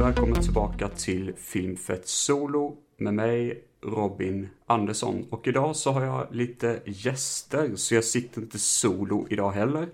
[0.00, 5.26] välkommen tillbaka till Filmfett Solo med mig Robin Andersson.
[5.30, 9.88] Och idag så har jag lite gäster, så jag sitter inte solo idag heller.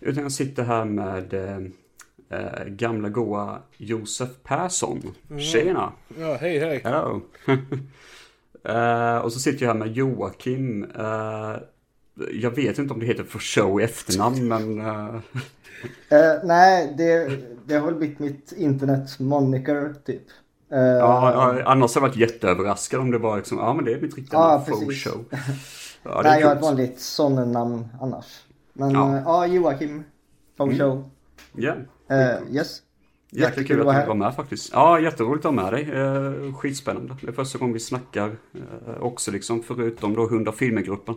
[0.00, 1.58] Utan jag sitter här med eh,
[2.30, 5.02] eh gamla goa Josef Persson.
[5.38, 5.92] Tjena!
[6.18, 6.80] Ja, hej hej!
[6.84, 7.22] Hello!
[8.64, 10.84] eh, och så sitter jag här med Joakim.
[10.84, 11.56] Eh,
[12.32, 14.80] jag vet inte om det heter för show i efternamn, men...
[16.12, 16.18] Uh...
[16.18, 20.22] Uh, nej, det, det har väl blivit mitt internet moniker typ.
[20.72, 24.00] Uh, ja, annars har jag varit jätteöverraskad om det var liksom, ja men det är
[24.00, 25.24] mitt riktiga namn, ja, show.
[26.02, 28.44] ja, nej, jag har ett vanligt sån-namn annars.
[28.72, 30.04] Men ja, ja Joakim,
[30.56, 31.02] Faux mm.
[31.58, 31.78] Yeah.
[32.50, 32.82] yes.
[33.30, 34.72] Jäkligt kul att du var med faktiskt.
[34.72, 35.92] Ja, jätteroligt att ha med dig.
[35.92, 37.16] Uh, skitspännande.
[37.20, 41.14] Det är första gången vi snackar uh, också liksom, förutom då Hundar Filmergruppen.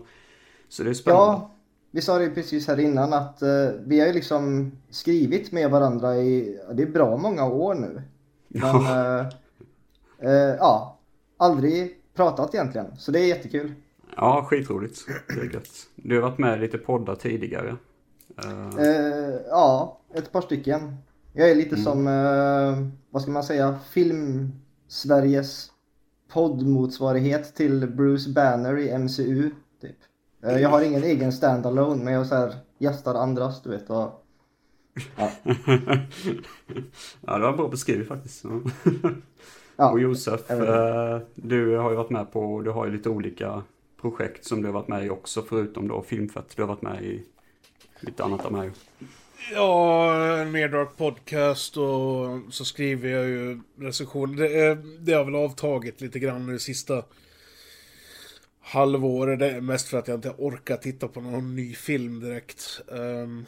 [0.70, 1.26] Så det är spännande.
[1.26, 1.52] Ja,
[1.92, 6.18] vi sa det precis här innan att uh, vi har ju liksom skrivit med varandra
[6.18, 8.02] i, det är bra många år nu.
[8.48, 9.20] Men, ja.
[9.20, 11.00] Uh, uh, ja,
[11.38, 12.98] aldrig pratat egentligen.
[12.98, 13.74] Så det är jättekul.
[14.16, 15.06] Ja, skitroligt.
[15.28, 15.70] Det är gött.
[15.96, 17.76] Du har varit med i lite poddar tidigare.
[19.50, 20.98] ja, ett par stycken.
[21.34, 21.84] Jag är lite mm.
[21.84, 22.06] som,
[23.10, 25.72] vad ska man säga, film-Sveriges
[26.34, 29.46] poddmotsvarighet till Bruce Banner i MCU.
[29.46, 29.52] Eh,
[30.42, 33.90] jag har ingen egen standalone men jag så här gästar andras du vet.
[33.90, 34.26] Och,
[35.18, 35.32] ja.
[37.22, 38.46] ja det var bra beskrivet faktiskt.
[39.76, 39.92] Ja.
[39.92, 43.64] och Josef, eh, du har ju varit med på, du har ju lite olika
[44.02, 46.56] projekt som du har varit med i också förutom då Filmfett.
[46.56, 47.26] Du har varit med i
[48.00, 48.72] lite annat av mig.
[49.54, 54.50] Ja, en mer dark podcast och så skriver jag ju recensioner.
[54.50, 57.04] Det, det har väl avtagit lite grann nu sista
[58.70, 59.28] halvår.
[59.28, 62.82] Det är mest för att jag inte orkar titta på någon ny film direkt.
[62.88, 63.46] Um,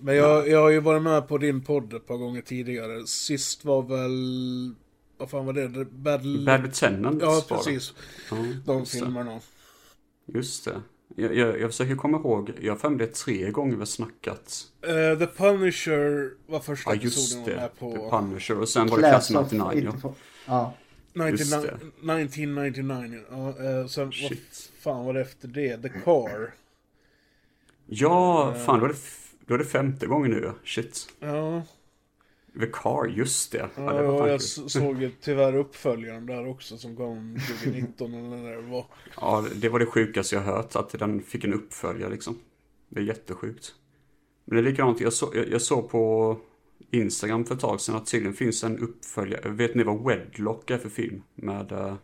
[0.00, 3.06] men jag, jag har ju varit med på din podd ett par gånger tidigare.
[3.06, 4.74] Sist var väl...
[5.18, 5.68] Vad fan var det?
[5.84, 6.38] Battle...
[6.38, 7.94] Bad Lieutenant Ja, precis.
[8.32, 9.40] Mm, De filmerna.
[10.26, 10.82] Just det.
[11.16, 14.66] Jag, jag, jag försöker komma ihåg, jag har det tre gånger vi har snackat.
[14.86, 17.92] Uh, The Punisher var första ja, episoden var med på.
[17.92, 19.92] The Punisher och sen var det Class 99.
[20.46, 20.74] Ja.
[21.12, 21.28] Ja.
[21.28, 23.54] 1999, ja.
[23.60, 24.30] Uh, sen Shit.
[24.30, 25.82] vad fan var det efter det?
[25.82, 26.54] The Car.
[27.86, 28.98] Ja, uh, fan då är, det,
[29.46, 31.08] då är det femte gången nu Shit.
[31.20, 31.62] Ja.
[32.60, 33.58] The Car, just det.
[33.58, 38.36] Ja, ja, det var jag såg ju tyvärr uppföljaren där också som kom 2019 eller
[38.36, 38.86] när det var.
[39.16, 42.38] Ja, det var det sjukaste jag hört, att den fick en uppföljare liksom.
[42.88, 43.74] Det är jättesjukt.
[44.44, 46.36] Men det är likadant, jag, så, jag, jag såg på
[46.90, 49.50] Instagram för ett tag sedan att tydligen finns en uppföljare.
[49.50, 51.22] Vet ni vad Wedlock är för film?
[51.34, 51.94] Med uh,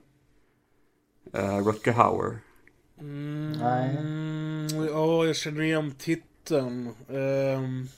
[1.36, 2.38] uh, Rutger Hauer.
[2.98, 3.96] Mm, Nej.
[4.86, 6.94] Ja, jag känner igen titeln.
[7.08, 7.88] Um,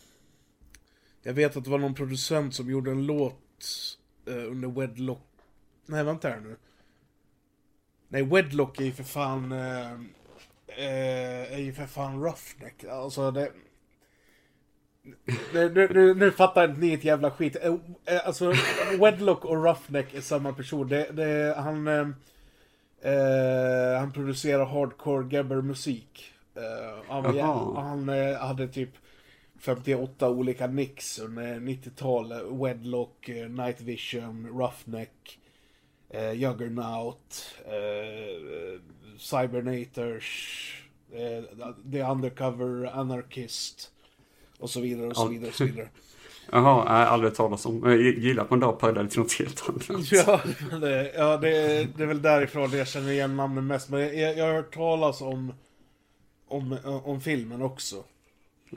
[1.23, 3.35] jag vet att det var någon producent som gjorde en låt
[4.29, 5.27] uh, under Wedlock.
[5.87, 6.57] Nej, vänta här nu.
[8.09, 9.53] Nej, Wedlock är ju för fan...
[9.53, 10.01] Uh,
[10.79, 12.85] är ju för fan Roughneck.
[12.85, 13.53] Alltså det...
[15.55, 17.57] Nu, nu, nu fattar inte ni ett jävla skit.
[17.63, 17.75] Eh,
[18.05, 18.53] eh, alltså,
[19.01, 20.89] Wedlock och Roughneck är samma person.
[20.89, 22.09] Det, det, han, eh,
[23.13, 26.33] eh han producerar hardcore gabber-musik.
[26.55, 27.39] Eh, han,
[27.77, 28.91] han eh, hade typ
[29.61, 32.43] 58 olika nicks under 90-talet.
[32.51, 35.39] Wedlock, Night Vision, Roughneck,
[36.35, 37.55] Juggernaut,
[39.19, 40.27] Cybernators,
[41.93, 43.91] The Undercover Anarchist.
[44.59, 45.89] Och så vidare och så vidare och så vidare.
[46.53, 47.83] Jaha, jag har aldrig talat om.
[47.85, 50.13] Jag gillar att man då parallellt till något helt annat.
[50.13, 50.41] Ja,
[50.81, 51.49] det, ja det,
[51.97, 53.89] det är väl därifrån jag känner igen namnen mest.
[53.89, 55.53] Men jag, jag har hört talas om,
[56.49, 58.05] om, om filmen också.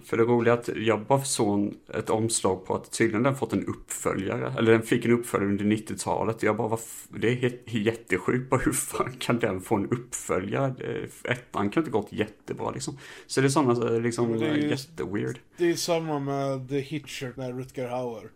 [0.03, 3.53] För det roliga är att jag bara såg ett omslag på att tydligen den fått
[3.53, 4.53] en uppföljare.
[4.57, 6.43] Eller den fick en uppföljare under 90-talet.
[6.43, 6.79] Jag bara, var
[7.09, 8.49] det är jättesjukt.
[8.49, 11.07] Bara hur fan kan den få en uppföljare?
[11.23, 12.97] Ettan kan inte gått jättebra liksom.
[13.27, 15.39] Så det är sådana liksom det är ju, jätteweird.
[15.57, 18.29] Det är samma med The Hitcher med Rutger Hauer.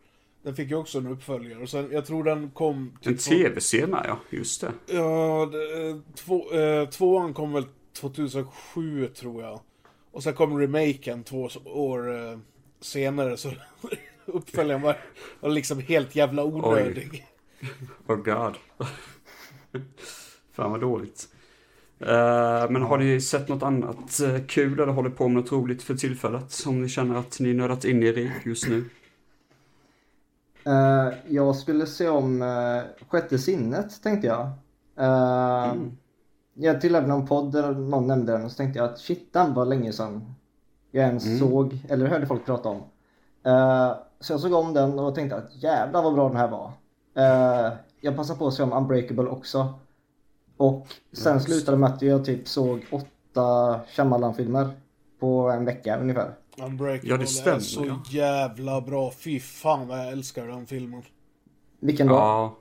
[0.43, 1.61] Den fick ju också en uppföljare.
[1.61, 2.97] Och sen, jag tror den kom...
[3.01, 4.71] En tv-serie med ja, just det.
[4.95, 9.59] Ja, det, två, eh, tvåan kom väl 2007 tror jag.
[10.15, 12.37] Och sen kom remaken två år eh,
[12.81, 13.51] senare så
[14.25, 14.97] uppföljaren var,
[15.39, 17.27] var liksom helt jävla onödig.
[18.07, 18.55] Oh god.
[20.53, 21.27] Fan vad dåligt.
[22.01, 25.83] Uh, men har ni sett något annat uh, kul eller håller på med något roligt
[25.83, 26.63] för tillfället?
[26.65, 28.85] Om ni känner att ni nördat in er i just nu?
[30.67, 32.43] Uh, jag skulle se om
[33.07, 34.51] Sjätte sinnet tänkte jag.
[34.95, 35.97] Mm
[36.57, 39.53] jag tillhörde någon podd där någon nämnde den och så tänkte jag att shit, den
[39.53, 40.35] var länge sedan
[40.91, 41.39] jag ens mm.
[41.39, 42.77] såg eller hörde folk prata om.
[43.47, 46.71] Uh, så jag såg om den och tänkte att jävlar vad bra den här var.
[47.15, 49.73] Eh, jag passade på att se om Unbreakable också.
[50.57, 54.69] Och sen slutade det med att jag typ såg åtta Shyamalan-filmer
[55.19, 56.33] på en vecka ungefär.
[56.57, 57.99] Unbreakable Ja, det stämmer, är så ja.
[58.09, 59.11] jävla bra.
[59.11, 61.03] Fy fan vad jag älskar den filmen.
[61.79, 62.13] Vilken då?
[62.13, 62.55] Ja,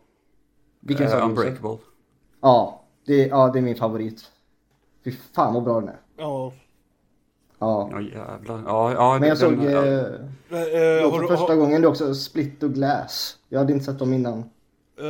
[0.81, 1.06] Vilken?
[1.06, 1.23] Josef?
[1.23, 1.79] Unbreakable.
[2.40, 4.30] Ja det, ja, det är min favorit.
[5.04, 6.00] Fy fan vad bra den är.
[6.16, 6.52] Ja.
[7.58, 7.88] Ja.
[7.92, 8.62] Ja, jävlar.
[8.66, 10.04] Ja, ja, Men jag den- såg ja, eh,
[10.50, 13.38] Eh, eh, för du- första har- gången det också Split och Glass.
[13.48, 14.38] Jag hade inte sett dem innan.
[15.00, 15.06] Eh,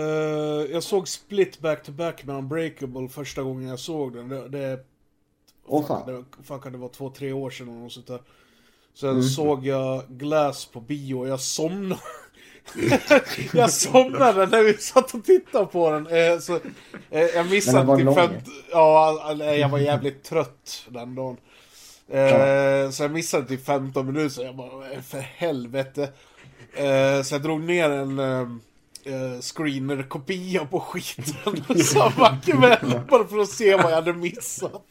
[0.73, 4.29] jag såg Split back to back med Unbreakable första gången jag såg den.
[4.29, 4.79] Det, det,
[5.67, 6.06] Åh fan.
[6.06, 8.20] det fan kan det vara två, tre år sedan eller något sånt där.
[8.94, 12.00] Sen såg jag Glass på bio och jag somnade.
[13.53, 16.07] jag somnade när vi satt och tittade på den.
[16.07, 16.55] Eh, så,
[17.11, 18.15] eh, jag missade typ lång.
[18.15, 18.31] fem...
[18.71, 21.37] Ja, jag var jävligt trött den dagen.
[22.09, 26.13] Eh, Så jag missade typ 15 minuter, så jag bara, "Eh, för helvete.
[27.25, 28.21] Så jag drog ner en
[29.43, 34.83] screener-kopia på skiten samma kväll, bara för att se vad jag hade missat.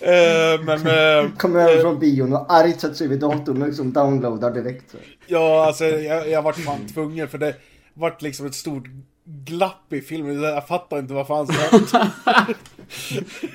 [0.00, 3.92] Eh, men, eh, Kommer över från bion och argt sätter sig vid datorn och liksom
[3.92, 4.94] downloadar direkt.
[5.26, 7.54] ja alltså jag, jag vart fan tvungen, för det
[7.94, 8.84] vart liksom ett stort
[9.30, 10.42] glapp i filmen.
[10.42, 12.54] Jag fattar inte vad fan som hände.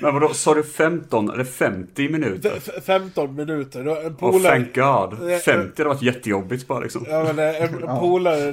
[0.00, 2.52] Men vadå, sa du 15 eller 50 minuter?
[2.56, 4.42] F- 15 minuter, en Oh, polare...
[4.52, 5.30] thank God.
[5.30, 7.06] Eh, 50 hade varit jättejobbigt bara liksom.
[7.08, 8.52] Ja men eh, en en polare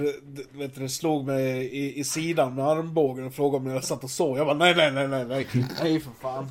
[0.52, 4.10] vet du, slog mig i, i sidan med armbågen och frågade om jag satt och
[4.12, 4.38] sov.
[4.38, 5.48] Jag bara nej, nej, nej, nej, nej,
[5.82, 6.48] nej för fan.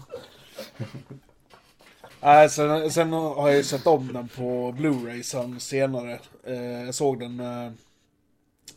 [2.23, 6.19] Nej, sen, sen har jag ju sett om den på Blu-ray sen senare.
[6.47, 7.73] Eh, jag såg den med,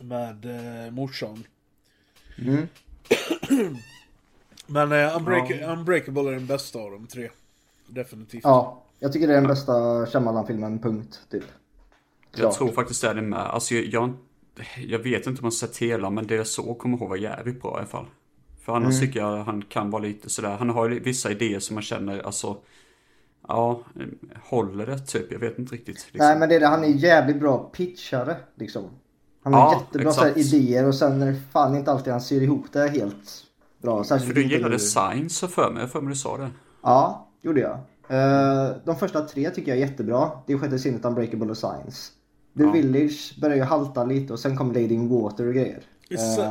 [0.00, 0.44] med
[0.86, 1.44] eh, morsan.
[2.38, 2.66] Mm.
[4.66, 7.30] Men eh, Unbreak- Unbreakable är den bästa av de tre.
[7.86, 8.40] Definitivt.
[8.44, 11.20] Ja, jag tycker det är den bästa Shyamalan-filmen, punkt.
[11.30, 11.44] Typ.
[12.30, 12.54] Jag Klart.
[12.54, 13.38] tror faktiskt det är det med.
[13.40, 14.12] Alltså jag, jag,
[14.86, 17.62] jag vet inte om jag sett hela, men det jag såg kommer ihåg var jävligt
[17.62, 18.06] bra i alla fall.
[18.62, 19.06] För annars Mm.
[19.06, 22.18] tycker jag han kan vara lite sådär, han har ju vissa idéer som man känner,
[22.26, 22.56] alltså,
[23.48, 23.82] ja,
[24.42, 25.32] håller det typ?
[25.32, 25.94] Jag vet inte riktigt.
[25.96, 26.18] Liksom.
[26.18, 28.90] Nej men det är det, han är jävligt bra pitchare liksom.
[29.44, 32.20] Han har Ja, jättebra så här, idéer och sen är det fan inte alltid han
[32.22, 33.44] syr ihop det helt
[33.82, 34.04] bra.
[34.04, 34.78] Särskilt För du gillade.
[34.78, 36.50] Science för mig, för mig du sa det.
[36.82, 37.74] Ja, gjorde jag.
[38.08, 40.30] Eh, de första tre tycker jag är jättebra.
[40.46, 42.10] Det är sjätte sinnet, Unbreakable och Science.
[42.56, 42.70] The Ja.
[42.70, 45.82] Village börjar ju halta lite och sen kom Lady in Water och grejer.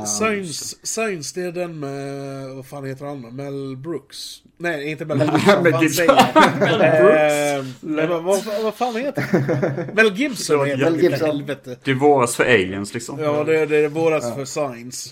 [0.06, 3.20] Science, Science, det är den med, vad fan heter han?
[3.36, 4.42] Mel Brooks?
[4.58, 5.46] Nej, inte Mel Brooks.
[5.62, 7.64] Mel säger jag?
[7.98, 9.86] Eh, vad, vad, vad fan heter han?
[9.94, 11.26] Mel Gibson heter Mel Gibson.
[11.28, 11.76] helvete.
[11.84, 13.18] Det är våras för aliens liksom.
[13.18, 15.10] Ja, det, det är våras för Science.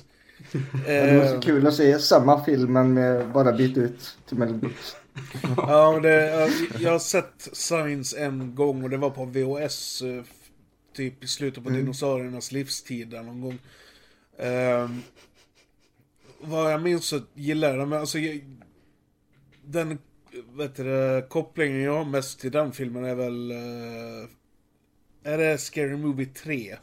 [0.87, 4.97] Det var så kul att se samma filmen med bara byta ut till Mel Brooks.
[5.57, 6.51] ja, men det, jag,
[6.81, 10.03] jag har sett Science en gång och det var på VHS.
[10.03, 10.23] eh,
[10.97, 13.59] Typ i slutet på dinosauriernas livstid någon gång.
[14.39, 15.03] Ehm,
[16.41, 18.41] vad jag minns så gillar jag den, men alltså jag,
[19.65, 19.99] Den,
[20.53, 23.51] vet du, kopplingen jag har mest till den filmen är väl...
[23.51, 24.29] eh,
[25.33, 26.77] är det Scary Movie 3?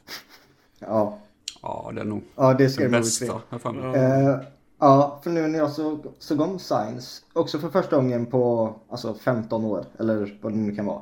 [0.80, 1.20] Ja,
[1.62, 3.42] Ja, det är nog ja det ska den jag bästa.
[3.50, 3.96] Ja.
[3.96, 4.40] Eh,
[4.80, 9.14] ja, för nu när jag såg, såg om Science, också för första gången på alltså
[9.14, 11.02] 15 år, eller vad det nu kan vara.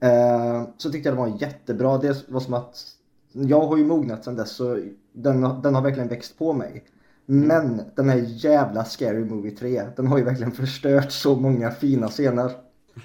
[0.00, 1.98] Eh, så tyckte jag det var jättebra.
[1.98, 2.84] Det var som att
[3.46, 4.80] jag har ju mognat sedan dess så
[5.12, 6.84] den, har- den har verkligen växt på mig.
[7.26, 12.08] Men den här jävla Scary Movie 3, den har ju verkligen förstört så många fina
[12.08, 12.50] scener.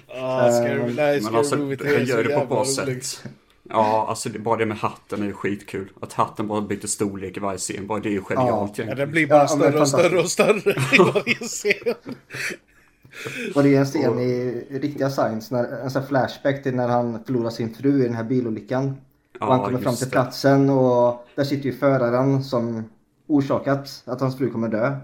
[0.08, 2.46] Ah, Scary, Eh, nej, Men Scary alltså, Movie 3 jag är så gör det på
[2.46, 3.24] bra sätt.
[3.70, 5.90] Ja, alltså det, bara det med hatten är ju skitkul.
[6.00, 8.96] Att hatten bara byter storlek i varje scen, bara det är ju genialt Ja, egentligen.
[8.96, 11.94] den blir bara Ja, större och större och större i varje scen.
[13.54, 16.88] Och det är en scen i riktiga Science, när, en sån här flashback till när
[16.88, 18.96] han förlorar sin fru i den här bilolyckan.
[19.40, 22.84] Ja, och han kommer fram till platsen och där sitter ju föraren som
[23.26, 24.96] orsakat att hans fru kommer dö.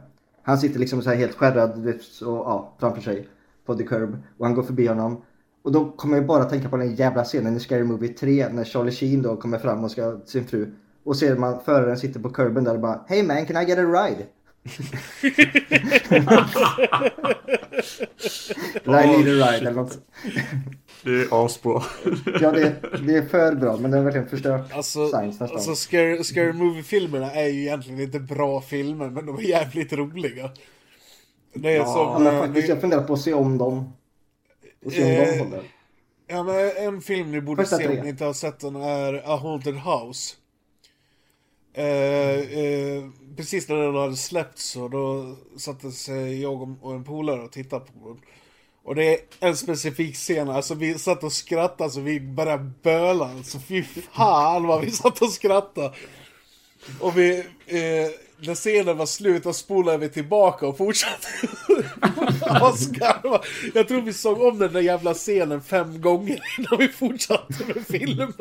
[0.43, 3.29] Han sitter liksom så här helt skärrad och, ja, framför sig
[3.67, 5.23] på the curb och han går förbi honom.
[5.63, 8.65] Och då kommer jag bara tänka på den jävla scenen i Scary Movie 3 när
[8.65, 10.73] Charlie Sheen då kommer fram och ska sin fru.
[11.05, 13.79] Och ser man föraren sitter på curben där och bara Hey man can I get
[13.79, 14.27] a ride?
[18.85, 19.99] I need a ride eller något.
[21.05, 21.83] Det är asbra.
[22.41, 22.77] Ja det,
[23.07, 25.51] det är för bra men den har verkligen förstört Alltså, Science nästan.
[25.51, 30.51] alltså Scary, Scary Movie-filmerna är ju egentligen inte bra filmer, men de är jävligt roliga.
[31.55, 32.23] Det är Ja, som...
[32.25, 33.93] men eh, faktiskt, ni- jag funderar på att se om dem.
[34.85, 35.63] Och se om Eh, de håller.
[36.27, 38.03] Ja, men en film ni borde Första se om tre.
[38.03, 40.37] ni inte har sett den är A Haunted House.
[41.75, 41.85] Eh,
[42.59, 43.05] eh,
[43.37, 47.53] precis när den hade släppts så då satte sig jag och- och en polare och
[47.53, 48.19] tittade på den.
[48.85, 53.25] Och det är en specifik scen, alltså vi satt och skrattade så vi började böla.
[53.25, 55.93] Alltså fy fan vad vi satt och skrattade.
[57.01, 58.11] Och vi, eh,
[58.47, 61.29] när scenen var slut, då spolade vi tillbaka och fortsatte
[62.41, 63.41] asgarva.
[63.75, 67.87] Jag tror vi såg om den där jävla scenen fem gånger innan vi fortsatte med
[67.87, 68.33] filmen.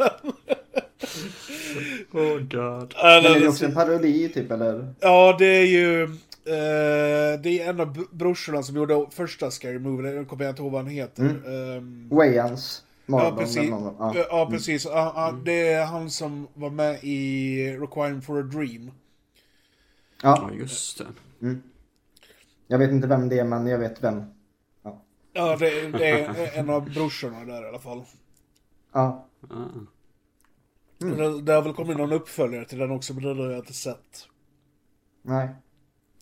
[2.12, 2.94] Oh god.
[3.04, 4.94] Men är det också en parodi typ eller?
[5.00, 6.18] Ja, det är ju...
[6.50, 10.52] Eh, det är en av br- brorsorna som gjorde första Scary Movie, den kommer jag
[10.52, 11.24] inte ihåg vad han heter.
[11.78, 12.84] Ehm, Wayans.
[13.06, 13.58] ja, precis.
[13.58, 13.96] eller någon.
[14.16, 14.48] Ja, Ja.
[14.52, 14.86] precis.
[14.86, 18.92] Ja, ja, det är han som var med i Requiem for a Dream.
[20.24, 20.56] Ja, ja.
[20.60, 21.56] just det.
[22.68, 24.24] Jag vet inte vem det är men jag vet vem.
[25.34, 28.04] Ja, det, det är en av brorsorna där i alla fall.
[28.94, 29.26] Ja.
[29.50, 29.56] Ah.
[30.98, 33.74] Det, det har väl kommit någon uppföljare till den också, men den har jag inte
[33.74, 34.28] sett.
[35.22, 35.50] Nej.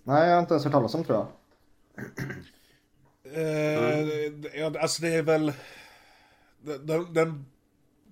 [0.08, 1.28] Nej, jag har inte ens hört talas om tror jag.
[3.34, 5.54] Eh, ja, alltså det är väl...
[6.62, 7.46] Den, den,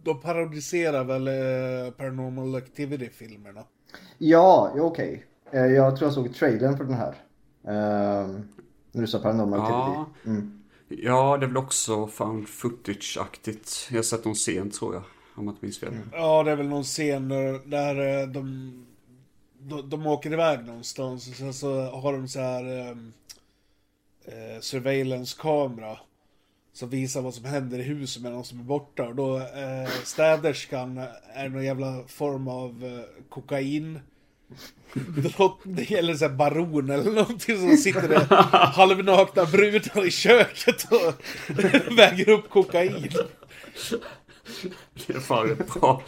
[0.04, 3.64] de parodiserar väl eh, Paranormal Activity-filmerna.
[4.18, 5.26] Ja, ja, okej.
[5.52, 7.16] Eh, Jag tror jag såg trailern för den här.
[7.68, 8.48] Ehm,
[8.92, 10.02] När du sa Paranormal Ja.
[10.02, 10.30] Activity.
[10.40, 10.64] Mm.
[10.88, 13.88] Ja, det är väl också found footage-aktigt.
[13.90, 15.04] Jag har sett någon scen tror jag,
[15.36, 15.94] om jag inte minns fel.
[16.12, 18.72] Ja, det är väl någon scen där, där eh, de,
[19.68, 23.14] de, de åker iväg någonstans och sen så har de så här ehm,
[24.26, 25.98] eh, surveillance-kamera
[26.74, 29.04] som visar vad som händer i huset med de som är borta.
[29.04, 30.98] Och då eh, städerskan
[31.34, 34.00] är någon jävla form av eh, kokain
[34.94, 38.26] drottning eller så här baron eller någonting som sitter där
[38.74, 41.14] halvnakna brudar i köket och
[41.98, 43.10] väger upp kokain.
[45.08, 46.04] Det är fan rätt bra.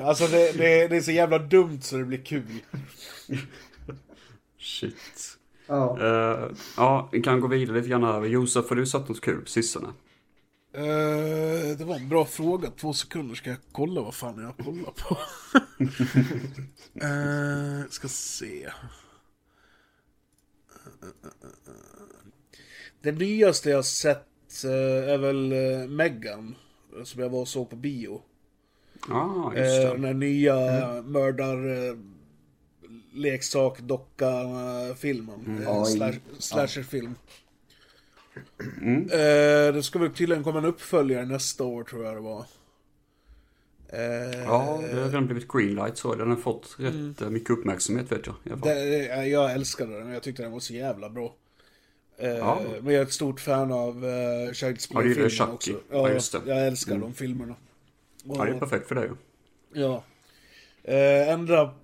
[0.04, 2.62] Alltså det, det, det är så jävla dumt så det blir kul.
[4.58, 5.38] Shit.
[5.66, 5.98] Ja.
[6.00, 8.24] Eh, ja, vi kan gå vidare lite grann här.
[8.24, 9.88] Josef, har du satt något kul på sistone?
[10.72, 12.70] Eh, det var en bra fråga.
[12.70, 15.18] Två sekunder ska jag kolla vad fan jag kollar på.
[17.06, 18.70] uh, ska se.
[23.02, 26.54] Det nyaste jag sett är väl uh, Megan.
[27.04, 28.22] Som jag var och såg på bio.
[29.08, 29.92] Ja, ah, just Uh, det.
[29.92, 30.54] den här nya
[31.02, 31.66] mördar...
[31.66, 31.98] Uh,
[33.12, 34.32] leksak, docka,
[34.96, 35.58] filmen.
[35.60, 35.92] Uh, Oj.
[35.92, 37.14] slash, slasherfilm.
[38.80, 39.02] Mm.
[39.02, 42.44] Eh, det ska väl tydligen komma en uppföljare nästa år tror jag det var.
[43.88, 46.14] Eh, Ja, det har redan blivit greenlight så.
[46.14, 48.34] Den har fått rätt eh, mycket uppmärksamhet vet jag.
[48.44, 48.68] I alla fall.
[48.68, 51.34] det, eh, jag älskade den, jag tyckte den var så jävla bra.
[52.18, 52.60] Eh, Ja.
[52.82, 54.10] Men jag är ett stort fan av uh,
[54.50, 55.80] Child's Ja, Play-filmerna också.
[55.90, 56.40] Ja, just det.
[56.46, 57.54] Jag älskar de filmerna.
[58.24, 59.10] Ja, det är perfekt för dig.
[59.72, 60.02] Ja.
[60.82, 61.74] Eh, enda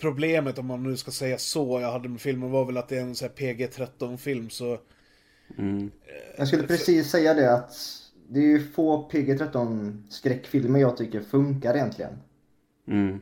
[0.00, 2.96] problemet, om man nu ska säga så, jag hade med filmen var väl att det
[2.96, 4.78] är en sån här PG-13-film så...
[5.58, 5.90] Mm.
[6.38, 7.72] Jag skulle precis säga det att
[8.28, 12.12] det är ju få PG-13 skräckfilmer jag tycker funkar egentligen.
[12.88, 13.20] Mm.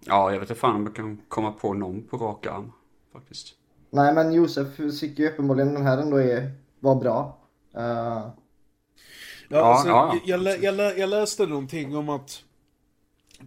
[0.00, 2.72] Ja, jag vet inte fan om jag kan komma på någon på rak arm.
[3.12, 3.54] Faktiskt.
[3.92, 7.38] Nej men Josef tycker ju uppenbarligen den här ändå är, var bra.
[7.74, 7.82] Eh,
[9.48, 10.38] Ja, Ja, alltså, ja, ja.
[10.38, 12.44] Jag, jag, lä- jag läste någonting om att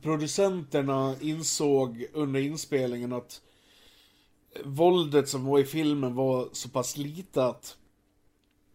[0.01, 3.41] producenterna insåg under inspelningen att
[4.65, 7.77] våldet som var i filmen var så pass lite att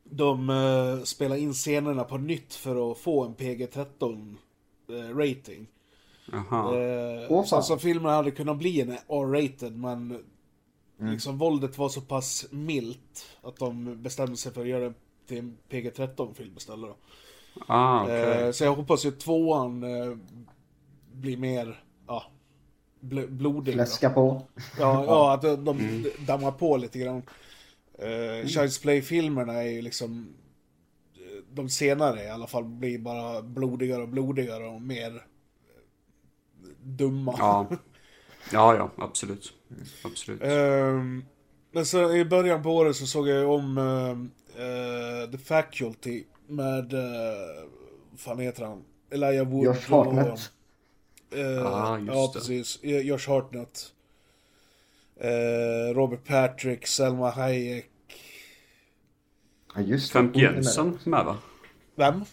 [0.05, 4.37] de uh, spelade in scenerna på nytt för att få en PG-13
[4.89, 5.67] eh, rating.
[6.33, 6.71] Jaha.
[7.29, 7.57] Så fan.
[7.57, 10.25] alltså filmen hade kunnat bli en R-rated men
[11.01, 14.95] liksom våldet var så pass milt att de bestämde sig för att göra det
[15.29, 16.91] till en PG-13-film istället.
[16.91, 16.97] Då.
[17.67, 18.43] Ah, okej.
[18.47, 20.17] Eh, så jag hoppas ju att tvåan eh,
[21.13, 22.25] blir mer, ja,
[23.01, 23.75] bl- blodig.
[23.75, 23.79] då.
[23.79, 24.43] fläska på.
[24.79, 26.05] Ja, ja, att de, de Mm.
[26.27, 27.23] dammar på lite grann.
[28.03, 30.35] Uh, Child's Play-filmerna är ju liksom,
[31.15, 35.23] eh, de senare i alla fall, blir bara blodigare och blodigare och mer eh,
[36.83, 37.35] dumma.
[37.39, 37.67] Ja.
[38.53, 39.53] ja, ja, absolut.
[40.05, 40.43] Absolut.
[40.43, 41.25] Ehm,
[41.73, 43.79] men så i början på året så såg jag om
[44.57, 47.01] eh, The Faculty med, uh,
[48.11, 48.85] vad fan heter han?
[49.11, 49.65] Elijah Wood.
[49.65, 50.51] Josh Hartnett.
[51.31, 52.39] Eh, Ah, just ja, det.
[52.39, 52.79] precis.
[52.83, 53.93] Josh Hartnett.
[55.21, 57.91] Eh, Robert Patrick, Selma Hayek.
[59.75, 60.19] Ja just det.
[60.19, 61.39] Femke Jensen med va?
[61.95, 62.25] Vem?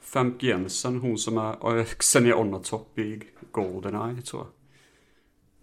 [0.00, 3.22] Femke Jensen, hon som är Xenia Onatop i
[3.52, 4.48] Goldeneye tror jag.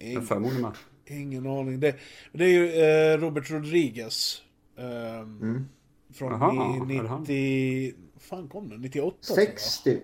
[0.01, 0.75] Ingen, för mig hon är med.
[1.22, 1.79] ingen aning.
[1.79, 1.96] Det,
[2.34, 4.41] det är ju eh, Robert Rodriguez.
[4.77, 5.65] ehm, Mm.
[6.13, 6.88] Från han?
[6.88, 7.93] 90...
[8.20, 8.81] fan kom den?
[8.81, 9.48] 98 tror jag.
[9.48, 10.03] Sex typ.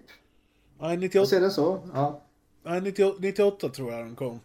[0.79, 1.87] Nej, Jag 98, ser det så.
[1.93, 2.21] Ja.
[2.65, 4.39] nej 98, 98 tror jag den kom.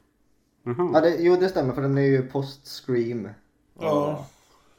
[0.95, 3.29] Ja, det, jo det stämmer för den är ju post-scream.
[3.81, 4.27] Ja.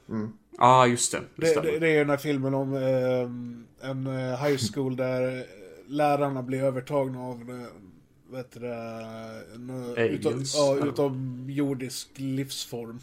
[0.10, 0.34] Mm.
[0.58, 1.22] ah, just det.
[1.36, 5.46] Det, Det, det, det är den här filmen om eh, en eh, high school där
[5.88, 7.68] lärarna blir övertagna av eh,
[8.34, 13.00] vad heter det, Aliens, ja, utom jordisk livsform.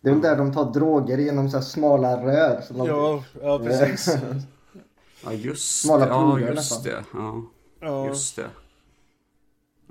[0.00, 2.62] Det är väl där de tar droger genom så här smala rör.
[2.68, 2.86] De...
[2.86, 4.16] Ja, ja precis.
[5.24, 6.10] Ja, just Smala det.
[6.10, 7.04] Ja, just det.
[7.14, 7.42] Ja,
[7.80, 8.50] Ja, just det.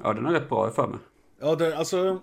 [0.03, 0.99] Ja, den är rätt bra för mig.
[1.39, 2.19] ja det, alltså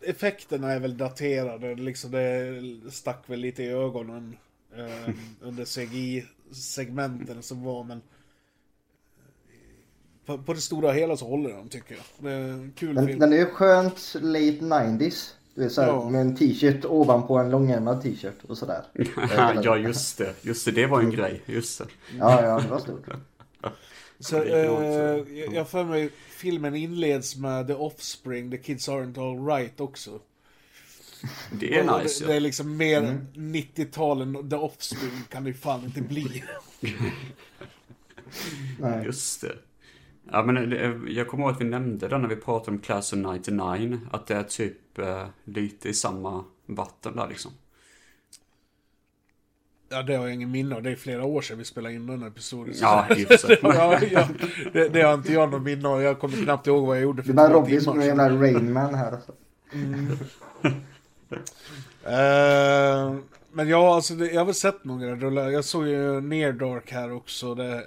[0.00, 4.36] effekterna är väl daterade, liksom det stack väl lite i ögonen
[4.76, 8.02] eh, under CGI-segmenten som var, men
[10.26, 12.04] på, på det stora hela så håller den tycker jag.
[12.18, 13.18] Det är en kul Den, film.
[13.18, 15.32] den är ju skönt late 90s.
[15.54, 16.08] Du vet såhär Ja.
[16.10, 18.82] med en t-shirt ovanpå en långärmad t-shirt och sådär.
[19.62, 20.34] ja, just det.
[20.42, 21.42] Just det, det var en grej.
[21.46, 21.86] Just det.
[22.18, 23.06] Ja, ja, det var stort.
[24.20, 29.80] Så, Det eh, jag för mig filmen inleds med The Offspring, The Kids Aren't Alright
[29.80, 30.10] också.
[31.52, 32.20] Det är Och nice.
[32.20, 32.36] det, det Ja.
[32.36, 36.44] är liksom mer 90-talen, The Offspring kan det fan inte bli.
[38.78, 39.04] Nej.
[39.04, 39.56] Just det.
[40.32, 43.12] Ja, men det, jag kommer ihåg att vi nämnde det när vi pratade om Class
[43.12, 44.00] of 99.
[44.12, 47.50] Att det är typ eh, lite i samma vatten där liksom.
[49.88, 50.82] Ja, det har jag ingen minne av.
[50.82, 52.74] Det är flera år sedan vi spelade in den episoden.
[52.74, 53.58] Så- Ja, i och för sig.
[53.62, 54.28] ja, ja,
[54.72, 56.02] det, det har inte jag någon minne av.
[56.02, 58.28] Jag kommer knappt ihåg vad jag gjorde Det för är bara Robin som en jävla
[58.28, 59.32] Rainman här alltså.
[62.04, 63.14] Eh,
[63.52, 65.50] men ja, alltså det, jag har väl sett några rullar.
[65.50, 67.54] Jag såg ju Near Dark här också.
[67.54, 67.82] Det, eh,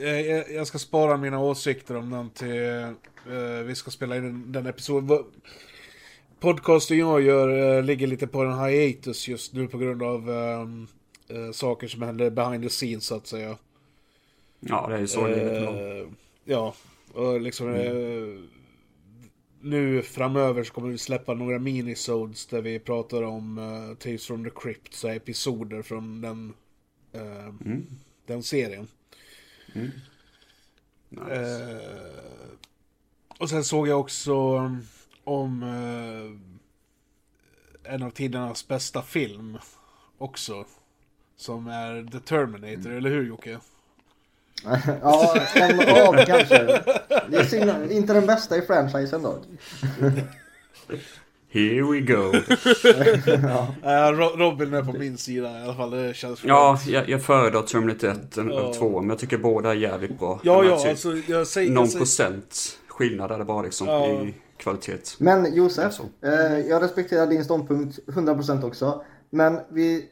[0.00, 2.80] jag, jag ska spara mina åsikter om den till
[3.32, 5.24] eh, vi ska spela in den, den episoden.
[6.40, 11.52] Podcasten jag gör eh, ligger lite på en hiatus just nu på grund av eh,
[11.52, 13.56] saker som händer behind the scenes så att säga.
[14.60, 15.62] Ja, det är ju så livet.
[15.62, 16.08] Eh,
[16.44, 16.74] ja,
[17.14, 17.92] och liksom eh,
[19.60, 24.44] nu framöver så kommer vi släppa några minisodes där vi pratar om uh, Tales from
[24.44, 26.52] the Crypt, så episoder från den,
[27.12, 27.86] eh, Mm.
[28.26, 28.86] den serien.
[29.72, 31.34] Nice.
[31.34, 32.50] Eh,
[33.38, 34.34] och sen såg jag också
[35.24, 36.30] om eh,
[37.94, 39.58] en av tidernas bästa film
[40.18, 40.64] också.
[41.36, 43.58] Som är The Terminator, eller hur Jocke?
[45.02, 46.64] ja, en av kanske.
[47.28, 49.42] Det är synd, inte den bästa i franchisen dock.
[51.52, 52.32] Here we go.
[53.84, 57.62] Uh, Robin är på min sida i alla fall, det känns Ja, jag, jag föredrar
[57.62, 58.72] Terminator 1 än Ja.
[58.78, 60.40] 2, men jag tycker båda är jävligt bra.
[60.42, 61.70] Ja, ja, typ alltså jag säger...
[61.70, 64.06] Någon Jag säger procent skillnad är det bara liksom Ja.
[64.06, 64.98] i kvalitet.
[65.18, 66.02] Men Josef, Alltså.
[66.22, 69.02] eh, jag respekterar din ståndpunkt 100% också.
[69.30, 70.04] Men vi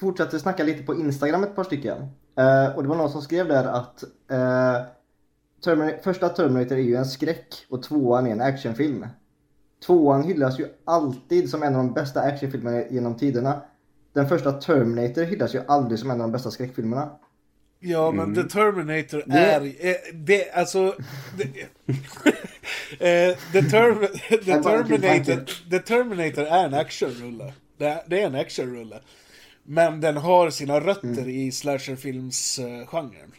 [0.00, 1.96] fortsätter snacka lite på Instagram ett par stycken.
[2.38, 4.86] Eh, och det var någon som skrev där att eh,
[5.64, 9.06] Terminator, första Terminator är ju en skräck och tvåan är en actionfilm.
[9.86, 13.62] Tvåan hyllas ju alltid som en av de bästa actionfilmerna genom tiderna.
[14.12, 17.10] Den första Terminator hyllas ju aldrig som en av de bästa skräckfilmerna.
[17.80, 19.96] Ja, men The Terminator Det- är...
[20.14, 20.94] Det, alltså...
[21.36, 21.44] Det,
[23.30, 27.52] eh, the, term, the, Terminator, the Terminator är en actionrulle.
[27.78, 29.00] Det, är- det är en actionrulle.
[29.64, 31.28] Men den har sina rötter Mm.
[31.30, 33.32] i slasherfilmsgenren.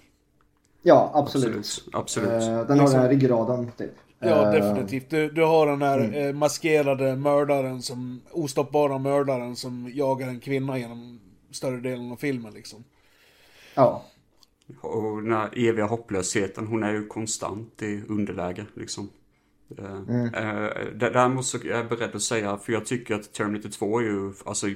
[0.82, 1.56] Ja, absolut.
[1.58, 1.96] Absolut.
[1.96, 2.44] Absolut.
[2.44, 3.92] Eh, den har den här ryggraden typ.
[4.30, 5.10] Ja, Eh, definitivt.
[5.10, 8.22] Du, du har den här eh, maskerade mördaren som...
[8.32, 11.20] Ostoppbara mördaren som jagar en kvinna genom
[11.52, 12.84] större delen av filmen liksom.
[13.76, 14.06] Ja.
[14.82, 19.10] Och den här eviga hopplösheten, hon är ju konstant i underläge liksom.
[19.78, 19.84] Eh,
[20.96, 24.04] där- Däremot så är jag beredd att säga, för jag tycker att Terminator 2 är
[24.04, 24.68] ju, alltså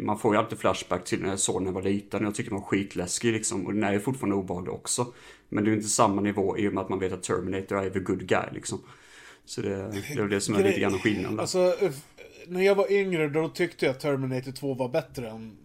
[0.00, 2.24] man får ju alltid flashback till när jag såg den när jag var liten.
[2.24, 3.66] Jag tycker den var skitläskig liksom.
[3.66, 5.06] Och den är ju fortfarande obehaglig också.
[5.50, 7.90] Men det är inte samma nivå i och med att man vet att Terminator är
[7.90, 8.80] the good guy liksom.
[9.44, 9.68] Så det,
[10.14, 11.42] det är det som är lite grann skillnaden där.
[11.42, 11.90] Alltså, eh,
[12.46, 15.56] när jag var yngre då tyckte jag att Terminator 2 var bättre än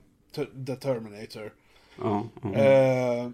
[0.67, 1.53] The Terminator.
[1.99, 2.53] Ja, ja.
[2.53, 3.29] Eh,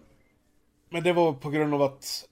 [0.89, 2.27] men det var på grund av att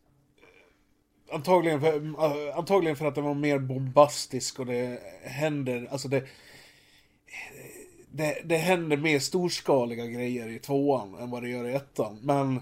[1.32, 6.24] Antagligen för, eh, antagligen för att den var mer bombastisk och det händer, alltså det,
[8.12, 12.20] det, det händer mer storskaliga grejer i tvåan än vad det gör i ettan.
[12.24, 12.62] Men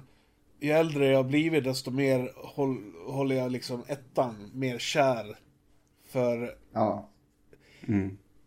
[0.59, 5.37] ju äldre jag har blivit desto mer håll, håller jag liksom ettan mer kär.
[6.09, 7.09] För Ja.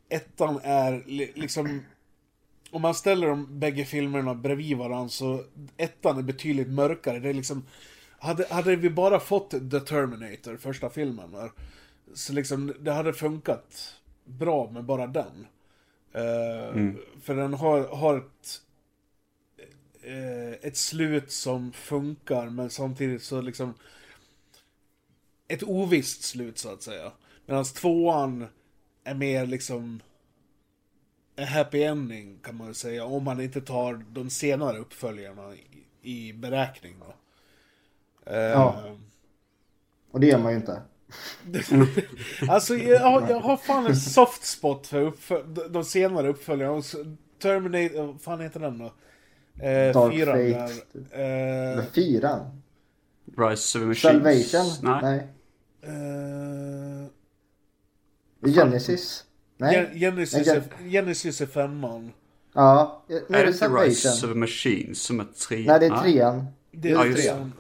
[0.09, 1.81] ettan är li- liksom...
[2.73, 5.45] Om man ställer de bägge filmerna bredvid varandra så
[5.77, 7.19] ettan är betydligt mörkare.
[7.19, 7.67] Det är liksom...
[8.19, 11.51] Hade, hade vi bara fått The Terminator, första filmen, där,
[12.15, 13.95] så liksom det hade funkat
[14.25, 15.47] bra med bara den.
[16.13, 16.93] Eh,
[17.23, 18.61] För den har, har ett,
[20.11, 23.75] eh, ett slut som funkar, men samtidigt så liksom...
[25.49, 27.13] Ett ovisst slut, så att säga.
[27.47, 28.47] Medan tvåan
[29.05, 30.01] är mer liksom
[31.37, 33.05] en happy ending kan man säga.
[33.05, 35.67] Om man inte tar de senare uppföljarna i,
[36.03, 37.15] i beräkning då.
[38.33, 38.97] Eh, Ja.
[40.11, 40.83] Och det gör man ju inte.
[42.49, 46.83] Alltså jag, har- jag har fan en soft spot för uppföl- de- senare uppföljarna.
[47.43, 48.93] Terminator, vad fan heter den då?
[49.63, 50.75] Eh, Dark fyran Fate.
[50.93, 51.79] där.
[51.79, 52.63] Eh, fyran?
[53.39, 54.01] Rise of Machines.
[54.51, 54.67] Salvation?
[55.03, 55.03] Nej.
[55.03, 55.29] Nej.
[58.45, 59.25] eh, Genesis?
[59.57, 59.75] Nej.
[59.75, 62.13] Gen- Genesis, Nej, är, Genesis är femman.
[62.55, 63.03] Ja.
[63.09, 65.65] Nu Är är det inte Rise of Machines som är tre?
[65.67, 66.47] Nej, det är trean.
[66.73, 67.53] Det Ja, är just trean.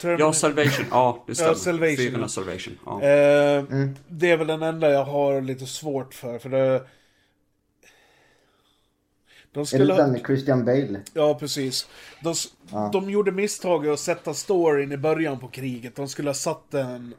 [0.00, 0.86] Termin- Ja, Salvation.
[0.90, 1.50] Ja, det stämmer.
[1.50, 2.28] Ja, Salvation, Fyran ja.
[2.28, 2.78] Salvation.
[2.86, 3.02] Ja.
[3.02, 3.94] Eh, Mm.
[4.08, 6.82] Det är väl den enda jag har lite svårt för, för det...
[9.52, 10.00] De Är skulle det ha...
[10.02, 11.00] den med Christian Bale?
[11.14, 11.88] Ja, precis.
[12.20, 12.34] De,
[12.70, 12.90] Ja.
[12.92, 15.96] de gjorde misstaget att sätta storyn i början på kriget.
[15.96, 17.14] De skulle ha satt den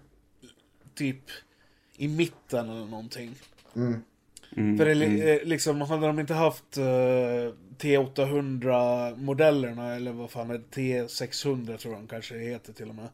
[0.96, 1.22] typ
[1.98, 3.36] i mitten eller någonting.
[3.76, 4.04] Mm.
[4.58, 5.22] Mm, För det, mm.
[5.22, 6.84] eh, liksom, hade de inte haft eh,
[7.78, 10.64] T800-modellerna, eller vad fan är det,
[11.08, 13.08] T600 tror jag de kanske heter till och med.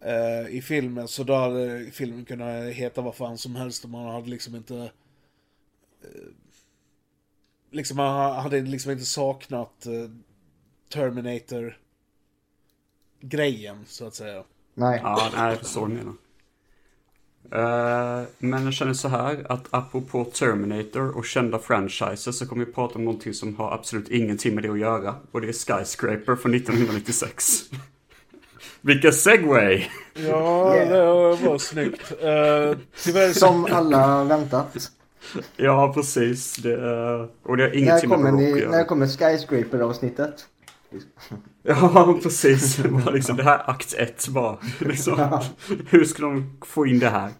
[0.00, 4.14] eh, I filmen, så då hade filmen kunnat heta vad fan som helst och man
[4.14, 4.76] hade liksom inte...
[4.76, 4.88] eh,
[7.76, 9.92] liksom man hade liksom inte saknat eh,
[10.92, 14.42] Terminator-grejen, så att säga.
[14.74, 15.00] Nej.
[15.02, 16.14] Ja, nej, jag förstår vad du menar.
[17.52, 22.72] Eh, men jag känner så här att apropå Terminator och kända franchises så kommer vi
[22.72, 25.14] prata om någonting som har absolut ingenting med det att göra.
[25.32, 27.62] Och det är Skyscraper från 1996.
[28.80, 29.84] Vilken segway!
[30.14, 31.38] Ja, Yeah.
[31.38, 32.12] det var snyggt.
[32.12, 33.32] Uh, tyvärr.
[33.32, 34.90] Som alla väntat.
[35.56, 36.56] Ja, precis.
[36.56, 36.76] Det,
[37.42, 40.46] och det har När ingenting med kommer, Rock ni, när kommer Skyscraper-avsnittet?
[41.62, 42.76] Ja, precis.
[42.76, 44.58] Det, var liksom, det här är akt ett bara.
[44.80, 45.40] Liksom.
[45.90, 47.30] Hur ska de få in det här?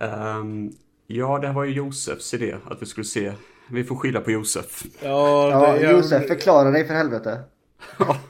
[0.00, 0.70] Ehm,
[1.06, 3.32] ja, det här var ju Josefs idé att vi skulle se.
[3.70, 4.84] Vi får skylla på Josef.
[5.02, 7.40] Ja, Ja, jag, Josef, förklara dig för helvete.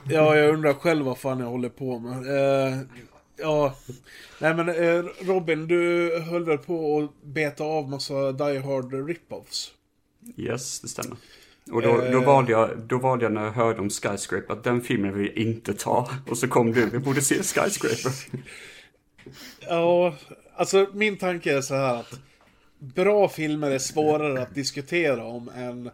[0.05, 2.13] ja, jag undrar själv vad fan jag håller på med.
[2.13, 2.79] Eh,
[3.39, 3.75] ja,
[4.39, 9.71] nej men eh, Robin, du höll väl på att beta av massa Die Hard rip-offs?
[10.37, 11.17] Yes, det stämmer.
[11.71, 12.25] Och då, då, Eh.
[12.25, 15.37] valde jag, då valde jag när jag hörde om Skyscraper att den filmen vill jag
[15.37, 16.11] inte ta.
[16.31, 18.13] Och så kom du, vi borde se Skyscraper.
[19.61, 20.15] Ja,
[20.57, 22.21] alltså min tanke är så här att
[22.79, 25.91] bra filmer är svårare att diskutera om än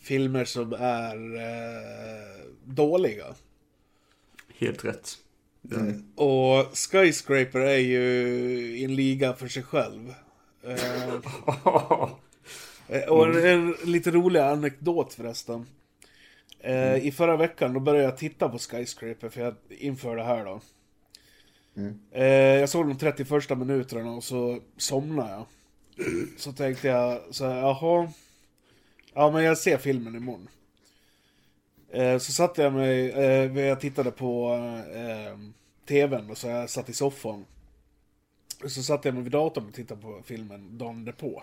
[0.00, 3.24] filmer som är eh, dåliga.
[4.58, 5.18] Helt rätt.
[5.72, 6.04] Mm.
[6.14, 10.14] Och Skyscraper är ju en liga för sig själv.
[10.62, 11.14] Eh,
[12.88, 15.66] Eh, Och en, en lite rolig anekdot förresten.
[16.60, 20.44] Eh, I förra veckan då började jag titta på Skyscraper för jag inför det här
[20.44, 20.60] då.
[21.76, 21.98] Mm.
[22.60, 25.46] Jag såg de 31 minuterna och så somnade jag.
[26.36, 28.12] Så tänkte jag så här, jaha.
[29.14, 30.48] Ja men jag ser filmen imorgon.
[31.96, 34.54] Eh, så satte jag mig, eh, jag tittade på
[34.94, 35.38] eh,
[35.88, 37.44] TVn och så jag satt i soffan.
[38.66, 41.42] Så satte jag mig vid datorn och tittade på filmen dagen därpå.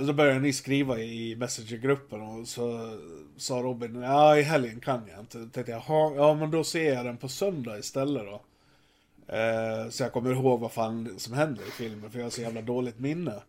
[0.00, 2.96] Och då började ni skriva i Messengergruppen och så
[3.36, 5.38] sa Robin, ja i helgen kan jag inte.
[5.38, 8.40] Då tänkte jag, "Jaha, ja men då ser jag den på söndag istället då.
[9.90, 12.62] Så jag kommer ihåg vad fan som händer i filmen för jag har så jävla
[12.62, 13.42] dåligt minne.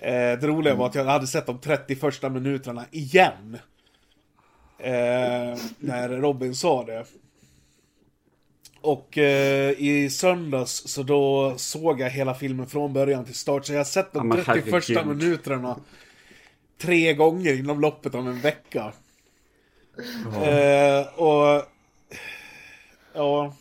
[0.00, 3.58] Det roliga var att jag hade sett de 30 första minuterna igen.
[4.78, 7.04] Eh, när Robin sa det.
[8.80, 13.66] Och eh, i söndags så då såg jag hela filmen från början till start.
[13.66, 15.06] Så jag har sett de Ja, men 31 herregud.
[15.06, 15.76] minuterna
[16.78, 18.92] tre gånger inom loppet av en vecka.
[20.44, 21.62] Eh, och...
[23.14, 23.54] Ja.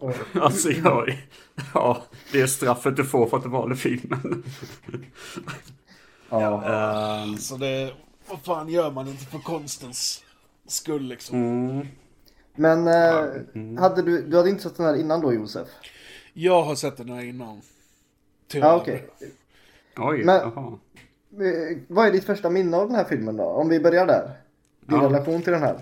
[0.40, 1.18] Alltså jag,
[1.74, 4.42] ja, det är straffet du får för att du valde filmen.
[6.30, 6.64] Ja.
[7.22, 7.92] Ehm, Så det...
[8.30, 10.24] Vad fan gör man inte för konstens
[10.66, 11.36] skull liksom?
[11.42, 11.86] mm,
[12.54, 15.68] Men eh, hade du, du hade inte sett den här innan då Josef?
[16.32, 17.60] Jag har sett den här innan.
[18.48, 18.68] Tyvärr.
[18.68, 19.06] Ja, okej.
[19.96, 20.78] oj, Men- jaha.
[21.32, 23.44] Eh, Vad är ditt första minne av den här filmen då?
[23.44, 24.30] Om vi börjar där.
[24.80, 25.04] Din Ja.
[25.04, 25.74] relation till den här.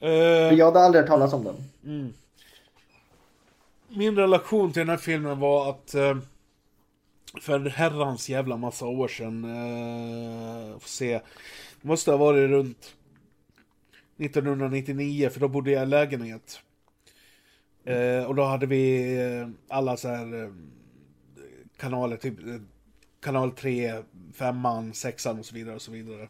[0.00, 2.14] Eh, För jag hade aldrig hört talas om den.
[3.88, 6.16] Min relation till den här filmen var att eh,
[7.40, 11.12] för herrans jävla massa år sedan, eh, får se,
[11.82, 12.96] det måste ha varit runt
[14.18, 16.60] 1999 för då bodde jag i lägenhet.
[17.84, 20.50] Eh, och då hade vi eh, alla så här eh,
[21.76, 22.60] kanaler, typ eh,
[23.20, 24.02] kanal 3,
[24.34, 26.28] 5 6 och så vidare och så vidare.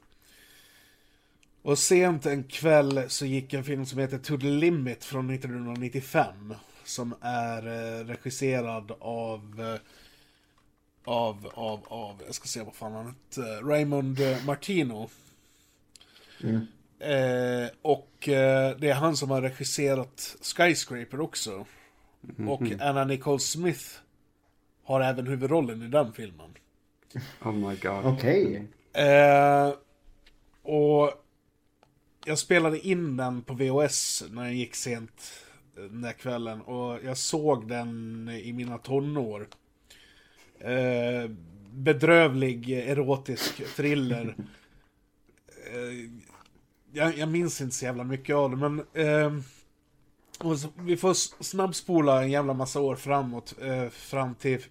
[1.63, 6.55] Och sent en kväll så gick en film som heter To the Limit från 1995.
[6.85, 9.79] Som är eh, regisserad av
[11.05, 15.11] av, av, av, jag ska se vad fan han hette, Raymond eh, Martino.
[16.99, 21.67] Eh, och eh, det är han som har regisserat Skyscraper också.
[22.49, 23.85] Och Anna Nicole Smith
[24.85, 26.51] har även huvudrollen i den filmen.
[27.43, 28.05] Oh my god.
[28.05, 28.67] Okej.
[28.93, 29.75] Eh,
[30.63, 31.13] och
[32.25, 35.33] jag spelade in den på VHS när jag gick sent
[35.77, 36.61] eh, den där kvällen.
[36.61, 39.49] Och jag såg den i mina tonår.
[40.61, 41.31] Eh,
[41.73, 44.35] bedrövlig erotisk thriller.
[45.73, 46.11] Eh,
[46.93, 48.79] jag, jag minns inte så jävla mycket av det, men...
[48.93, 49.43] Eh,
[50.41, 53.55] och så, vi får snabbspola en jävla massa år framåt.
[53.63, 54.63] Eh, fram till,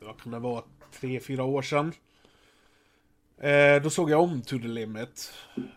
[0.00, 0.62] vad kan det vara,
[1.00, 1.92] tre, fyra år sedan.
[3.40, 5.32] Eh, då såg jag om To The Limit.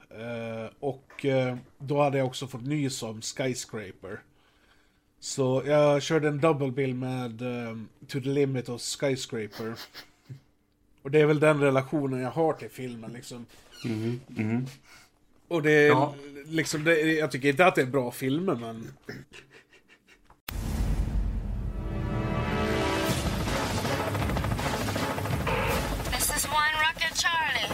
[0.10, 4.20] Eh, och eh, då hade jag också fått nys om Skyscraper.
[5.24, 7.76] Så jag körde en double bill med eh,
[8.08, 9.74] To The Limit och Skyscraper.
[11.02, 13.46] Och det är väl den relationen jag har till filmen liksom.
[15.48, 16.16] Och det är Ja.
[16.46, 18.88] liksom, det, jag tycker inte att det är bra filmer men...
[26.12, 27.68] This is one Rocket Charlie.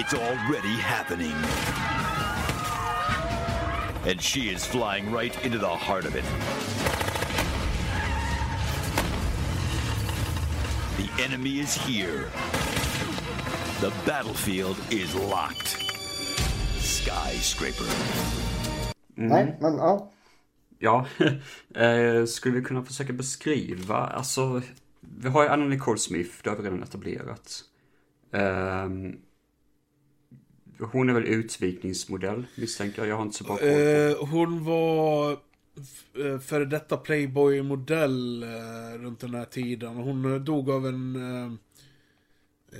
[0.00, 1.34] It's already happening.
[4.06, 6.24] And she is flying right into the heart of it.
[10.96, 12.30] The enemy is here.
[13.80, 15.76] The battlefield is locked.
[16.78, 17.86] Skyscraper.
[19.14, 20.10] Nej, men ja.
[20.78, 21.06] Ja,
[21.74, 24.62] eh, skulle vi kunna försöka beskriva, alltså,
[25.00, 27.64] vi har ju Anna Nicole Smith, det har vi redan etablerat.
[28.32, 29.16] Ehm,
[30.78, 33.74] hon är väl utvikningsmodell, misstänker jag, jag har inte så bra koll på.
[33.74, 35.32] Eh, hon var
[36.24, 39.94] eh, före detta Playboy-modell eh, runt den här tiden.
[39.96, 41.52] Hon eh, dog av en eh,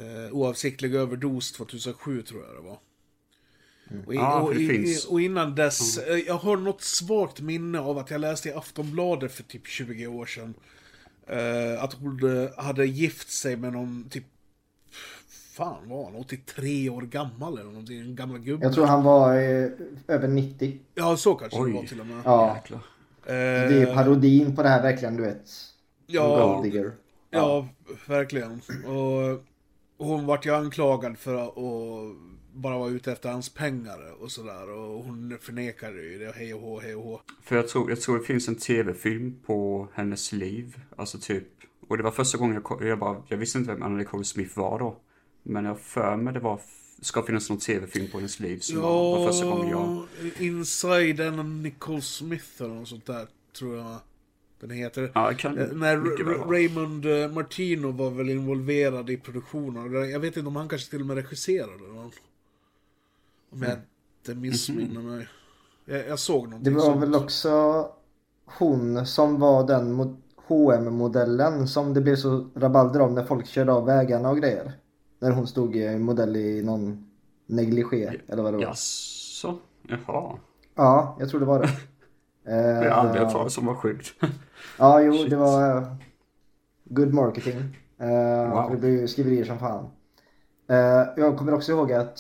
[0.01, 2.79] eh, oavsiktlig överdos 2007 tror jag det var.
[4.07, 5.05] Och, Ja, och, för det i, finns.
[5.05, 8.53] i- och innan dess, eh, jag har något svagt minne av att jag läste i
[8.53, 10.55] Aftonbladet för typ 20 år sedan.
[11.29, 14.25] eh, att hon hade gift sig med någon typ,
[15.57, 18.65] fan var han, 83 år gammal eller någonting, en gammal gubbe.
[18.67, 19.69] Jag tror han var eh,
[20.09, 20.79] över 90.
[20.95, 21.71] Ja, så kanske Oj.
[21.71, 22.21] det var till och med.
[22.25, 22.57] Ja.
[22.71, 25.51] Eh, Det är parodin på det här verkligen, du vet.
[26.07, 26.93] Ja, digger.
[27.31, 27.69] ja,
[28.07, 28.61] verkligen.
[28.87, 29.45] Och
[30.07, 31.55] hon vart ju anklagad för att
[32.53, 34.71] bara vara ute efter hans pengar och sådär.
[34.71, 37.21] Och hon förnekade ju det, hej och hå, hej och hå.
[37.43, 41.49] För jag tror, jag tror det finns en tv-film på hennes liv, alltså typ,
[41.89, 44.59] och det var första gången jag, jag bara, jag visste inte vem Anna Nicole Smith
[44.59, 44.97] var då.
[45.47, 46.61] Men jag för mig det var,
[47.01, 50.07] ska finnas någon tv-film på hennes liv som var, var första gången jag...
[50.43, 53.27] Inside en Nicole Smith eller något sånt där,
[53.59, 53.99] tror jag
[54.61, 55.11] den heter.
[55.15, 56.51] Ja, det kan Eh, När.
[56.51, 60.11] Raymond eh, Martino var väl involverad i produktionen.
[60.11, 62.11] Jag vet inte om han kanske till och med regisserade den.
[63.51, 63.73] Om jag
[64.21, 65.29] inte missminner mig.
[65.85, 67.03] Jag, jag såg Det någonting var sånt.
[67.03, 67.87] väl också
[68.45, 70.17] hon som var den
[70.49, 74.73] hm modellen som det blev så rabalder om när folk körde av vägarna och grejer.
[75.19, 77.07] När hon stod i modell i någon
[77.47, 78.65] negligé eller vad det var.
[78.65, 79.59] Jaså?
[79.83, 80.37] Jaha.
[80.75, 81.69] Ja, jag tror det var det.
[82.45, 84.15] Det jag aldrig hört Eh, talas om, vad sjukt.
[84.79, 85.31] Ja, jo, Shit.
[85.31, 85.93] det var eh,
[86.85, 87.77] good marketing.
[87.99, 88.71] Eh, Wow.
[88.71, 89.87] Det blev ju skriverier som fan.
[90.69, 92.19] Eh, jag kommer också ihåg att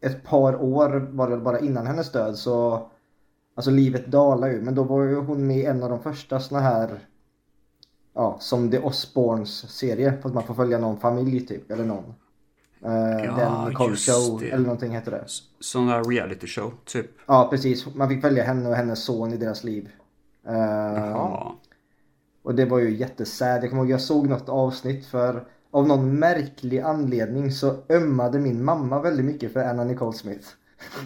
[0.00, 2.88] ett par år var det bara innan hennes död så
[3.54, 6.40] Alltså livet dalar ju, men då var ju hon med i en av de första
[6.40, 6.98] såna här
[8.16, 12.04] Ja, som The Osbournes serie, fast man får följa någon familj typ, eller någon.
[12.86, 14.50] Uh, Ja, den just Show, det.
[14.50, 15.24] eller någonting heter det.
[15.60, 17.10] Sån där reality show, typ.
[17.26, 17.94] Ja, precis.
[17.94, 19.88] Man fick följa henne och hennes son i deras liv.
[20.48, 21.52] Eh, Jaha.
[22.42, 23.62] och det var ju jättesad.
[23.62, 28.64] Jag kommer ihåg jag såg något avsnitt för av någon märklig anledning så ömmade min
[28.64, 30.48] mamma väldigt mycket för Anna Nicole Smith.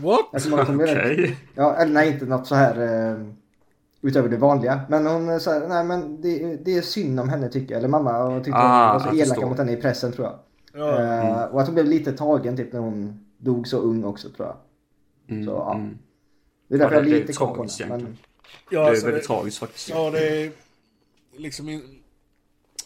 [0.02, 0.34] What?
[0.34, 1.38] Att Okej.
[1.54, 3.26] Ja, eller nej inte något så här eh,
[4.02, 4.80] utöver det vanliga.
[4.88, 7.78] Men hon eh, sa nej men det, det är synd om henne tycker jag.
[7.78, 9.48] Eller mamma och tyckte Ah, hon var så elaka förstår.
[9.48, 10.38] mot henne i pressen tror jag.
[10.72, 11.00] Ja.
[11.02, 14.48] Eh, och att hon blev lite tagen typ när hon dog så ung också tror
[14.48, 14.56] jag.
[15.36, 15.74] Mm, Så, ja.
[15.74, 15.98] mm.
[16.68, 17.96] Det är därför Ja, jag det- är lite koll på henne.
[18.02, 18.16] Men.
[18.70, 19.88] Ja, Det är alltså, väldigt det, tragiskt faktiskt.
[19.90, 20.50] ja, det är
[21.36, 21.66] liksom...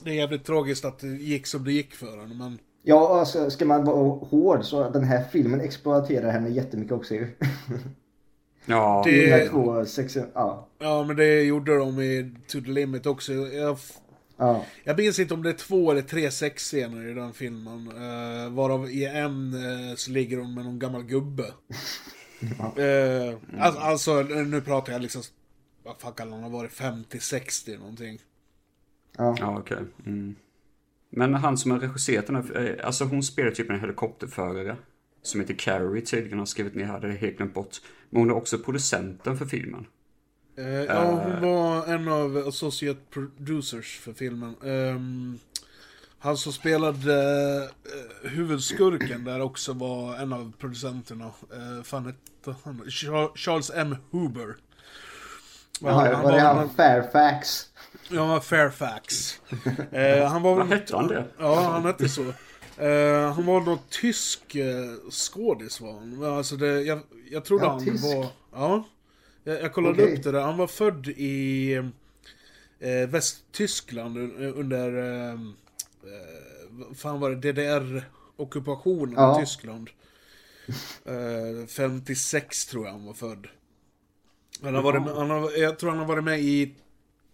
[0.04, 2.58] Det är jävligt tragiskt att det gick som det gick för henne, men...
[2.82, 7.26] ja, alltså, ska man vara hård så den här filmen exploaterar henne jättemycket också ju.
[8.66, 10.68] Ja, Det- De här två sexu- ja.
[10.78, 13.32] Ja, men det gjorde de i To the Limit också.
[13.32, 13.78] Jag,
[14.36, 14.64] Ja.
[14.84, 17.88] jag minns inte om det är två eller tre sexscener i den filmen.
[17.92, 21.44] Uh, varav i en eh, så ligger hon med någon gammal gubbe.
[22.76, 25.22] Eh, alltså, alltså, nu pratar jag liksom
[25.82, 28.18] vad fan kan han ha varit, 50-60 någonting.
[29.16, 29.36] Ja.
[29.40, 29.78] Ja, okej.
[30.06, 30.34] Mm.
[31.10, 34.76] Men han som har regisserat den här, eh, alltså hon spelar typ en helikopterförare.
[35.24, 37.80] Som heter Carrie tydligen, har skrivit ner här, det är helt glömt bort.
[38.10, 39.86] Men hon är också producenten för filmen.
[40.58, 44.54] Eh, ja, hon var en av associate producers för filmen.
[44.64, 45.38] Ehm,
[46.18, 47.14] han som spelade
[47.64, 51.24] eh, huvudskurken där också var en av producenterna.
[51.24, 52.82] Uh, fan hette han?
[52.88, 53.96] Char- Charles M.
[54.10, 54.56] Huber.
[55.80, 57.68] Jaha, var det han Fairfax?
[58.08, 59.40] Ja, Fairfax.
[59.92, 60.78] Eh, han var Vad väl...
[60.78, 61.24] hette han det?
[61.38, 62.32] Ja, han hette så.
[62.78, 66.00] Eh, han var någon tysk uh, skådis var.
[66.00, 68.04] Men Alltså det, jag, jag trodde Ja, han tysk.
[68.04, 68.26] var...
[68.52, 68.84] Ja.
[69.44, 70.16] Jag, jag kollade Okej.
[70.16, 70.40] upp det där.
[70.42, 71.72] Han var född i
[72.80, 74.90] eh, Västtyskland un- under...
[76.70, 77.52] Vad fan var det?
[77.52, 79.22] DDR-ockupationen Ja.
[79.22, 79.90] av Tyskland.
[81.04, 83.46] Eh, 56 tror jag han var född.
[84.62, 86.74] Han har varit med, han har, jag tror han har varit med i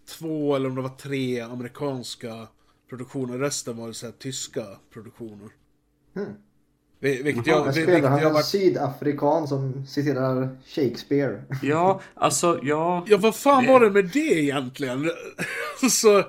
[0.07, 2.47] två eller om det var tre amerikanska
[2.95, 3.37] produktioner.
[3.37, 5.49] Resten var så här tyska produktioner.
[6.99, 8.41] Vil- Vilket jag, vil- vilket han jag en var...
[8.41, 11.43] sydafrikan som citerar Shakespeare.
[11.61, 13.05] Ja, alltså ja.
[13.07, 15.11] Ja, vad fan var det med det egentligen?
[15.91, 16.23] så,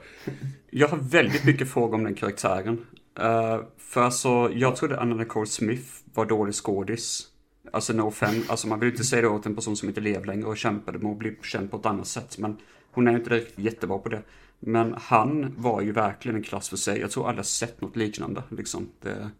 [0.70, 2.86] Jag har väldigt mycket frågor om den karaktären.
[3.20, 7.28] Eh, för alltså, jag trodde Anna Nicole Smith var dålig skådis.
[7.72, 10.26] Alltså no offense, alltså man vill inte säga det åt en person som inte lever
[10.26, 12.38] längre och kämpade med att bli känd på ett annat sätt.
[12.38, 12.56] Men
[12.92, 14.22] hon är inte direkt jättebra på det.
[14.64, 17.00] Men han var ju verkligen en klass för sig.
[17.00, 18.42] Jag tror aldrig jag sett något liknande.
[18.50, 18.88] Liksom.
[19.00, 19.30] Det,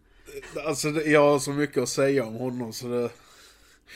[0.67, 3.09] alltså, jag har så mycket att säga om honom så det...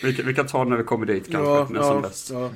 [0.03, 2.01] vi, kan- vi kan ta det när vi kommer dit kanske, Ja, när som ja,
[2.01, 2.29] bäst.
[2.29, 2.49] ja.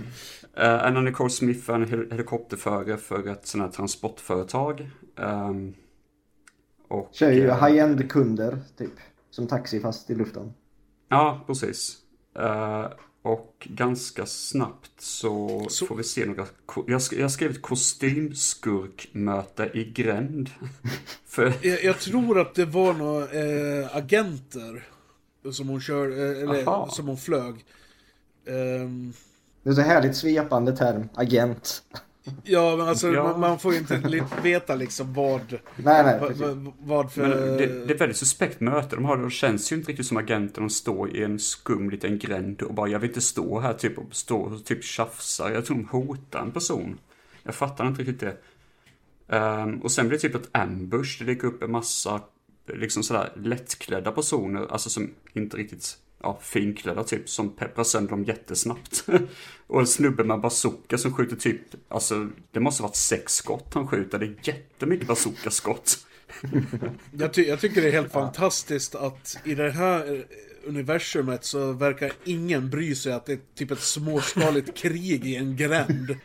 [0.58, 4.90] Uh, Anna Nicole Smith är en hel- helikopterförare för ett sånt här transportföretag.
[5.18, 5.74] Ehm,
[6.88, 8.92] och, Kör ju eh, high-end kunder, typ.
[9.30, 10.54] Som taxi fast i luften.
[11.10, 11.98] Ja, precis.
[12.40, 12.86] Eh,
[13.22, 16.46] och ganska snabbt så, Så- får vi se några...
[16.88, 20.50] Jag, sk- jag har skrivit kostymskurkmöte i gränd.
[21.28, 24.88] För, Jag, jag tror att det var några eh, agenter
[25.52, 26.90] som hon kör, eh, eller Aha.
[26.92, 27.66] som hon flög.
[28.48, 29.14] Ehm,
[29.64, 31.10] Det är så härligt svepande term.
[31.14, 31.84] Agent.
[32.44, 33.24] Ja, men alltså Ja.
[33.24, 36.20] Man, man får ju inte veta liksom vad, Nej, nej.
[36.80, 37.22] vad, för...
[37.22, 39.18] men det, det är väldigt suspekt möte de har.
[39.18, 40.62] De känns ju inte riktigt som agenter.
[40.62, 43.98] De står i en skum liten gränd och bara jag vill inte stå här typ
[43.98, 45.52] och stå och typ tjafsar.
[45.52, 46.98] Jag tror de hotar en person.
[47.44, 48.38] Jag fattar inte riktigt det.
[49.28, 51.20] Ehm, och sen blir det typ ett ambush.
[51.20, 52.22] Det dyker upp en massa
[52.68, 54.68] liksom sådär lättklädda personer.
[54.72, 57.30] Alltså som inte riktigt ja, finklädda typ.
[57.30, 59.06] Som pepprar sönder dem jättesnabbt.
[59.68, 61.62] och en snubbe med en bazooka som skjuter typ.
[61.88, 64.20] Alltså det måste varit sex skott han skjuter.
[64.20, 65.98] Det är jättemycket bazookaskott.
[67.18, 70.22] Jag, ty- jag tycker det är helt fantastiskt att i det här eh,
[70.66, 75.56] universumet så verkar ingen bry sig att det är typ ett småskaligt krig i en
[75.56, 76.16] gränd.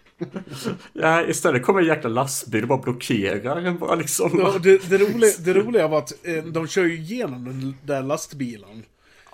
[0.92, 4.30] Ja, istället kommer en jäkla lastbil och bara blockerar en bara liksom.
[4.38, 8.02] Ja, det, det, roliga, det roliga var att eh, de kör ju igenom den där
[8.02, 8.82] lastbilen.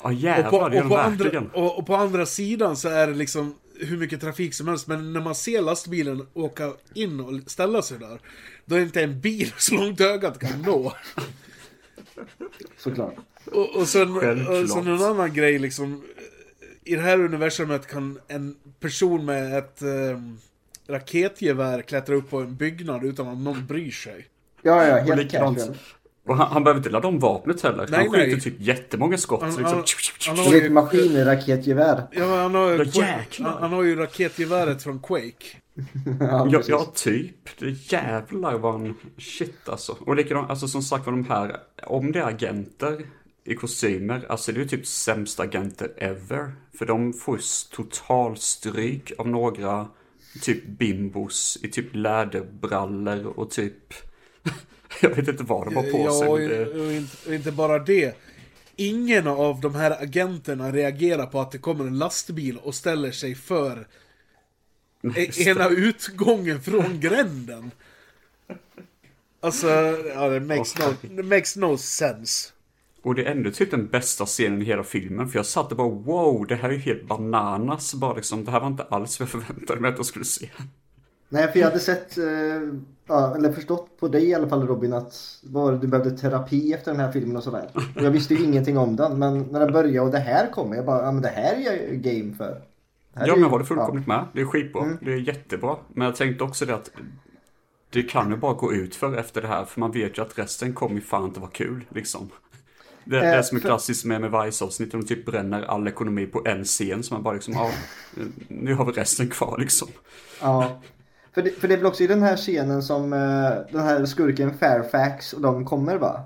[0.02, 2.76] Ja Och jävlar, på, det gör och, de på andra, och, och på andra sidan
[2.76, 4.86] så är det liksom hur mycket trafik som helst.
[4.86, 8.20] Men när man ser lastbilen åka in och ställa sig där.
[8.64, 10.92] Då är det inte en bil så långt ögat kan nå.
[12.76, 13.14] Såklart.
[13.44, 14.62] Och, och, sen, Självklart.
[14.62, 16.02] och sen en annan grej liksom.
[16.84, 20.20] I det här universumet kan en person med ett eh,
[20.86, 24.26] raketgevär klättra upp på en byggnad utan att någon bryr sig.
[24.62, 25.76] Ja, ja, Och helt casual.
[26.26, 27.86] Och han, han behöver inte ladda om vapnet heller.
[27.90, 28.40] Nej, han skjuter nej.
[28.40, 29.42] typ jättemånga skott.
[29.42, 29.86] Han- så liksom, han-
[30.26, 32.02] han Det har är ju- ett maskinraketgevär.
[32.12, 32.84] Ja, han har, ju
[33.44, 35.46] han, han har ju raketgeväret från Quake.
[36.20, 37.58] Ja, Ja, ja, typ.
[37.58, 38.94] Det jävlar vad han...
[39.18, 39.96] Shit alltså.
[40.00, 41.56] Och likadant, alltså som sagt var de här,
[41.86, 43.00] om det är agenter
[43.44, 46.52] i kostymer, alltså det är ju typ sämsta agenter ever.
[46.78, 47.42] För de får ju
[47.76, 49.86] total stryk av några
[50.42, 53.74] typ bimbos i typ läderbrallor och typ...
[55.00, 56.28] Jag vet inte vad de har på sig.
[56.28, 56.66] Ja, det...
[56.66, 58.16] och, inte, och inte bara det.
[58.76, 63.34] Ingen av de här agenterna reagerar på att det kommer en lastbil och ställer sig
[63.34, 63.86] för
[65.16, 67.70] e- ena utgången från gränden.
[69.40, 69.68] Alltså,
[70.14, 72.52] ja, det makes, no, det makes no sense.
[73.02, 75.28] Och det är ändå typ den bästa scenen i hela filmen.
[75.28, 77.94] För jag satt och bara wow, det här är ju helt bananas.
[77.94, 80.50] Bara liksom, det här var inte alls vad jag förväntade mig att jag skulle se.
[81.28, 82.24] Nej, för jag hade sett, eh,
[83.12, 86.90] ja, eller förstått på dig i alla fall Robin att var, du behövde terapi efter
[86.90, 87.70] den här filmen och sådär.
[87.96, 90.76] Och jag visste ju ingenting om den, men när den började och det här kommer,
[90.76, 92.62] jag bara, ja men det här är jag ju game för.
[93.14, 94.24] Ja, men jag håller fullkomligt med.
[94.32, 94.82] Det är skitbra.
[94.82, 94.98] Mm.
[95.00, 95.76] Det är jättebra.
[95.88, 96.90] Men jag tänkte också det att
[97.90, 99.64] det kan ju bara gå ut för efter det här.
[99.64, 102.30] För man vet ju att resten kommer ju fan inte vara kul, liksom.
[103.04, 105.88] Det, det är Eh, som är för- klassiskt med, med Vice-avsnitt, de typ bränner all
[105.88, 107.70] ekonomi på en scen, så man bara liksom, ja,
[108.48, 109.88] nu har vi resten kvar liksom.
[110.40, 110.80] Ja.
[111.34, 113.18] För det, för det är väl också i den här scenen som eh,
[113.72, 116.20] den här skurken Fairfax och de kommer va?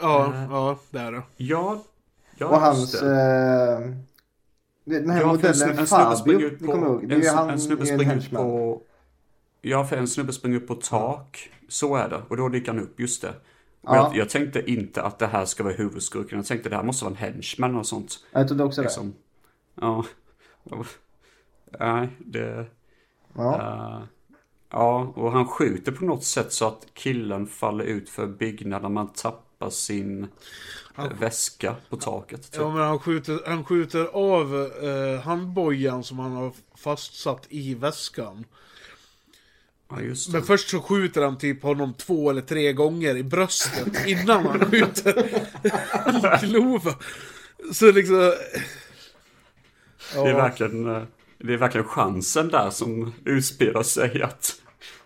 [0.00, 1.22] Ja, ja, det är det.
[1.36, 1.82] Ja,
[2.36, 3.00] ja och hans...
[3.00, 3.06] det.
[3.06, 3.90] Eh,
[4.84, 6.72] den här Ja, modellen Fabio, ni på...
[6.72, 7.08] kommer ihåg?
[7.08, 8.42] Det är En, ju han en snubbe springer ut henchman.
[8.42, 8.82] på...
[9.60, 11.50] Ja, för en snubbe springer upp på tak.
[11.68, 12.22] Så är det.
[12.28, 13.34] Och då dyker han upp, just det.
[13.82, 13.96] Ja.
[13.96, 16.38] jag, jag tänkte inte att det här ska vara huvudskurken.
[16.38, 18.12] Jag tänkte det här måste vara en henchman och sånt.
[18.32, 18.84] Jag trodde också det.
[18.86, 19.14] Liksom.
[19.80, 20.04] Ja.
[20.64, 20.86] Och-
[21.80, 22.66] Nej, det...
[23.34, 23.54] Ja.
[23.54, 24.02] eh,
[24.70, 28.92] ja, och han skjuter på något sätt så att killen faller ut för byggnaden.
[28.92, 30.28] Man tappar sin
[30.98, 32.52] eh, väska på taket.
[32.52, 32.60] Typ.
[32.60, 38.44] Ja, men han skjuter, han skjuter av eh, handbojan som han har fastsatt i väskan.
[39.90, 39.96] Ja.
[40.32, 44.70] Men först så skjuter han typ honom två eller tre gånger i bröstet innan han
[44.70, 45.28] skjuter.
[47.72, 48.34] Så liksom...
[50.14, 51.02] Ja, Det är verkligen, eh,
[51.38, 54.60] det är verkligen chansen där som utspelar sig att,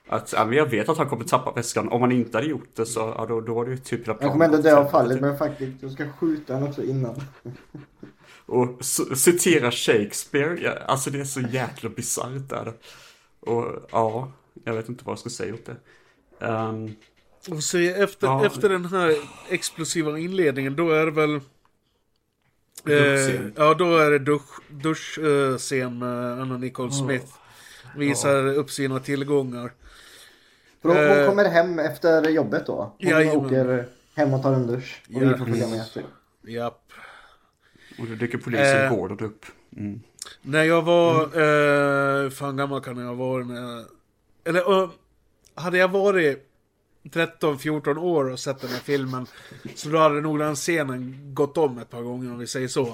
[0.09, 1.89] att ja, men jag vet att han kommer tappa väskan.
[1.89, 4.19] Om han inte hade gjort det så ja, då, då var det ju typ hela
[4.21, 7.15] Jag kommer ändå dö av fallet men faktiskt, jag ska skjuta honom också innan.
[8.47, 8.85] Och
[9.17, 12.73] citera Shakespeare, ja, alltså det är så jäkla bisarrt där.
[13.41, 14.33] Och ja,
[14.65, 15.77] jag vet inte vad jag ska säga åt det.
[16.47, 16.95] Ehm,
[17.51, 18.47] Och så efter, Ja.
[18.47, 19.17] efter den här
[19.51, 21.41] explosiva inledningen, då är det väl...
[22.87, 23.53] Eh, Duschscen.
[23.57, 27.27] ja, då är det dusch, duschscen med Anna Nicole Smith.
[27.97, 29.73] Visar upp sina tillgångar.
[30.83, 31.27] För hon, hon Eh.
[31.27, 32.95] kommer hem efter jobbet då.
[32.99, 33.47] Hon Jajamän.
[33.47, 35.03] åker hem och tar en dusch.
[35.09, 35.29] Och Ja.
[35.29, 35.93] vi får följa med.
[35.95, 36.05] Typ.
[36.47, 36.79] Japp.
[37.99, 38.91] och då dyker polisen Eh.
[38.97, 39.47] Gordon upp.
[39.77, 40.01] Mm.
[40.43, 41.23] När jag var...
[42.25, 43.85] Eh, fan gammal kan jag ha varit när jag...
[44.45, 44.91] Eller, eh,
[45.55, 46.52] hade jag varit
[47.03, 49.27] 13-14 år och sett den här filmen
[49.75, 52.87] så då hade nog den scenen gått om ett par gånger om vi säger så.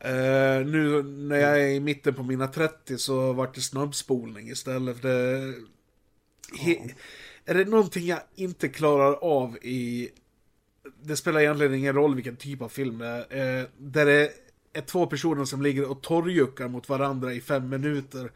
[0.00, 5.00] Eh, nu när jag är i mitten på mina 30 så vart det snabbspolning istället.
[5.00, 5.54] För det,
[6.58, 6.76] he,
[7.44, 10.10] är det någonting jag inte klarar av i...
[11.02, 13.60] Det spelar egentligen ingen roll vilken typ av film det är.
[13.60, 14.30] Eh, där det
[14.72, 18.32] är två personer som ligger och torrjuckar mot varandra i fem minuter.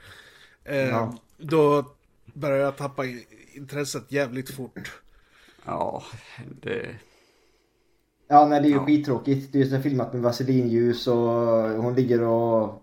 [0.64, 1.18] Eh, Ja.
[1.38, 1.94] Då
[2.34, 3.04] börjar jag tappa
[3.54, 4.92] intresset jävligt fort.
[5.64, 6.02] Ja,
[6.62, 6.86] det...
[8.28, 8.86] Ja, nej det är ju Ja.
[8.86, 9.52] skittråkigt.
[9.52, 11.16] Det är ju så filmat med vaselinljus och
[11.82, 12.82] hon ligger och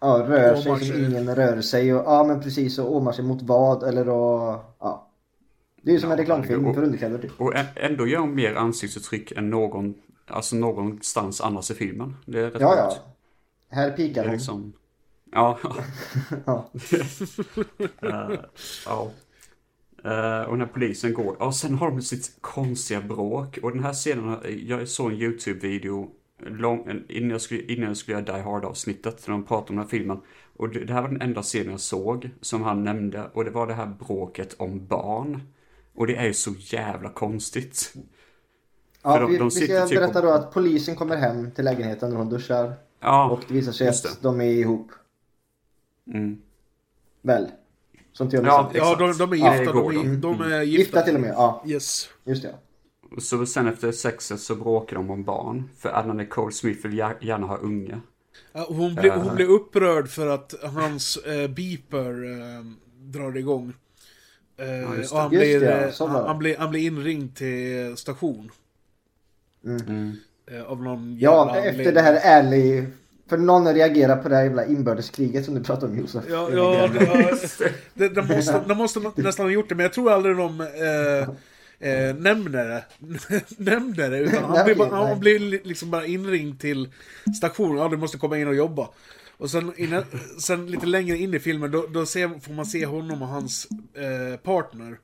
[0.00, 1.04] ja, rör sig som sig.
[1.04, 1.94] ingen rör sig.
[1.94, 5.10] Och, ja men precis, och åmar sig mot vad eller och, ja.
[5.82, 7.40] Det är ju som en Ja, reklamfilm och- för underkläder typ.
[7.40, 9.94] Och ändå gör hon mer ansiktsuttryck än någon,
[10.26, 12.16] alltså någonstans annars i filmen.
[12.26, 12.94] Det är rätt Ja, ja.
[13.68, 14.32] Här pikar hon.
[14.32, 14.72] liksom...
[15.32, 15.58] Ja.
[16.46, 16.70] Ja.
[18.02, 18.38] Eh,
[18.86, 19.10] ja.
[20.08, 23.58] Eh, och när polisen går, ja sen har de sitt konstiga bråk.
[23.62, 24.36] Och den här scenen,
[24.66, 26.10] jag såg en YouTube-video
[26.46, 29.84] lång, innan, jag skulle, innan jag skulle göra Die Hard-avsnittet, när de pratade om den
[29.84, 30.20] här filmen.
[30.56, 33.30] Och det, det här var den enda scenen jag såg, som han nämnde.
[33.32, 35.40] Och det var det här bråket om barn.
[35.94, 37.94] Och det är ju så jävla konstigt.
[39.02, 41.64] Ja, de- vi, de vi ska typ berätta och- då att polisen kommer hem till
[41.64, 42.72] lägenheten när hon duschar.
[43.00, 44.90] Ja, Och det visar sig att de är ihop.
[46.06, 46.38] mm.
[47.22, 47.46] Väl?
[48.20, 48.70] Inte jag Ja.
[48.74, 49.18] Ja, Exakt.
[49.18, 49.72] de, de är Ja, gifta.
[49.72, 50.64] det de, är, de är gifta.
[50.64, 51.64] Gifta till och med, ja.
[51.66, 52.08] Yes.
[52.24, 52.54] Just det.
[53.16, 55.70] Och så sen efter sexet så bråkar de om barn.
[55.78, 58.00] För Anna Nicole Smith vill gär- gärna ha unge.
[58.52, 59.22] Ja, hon, blir, Eh.
[59.22, 62.64] hon blir upprörd för att hans eh, beeper eh,
[63.00, 63.72] drar igång.
[64.56, 65.66] Eh, just och han, blir, det,
[65.98, 68.50] ja, eh, han, han, blir, han blir inringd till station.
[69.64, 70.12] Mm.
[70.50, 71.94] Eh, av någon Ja, jävla efter anledning.
[71.94, 72.86] det här ärlig...
[73.28, 76.24] För någon reagerar på det här jävla inbördeskriget som du pratade om Josef.
[76.30, 77.04] Ja, ja, det.
[77.94, 81.88] ja de, måste, de måste nästan ha gjort det, men jag tror aldrig de eh,
[81.90, 82.84] eh, nämner det.
[83.56, 86.88] nämner det, utan han blir, bara, han blir li- liksom bara inringd till
[87.36, 87.78] stationen.
[87.78, 88.88] Ja, du måste komma in och jobba.
[89.36, 90.04] Och sen, innan,
[90.40, 93.68] sen lite längre in i filmen, då, då ser, får man se honom och hans
[93.94, 94.98] eh, partner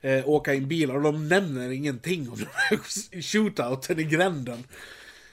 [0.00, 4.64] eh, åka i en bil och de nämner ingenting om den här shootouten i gränden.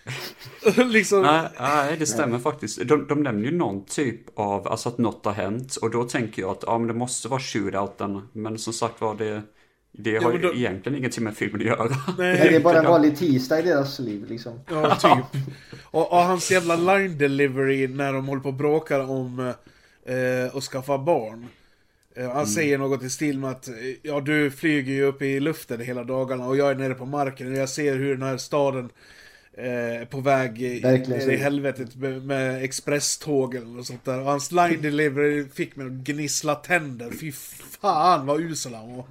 [0.92, 2.88] liksom, Nej, nej, det stämmer faktiskt.
[2.88, 5.76] De, de nämner ju någon typ av, alltså att något har hänt.
[5.76, 8.22] Och då tänker jag att ja, men det måste vara shootouten.
[8.34, 9.42] Men som sagt var, det,
[9.92, 11.96] det har ju då- egentligen ingenting med filmen att göra.
[12.18, 14.60] Nej, det är bara en vanlig tisdag i deras liv liksom.
[14.70, 15.42] Ja, typ.
[15.84, 19.54] Och, och hans jävla line delivery när de håller på och bråkar om
[20.06, 21.48] eh, att skaffa barn.
[22.16, 23.70] Eh, han säger något i stil med att
[24.02, 27.52] ja, du flyger ju upp i luften hela dagarna och jag är nere på marken
[27.52, 28.90] och jag ser hur den här staden
[29.60, 30.82] eh, på väg i-
[31.34, 34.20] i helvetet med, med expresstågen och sånt där.
[34.20, 37.12] Och hans line delivery fick mig att gnissla tänder.
[37.12, 37.32] Fy
[37.82, 39.06] fan vad usel han var.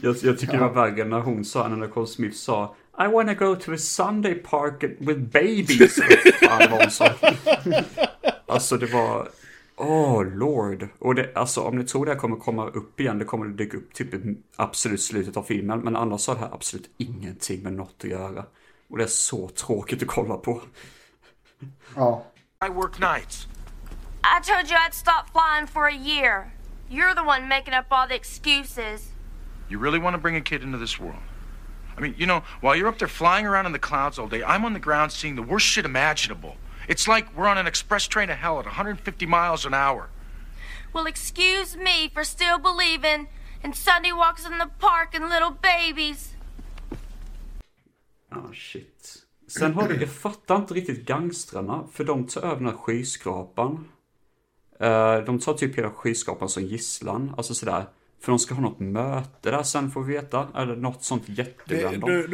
[0.00, 3.34] Jag, jag tycker det var värre när hon sa, när Nicole Smith sa I wanna
[3.34, 5.94] go to a Sunday park with babies.
[6.42, 7.10] Fan, var hon sa.
[8.46, 9.28] Alltså det var,
[9.76, 10.88] åh lord.
[10.98, 13.52] Och det, alltså om ni tror det här kommer komma upp igen, det kommer det
[13.64, 15.80] dyka upp typ i absolut slutet av filmen.
[15.80, 18.44] Men annars har det här absolut ingenting med något att göra.
[18.88, 20.62] Och det är så tråkigt att kolla på.
[21.96, 22.24] Ja.
[22.66, 23.48] I work nights.
[24.24, 26.52] I told you I'd stop flying for a year.
[26.90, 29.12] You're the one making up all the excuses.
[29.68, 31.22] You really want to bring a kid into this world?
[31.96, 34.42] I mean, you know, while you're up there flying around in the clouds all day,
[34.42, 36.56] I'm on the ground seeing the worst shit imaginable.
[36.88, 40.08] It's like we're on an express train to hell at 150 miles an hour.
[40.92, 43.28] Well, excuse me for still believing
[43.62, 46.33] in Sunday walks in the park and little babies.
[48.36, 49.24] Ah shit.
[49.46, 53.88] Sen har du, jag fattar inte riktigt gangstrarna, för de tar över den här skyskrapan.
[54.80, 57.84] Eh, de tar typ hela skyskrapan som gisslan, alltså sådär.
[58.20, 61.28] För de ska ha något möte där sen får vi veta, eller något sånt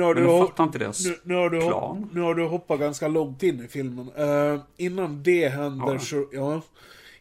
[0.02, 1.72] har Men jag fattar inte deras Nu, nu, har du, plan.
[1.72, 4.10] hopp, nu har du hoppat ganska långt in i filmen.
[4.16, 6.02] Eh, innan det händer jag?
[6.02, 6.62] så, ja.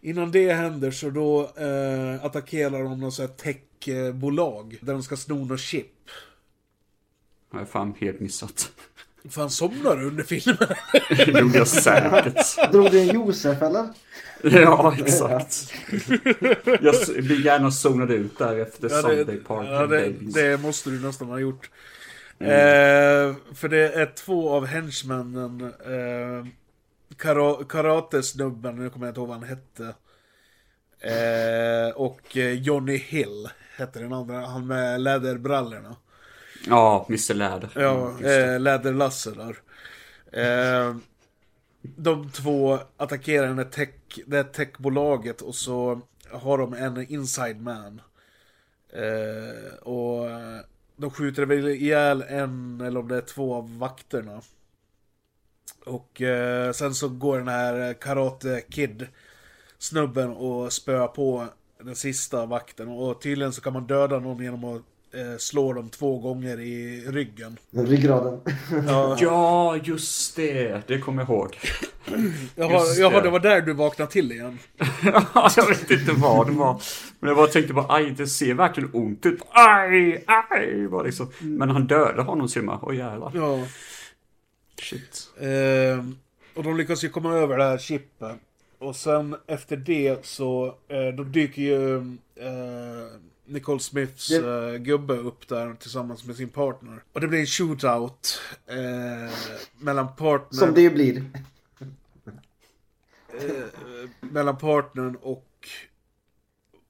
[0.02, 4.78] Innan det händer så då eh, attackerar de något sånt här techbolag.
[4.82, 5.92] Där de ska sno något chip.
[7.52, 8.72] Har jag fan helt missat.
[9.30, 10.58] Fan somnar du under filmen?
[11.10, 12.72] Det gjorde jag säkert.
[12.72, 13.90] Drog du en Josef eller?
[14.44, 15.74] Ja, exakt.
[16.82, 20.90] Jag blir gärna zonad ut där efter Ja, Sunday det, Park ja, det, det måste
[20.90, 21.70] du nästan ha gjort.
[22.40, 22.52] Mm.
[22.52, 25.62] Eh, för det är två av henchmännen.
[25.86, 26.48] Eh,
[27.18, 29.94] kara, karatesnubben, nu kommer jag inte ihåg vad han hette.
[31.00, 35.96] Eh, och eh, Johnny Hill hette den andra, han med läderbrallorna.
[36.68, 37.70] Ja, Mr Läder.
[37.76, 38.54] Ja, det.
[38.54, 39.58] eh, Läderlasse där.
[40.32, 40.96] Eh,
[41.82, 43.90] de två attackerar den här tech,
[44.26, 46.02] det här techbolaget och så
[46.32, 48.02] har de en inside man.
[48.94, 50.26] Eh, och
[50.98, 54.42] de skjuter väl ihjäl en eller om det är två av vakterna.
[55.86, 59.08] Och eh, sen så går den här Karate Kid
[59.78, 61.46] snubben och spöar på
[61.84, 62.88] den sista vakten.
[62.88, 64.82] Och tydligen så kan man döda någon genom att
[65.14, 67.58] eh, slå dem två gånger i ryggen.
[67.72, 68.40] Ryggraden.
[68.88, 70.88] Ja, Ja, just det.
[70.88, 71.58] Det kommer jag ihåg.
[72.56, 73.22] jaha, jaha, det.
[73.22, 74.60] det var där du vaknade till igen.
[75.56, 76.82] jag vet inte vad det var.
[77.20, 79.42] Men jag bara tänkte bara, aj, det ser verkligen ont ut.
[79.52, 81.32] Aj, aj, var liksom.
[81.40, 82.80] Men han dödade honom och med.
[82.82, 83.32] Åh jävlar.
[83.36, 83.66] Ja.
[84.82, 85.30] Shit.
[85.40, 86.06] Eh,
[86.56, 88.36] och de lyckas ju komma över det här chippet.
[88.80, 91.98] Och sen efter det så, eh, då dyker ju
[92.36, 93.06] eh,
[93.50, 97.04] Nicole Smiths Det- eh, gubbe upp där tillsammans med sin partner.
[97.14, 99.34] Och det blir en shootout eh,
[99.78, 101.24] mellan partnern, Som det blir.
[103.34, 105.46] eh, mellan partnern och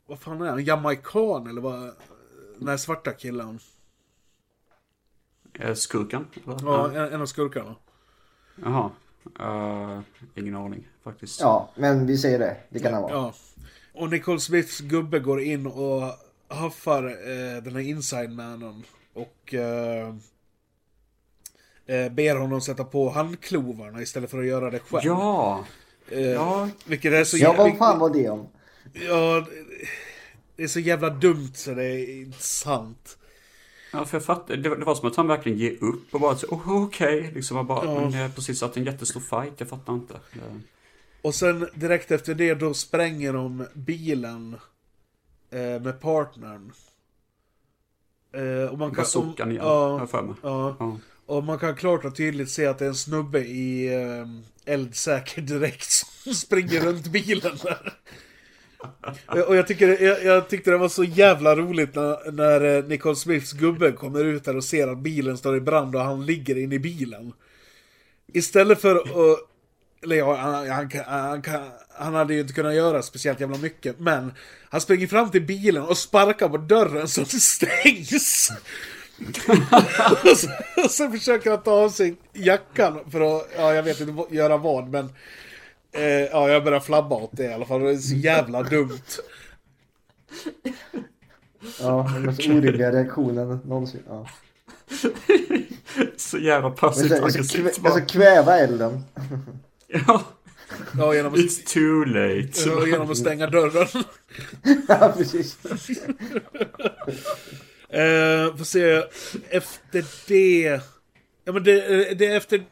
[0.05, 0.64] vad fan är han?
[0.64, 1.91] Jamaican eller vad?
[2.60, 3.60] Den här svarta killen.
[5.60, 6.28] Eh, Skurkan?
[6.45, 6.57] eller?
[6.64, 7.76] Ja, en, en av skurkarna.
[8.64, 8.91] Jaha.
[9.39, 9.99] Eh,
[10.36, 11.39] ingen aning faktiskt.
[11.41, 12.57] Ja, men vi säger det.
[12.70, 13.12] Det kan det vara.
[13.12, 13.34] Ja.
[13.93, 16.03] Och Nicole Smiths gubbe går in och
[16.50, 18.84] haffar eh, den här inside mannen.
[19.14, 20.08] Och eh,
[21.86, 25.02] eh, ber honom sätta på handklovarna istället för att göra det själv.
[25.06, 25.66] Ja.
[26.12, 26.70] eh, ja.
[26.86, 27.80] Vilket är så Ja, vad jävla...
[27.80, 28.47] fan var det om?
[28.93, 29.88] Ja, det-
[30.56, 33.18] det är så jävla dumt så det är inte sant.
[33.93, 36.36] Ja, för jag fattar, det, det var som att han verkligen ger upp och bara
[36.36, 38.00] så, oh, okej, liksom han bara, Ja.
[38.02, 40.14] men jag har precis haft en jättestor fight, jag fattar inte.
[40.34, 40.39] Det-
[41.22, 44.58] Och sen direkt efter det då spränger de bilen
[45.52, 46.72] eh, med partnern.
[48.34, 49.04] Eh, och man kan...
[49.04, 50.36] Bazookan igen, ja, för mig.
[50.43, 50.76] ja.
[50.80, 50.97] Ja.
[51.26, 55.41] Och man kan klart och tydligt se att det är en snubbe i eh, eldsäker
[55.41, 57.93] direkt som springer runt bilen där.
[59.47, 63.16] Och jag, tycker, jag, jag tyckte det var så jävla roligt när, när eh, Nicole
[63.16, 66.58] Smiths gubbe kommer ut där och ser att bilen står i brand och han ligger
[66.58, 67.34] inne i bilen.
[68.34, 69.39] Istället för att...
[70.04, 74.00] Eller ja, han, han, han, kan- han hade ju inte kunnat göra speciellt jävla mycket,
[74.00, 74.34] men
[74.70, 78.52] han springer fram till bilen och sparkar på dörren så det stängs.
[80.32, 80.47] och, så,
[80.84, 84.58] och så försöker han ta av sig jackan för att, ja jag vet inte göra
[84.58, 85.10] vad, men
[85.91, 87.82] eh, ja jag börjar flabba åt det i alla fall.
[87.82, 89.00] Det är så jävla dumt.
[91.80, 94.02] Ja, den mest orimliga reaktionen någonsin.
[94.08, 94.28] Ja.
[96.18, 97.93] Så jävla Jag passivt aggressivt jag bara.
[97.93, 99.04] ska kväva elden.
[99.88, 100.24] Ja,
[100.97, 102.70] Ja, genom att, it's too late.
[102.70, 103.88] ja, genom att stänga dörren.
[104.88, 105.57] ja, precis.
[107.89, 109.03] Eh, får se,
[109.49, 110.82] efter det...
[111.43, 111.74] Ja men det,
[112.20, 112.63] det är efter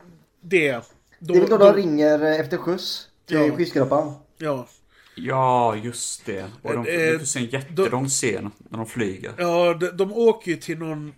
[0.42, 0.72] det.
[1.20, 3.56] Då, Det är väl då de ringer efter skjuts till Ja.
[3.56, 4.14] skyskrapan.
[4.38, 4.68] Ja,
[5.16, 6.46] Ja, just det.
[6.62, 9.34] Och de, Eh, se en jättelång scen när de flyger.
[9.38, 11.14] ja de, de åker ju till någon...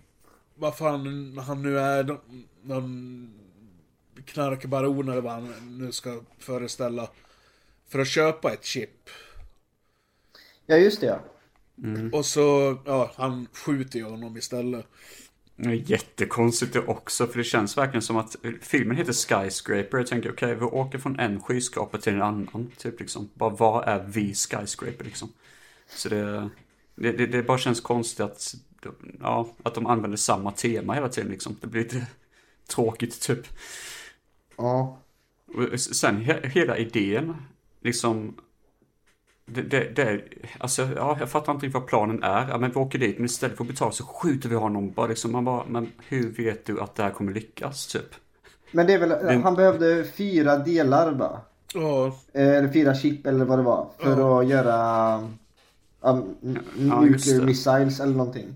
[0.54, 3.30] vad fan han nu är, någon- någon
[4.32, 7.08] knarkbaron eller vad han nu ska föreställa.
[7.88, 9.10] För att köpa ett chip.
[10.66, 11.20] Ja, just det ja.
[12.12, 14.86] Och så, ja, han skjuter ju honom istället.
[15.56, 19.98] Det är jättekonstigt det också, för det känns verkligen som att filmen heter Skyscraper.
[19.98, 23.30] Jag tänker, okej, vi åker från en skyskrapa till en annan, typ liksom.
[23.34, 25.32] Bara, vad är vi Skyscraper liksom?
[25.88, 26.50] Så det,
[26.94, 28.54] det, det, det bara känns konstigt att,
[29.20, 31.56] ja, att de använder samma tema hela tiden liksom.
[31.60, 32.06] Det blir lite
[32.66, 33.46] tråkigt typ.
[34.60, 34.96] Ja.
[35.54, 37.36] Och sen he, hela idén,
[37.80, 38.34] liksom.
[39.46, 40.22] Det, det, det,
[40.58, 42.48] alltså, ja, jag fattar inte riktigt vad planen är.
[42.48, 44.90] Ja, men vi åker dit, men istället för att betala så skjuter vi honom.
[44.90, 48.14] Bara liksom, man bara, men hur vet du att det här kommer lyckas, typ?
[48.70, 51.40] Men det är väl, han behövde fyra delar va?
[51.74, 53.86] Ja, Eh, Eller fyra chip eller vad det var.
[53.98, 55.38] För att göra um,
[56.00, 58.54] Ja, nuclear missiles eller någonting.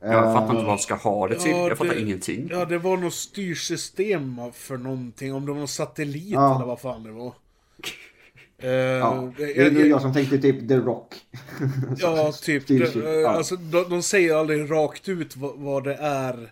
[0.00, 1.50] Jag fattar Eh, inte vad de ska ha det till.
[1.50, 2.48] Ja, jag fattar det- ingenting.
[2.52, 5.34] ja, det var något styrsystem för någonting.
[5.34, 6.56] Om det var någon satellit Ja.
[6.56, 7.32] eller vad fan det var.
[8.58, 11.14] Eh, Ja, det är nog jag- jag som tänkte typ The Rock.
[11.98, 12.66] Ja, typ.
[12.66, 13.28] Det, eh, ja.
[13.28, 16.50] Alltså, de, de säger aldrig rakt ut vad, vad det är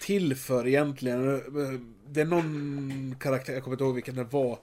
[0.00, 1.42] till för egentligen.
[2.08, 4.58] Det är någon karaktär, jag kommer inte ihåg vilken det var,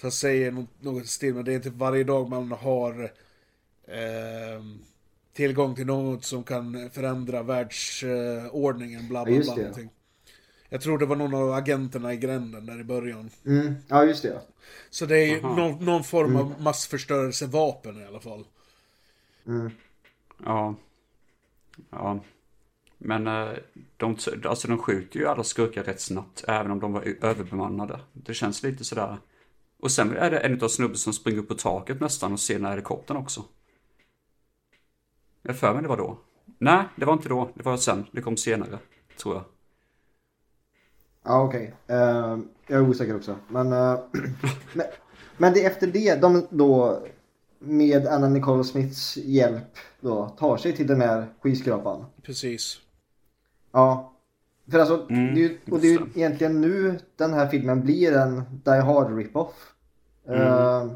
[0.00, 3.02] som säger något, något i stil med det är inte varje dag man har
[3.88, 4.62] eh,
[5.34, 9.54] tillgång till något som kan förändra världsordningen, bla Ja, bla bla.
[9.56, 9.90] någonting.
[10.68, 13.30] Jag tror det var någon av agenterna i gränden där i början.
[13.46, 13.74] Mm.
[13.88, 14.40] Ja, just det.
[14.90, 16.42] Så det är någon, någon form Mm.
[16.42, 18.44] av massförstörelsevapen i alla fall.
[20.44, 20.74] Ja.
[21.90, 22.20] Ja.
[22.98, 23.52] Men eh,
[23.96, 28.00] de, alltså de skjuter ju alla skurkar rätt snabbt, även om de var överbemannade.
[28.12, 29.18] Det känns lite sådär.
[29.80, 32.54] Och sen är det en av snubben som springer upp på taket nästan och ser
[32.54, 33.44] den här helikoptern också.
[35.42, 36.18] Jag för mig det var då.
[36.58, 37.50] Nej, det var inte då.
[37.54, 38.04] Det var sen.
[38.12, 38.78] Det kom senare,
[39.22, 39.44] tror jag.
[41.24, 41.74] Ja, okej.
[41.86, 43.36] Eh, jag är osäker också.
[43.48, 43.98] Men, eh,
[44.74, 44.86] men,
[45.36, 47.02] men det är efter det de då
[47.58, 49.64] med Anna Nicole Smiths hjälp
[50.00, 52.04] då tar sig till den här skyskrapan.
[52.22, 52.80] Precis.
[53.72, 54.12] Ja.
[54.70, 57.80] För alltså, Mm, det är, ju- och det är ju egentligen nu den här filmen
[57.82, 59.72] blir en Die Hard rip-off.
[60.28, 60.86] Eh,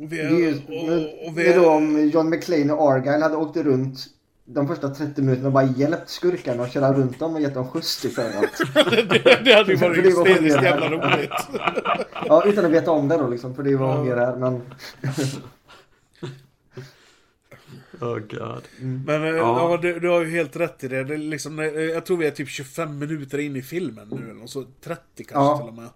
[0.00, 3.36] Vi, det är och, och det vi, är då om John McClane och Argyle hade
[3.36, 3.98] åkt runt
[4.44, 7.68] de första 30 minuterna och bara hjälpt skurkarna och köra runt dem och gett dem
[7.68, 8.58] skjuts till överallt.
[9.24, 11.30] det, det hade ju För varit det var hysteriskt hon jävla roligt.
[12.26, 14.36] Ja, utan att veta om det då liksom, för det var hon gör här.
[14.36, 14.62] Men
[18.00, 18.62] Oh god.
[19.06, 19.70] Men eh, Ja.
[19.70, 21.04] ja, du, du har ju helt rätt i det.
[21.04, 24.46] det liksom, eh, jag tror vi är typ 25 minuter in i filmen nu, eller
[24.46, 25.58] så 30 kanske Ja.
[25.58, 25.88] till och med.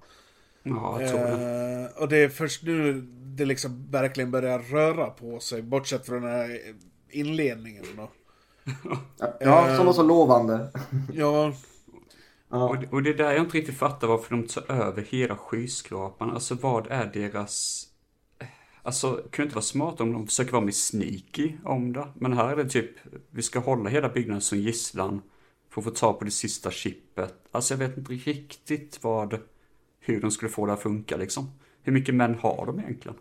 [0.62, 1.88] Ja, jag tror det.
[1.96, 3.04] Eh, och det är först nu
[3.36, 6.58] det liksom verkligen börjar röra på sig, bortsett från den här
[7.10, 8.10] inledningen då.
[9.40, 10.70] ja, som var så lovande.
[11.14, 11.52] Ja,
[12.48, 15.36] Och, det- och det är där jag inte riktigt fattar varför de tar över hela
[15.36, 16.30] skyskrapan.
[16.30, 17.86] Alltså vad är deras...
[18.82, 22.06] Alltså, det kunde inte vara smart om de försöker vara mer sneaky om det.
[22.14, 22.90] Men här är det typ,
[23.30, 25.22] vi ska hålla hela byggnaden som gisslan.
[25.70, 27.34] För att få ta på det sista chippet.
[27.50, 29.38] Alltså jag vet inte riktigt vad,
[30.00, 31.50] hur de skulle få det att funka liksom.
[31.82, 33.16] Hur mycket män har de egentligen?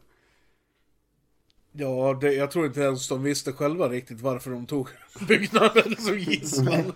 [1.74, 4.88] ja det, jag tror inte ens de visste själva riktigt varför de tog
[5.28, 6.94] byggnaden som gisslan.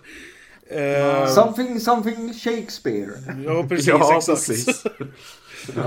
[0.68, 3.10] Eh, Something, something Shakespeare.
[3.44, 3.86] ja, precis.
[3.88, 4.26] ja, exakt.
[4.46, 4.84] precis.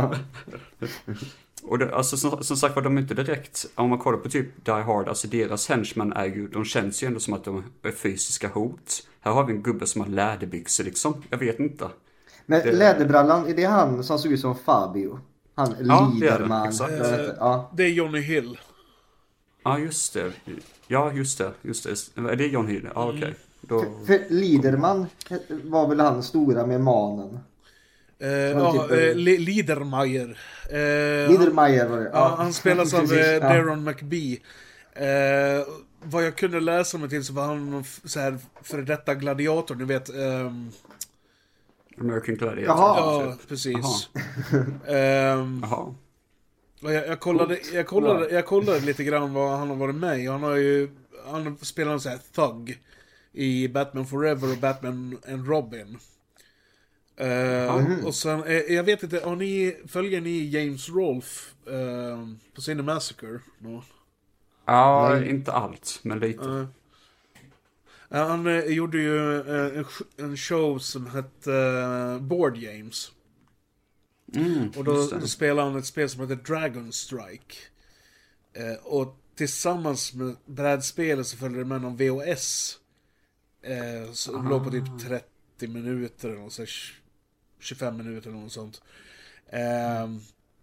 [1.64, 4.30] Och det, alltså som, som sagt var, de är inte direkt, om man kollar på
[4.30, 7.64] typ Die Hard, alltså deras henchmen är ju, de känns ju ändå som att de
[7.84, 9.08] är fysiska hot.
[9.20, 11.90] Här har vi en gubbe som har läderbyxor liksom, jag vet inte.
[12.46, 15.20] Men Det- Läderbrallan, är det han som såg ut som Fabio?
[15.60, 16.74] Han Ja, det är det, Liderman.
[17.40, 18.60] Ja, Det är Johnny Hill.
[19.64, 20.32] Ja, just det.
[20.88, 22.22] Ja, just det, just det.
[22.22, 22.90] Är det John Hill?
[22.96, 23.36] Ja, okej.
[23.62, 23.86] Då...
[24.08, 25.08] för Liderman
[25.50, 27.40] var väl han stora med manen?
[28.20, 30.40] Eh, ja, typ, eh, eh, Li- Liedermeyer.
[30.70, 32.10] Eh, var det.
[32.14, 33.40] Ja, han spelas av precis, eh, ja.
[33.40, 34.40] Daron McBee.
[34.94, 35.68] Eh,
[36.04, 39.84] vad jag kunde läsa mig till så var han så här före detta gladiator, ni
[39.86, 40.10] vet.
[42.00, 42.76] American Gladiator.
[42.78, 43.24] Jaha.
[43.26, 44.10] ja, precis.
[44.88, 45.96] Ehm, Jaha.
[46.84, 50.20] och jag, jag, kollade, jag, kollade, jag kollade lite grann vad han har varit med
[50.20, 50.28] i.
[50.28, 50.90] Han har ju,
[51.28, 52.80] han spelar en sån här thug
[53.34, 55.98] i Batman Forever och Batman and Robin.
[57.18, 62.62] Eh, Och sen, eh, jag vet inte, har ni, följer ni James Rolfe eh, på
[62.62, 63.40] Cinemassacre?
[63.60, 63.84] No.
[64.66, 65.30] Ja, Nej.
[65.30, 66.44] inte allt, men lite.
[66.44, 66.68] Ja.
[68.10, 73.12] Ja, han eh, gjorde ju eh, en, sh- en show som hette eh, Board Games.
[74.36, 75.28] Mm, Och då, det.
[75.28, 77.56] spelade han ett spel som heter Dragon Strike.
[78.54, 82.80] Eh, och tillsammans med brädspelet så följde det med någon VOS.
[83.62, 86.70] Eh, som låg på typ 30 minuter eller något sånt,
[87.60, 88.82] 25 minuter eller något sånt.
[89.48, 90.10] Eh,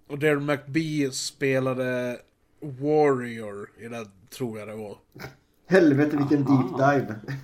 [0.06, 2.20] och Darren McBee spelade
[2.60, 4.98] Warrior i den, tror jag det var.
[5.68, 7.14] Helvete vilken deep dive.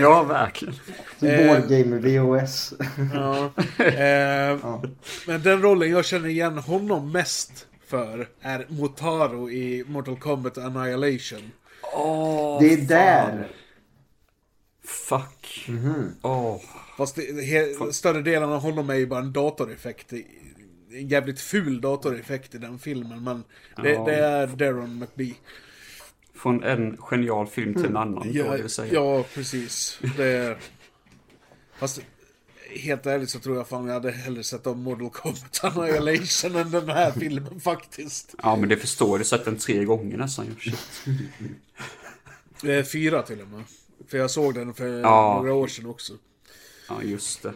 [0.00, 0.74] Ja, verkligen.
[1.22, 1.46] Eh.
[1.46, 2.72] Boardgamer VHS.
[3.14, 3.44] Ja.
[3.84, 4.80] Eh,
[5.26, 11.50] Men den rollen jag känner igen honom mest för är Motaro i Mortal Kombat Annihilation.
[11.94, 13.48] Åh, Det är där.
[14.84, 15.64] fuck.
[15.68, 16.14] Mhm.
[16.22, 16.60] Åh,
[16.96, 20.12] Fast det, he, större delen av honom är ju bara en datoreffekt.
[20.92, 23.44] En jävligt ful datoreffekt i den filmen, men
[23.82, 24.04] det, Ja.
[24.04, 25.34] det är Darren McBee.
[26.38, 28.92] Från en genial film till en annan, då, Ja, vill säga.
[28.94, 29.98] ja precis.
[30.16, 30.58] Det,
[31.78, 32.00] fast
[32.70, 36.70] helt ärligt så tror jag fan jag hade hellre sett om Mortal Kombat Annihilation än
[36.70, 38.34] den här filmen faktiskt.
[38.42, 39.24] Ja, men det förstår du.
[39.24, 40.56] Sett den tre gånger nästan.
[42.60, 43.64] Det är fyra till och med.
[44.08, 45.34] För jag såg den för Ja.
[45.36, 46.12] några år sedan också.
[46.88, 47.52] Ja, just det.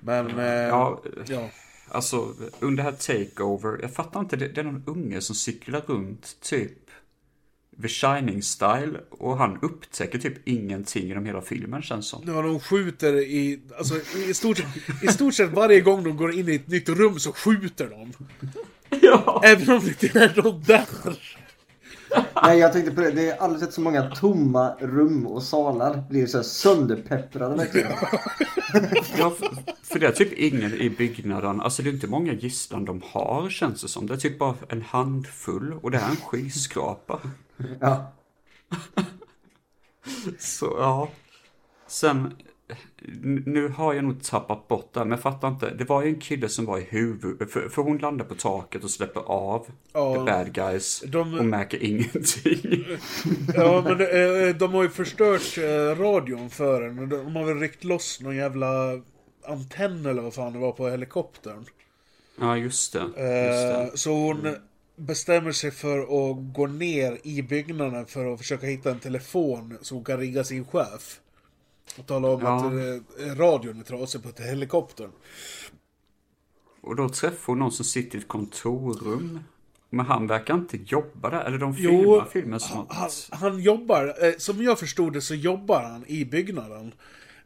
[0.00, 1.50] Men, eh, Ja, ja.
[1.88, 3.78] alltså under här takeover.
[3.82, 6.85] Jag fattar inte, det, det är någon unge som cyklar runt typ
[7.82, 12.22] The Shining Style och han upptäcker typ ingenting genom hela filmen känns som.
[12.26, 13.94] Ja, de skjuter i, alltså
[14.28, 14.62] i stort,
[15.02, 18.12] i stort sett varje gång de går in i ett nytt rum så skjuter de.
[19.00, 19.40] Ja!
[19.44, 20.86] Även om det inte är någon där.
[22.42, 26.04] Nej jag tänkte på det, det är aldrig sett så många tomma rum och salar.
[26.10, 27.92] Blir så här sönderpepprade verkligen.
[29.18, 29.48] ja för,
[29.82, 31.60] för det är typ ingen i byggnaden.
[31.60, 34.06] Alltså det är inte många gisslan de har känns det som.
[34.06, 37.20] Det är typ bara en handfull och det är en skyskrapa.
[37.80, 38.12] Ja.
[40.38, 41.08] Så ja.
[41.86, 42.36] Sen,
[43.44, 45.70] nu har jag nog tappat bort det, men jag fattar inte.
[45.70, 48.84] Det var ju en kille som var i huvudet, för, för hon landar på taket
[48.84, 50.14] och släpper av Ja.
[50.14, 52.86] the bad guys De- och märker ingenting.
[53.54, 56.98] Ja, men eh, de har ju förstört eh, radion för den.
[56.98, 59.00] och De har väl ryckt loss någon jävla
[59.48, 61.64] antenn eller vad fan det var på helikoptern.
[62.40, 62.98] ja, just det.
[62.98, 63.90] Just Eh, det.
[63.98, 64.56] Så hon
[64.96, 70.04] bestämmer sig för att gå ner i byggnaden för att försöka hitta en telefon hon
[70.04, 71.20] kan ringa sin chef.
[71.98, 72.56] Och tala om Ja.
[72.56, 72.64] att
[73.20, 75.10] eh, radion är trasig på helikoptern.
[76.80, 79.40] Och då träffar hon någon som sitter i ett kontorrum.
[79.90, 83.28] Men han verkar inte jobba där, eller de Jo, filmar filmen som Han, att...
[83.32, 86.94] han jobbar, eh, som jag förstod det så jobbar han i byggnaden.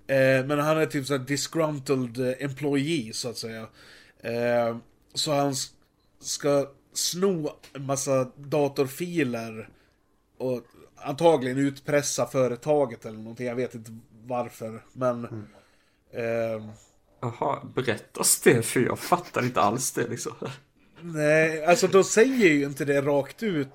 [0.06, 3.66] Eh, men han är typ såhär disgruntled eh, employee så att säga.
[4.20, 4.76] Eh,
[5.14, 5.54] så han
[6.20, 9.68] ska sno en massa datorfiler
[10.38, 10.62] och
[10.96, 13.46] antagligen utpressa företaget eller någonting.
[13.46, 14.84] Jag vet inte varför.
[14.92, 15.24] Men...
[16.12, 16.64] Eh,
[17.20, 18.62] Jaha, berättas det?
[18.62, 20.32] För jag fattar inte alls det liksom.
[21.02, 23.68] Nej, alltså de säger ju inte det rakt ut.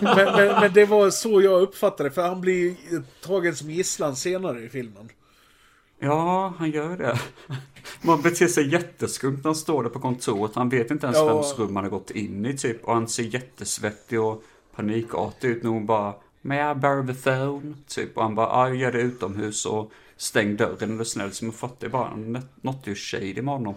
[0.00, 2.76] Men, men, men det var så jag uppfattade det, för han blir
[3.22, 5.08] tagen som gisslan senare i filmen.
[6.04, 7.20] Ja, han gör det.
[8.02, 10.54] Man beter sig jätteskumt när han står där på kontoret.
[10.54, 11.34] Han vet inte ens Ja.
[11.34, 12.84] vems rum han har gått in i typ.
[12.84, 14.42] Och han ser jättesvettig och
[14.76, 17.74] panikartig ut när hon bara May I borrow the phone?
[17.88, 18.16] Typ.
[18.16, 21.32] Och han bara, ja, gör det utomhus och stäng dörren du snäll.
[21.32, 22.16] Så man fattar bara,
[22.60, 23.74] något är ju shady med honom.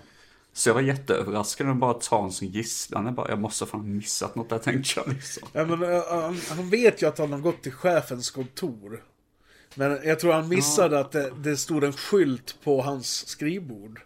[0.53, 3.05] Så jag var jätteöverraskad och bara ta honom som gisslan.
[3.05, 5.47] Jag bara, jag måste fan missat något där tänkte jag liksom.
[5.53, 9.03] Ja, men, eh, han, han vet ju att han har gått till chefens kontor.
[9.77, 14.01] Men jag tror han missade att det, det stod en skylt på hans skrivbord.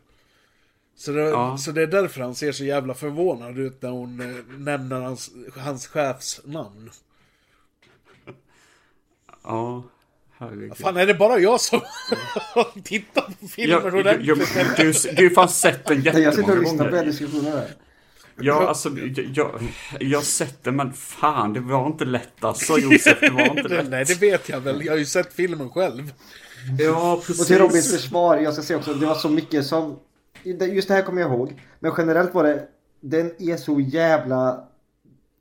[0.95, 1.57] Så det, Ja.
[1.57, 5.31] så det är därför han ser så jävla förvånad ut när hon eh, nämner hans,
[5.57, 6.89] hans chefs namn.
[9.43, 9.83] Ja,
[10.37, 10.77] herregud.
[10.77, 11.81] Fan, är det bara jag som
[12.83, 14.27] tittar på jag, ordentligt?
[14.27, 14.37] jag,
[14.77, 17.03] du, du har ju fan sett den Nej, jag sitter och jättemånga lyssnar på gånger.
[17.03, 17.67] er diskussioner här.
[18.39, 19.61] Ja, alltså, jag, jag,
[19.99, 23.19] jag har sett det, men fan, det var inte lätt alltså, Josef.
[23.19, 23.89] Det var inte lätt.
[23.89, 24.85] Nej, det vet jag väl.
[24.85, 26.13] Jag har ju sett filmen själv.
[26.79, 27.57] Ja, Och till precis.
[27.57, 29.99] Robins försvar, jag ska säga också, det var så mycket som...
[30.43, 31.61] Just det här kommer jag ihåg.
[31.79, 32.67] Men generellt var det,
[33.01, 34.63] den är så jävla...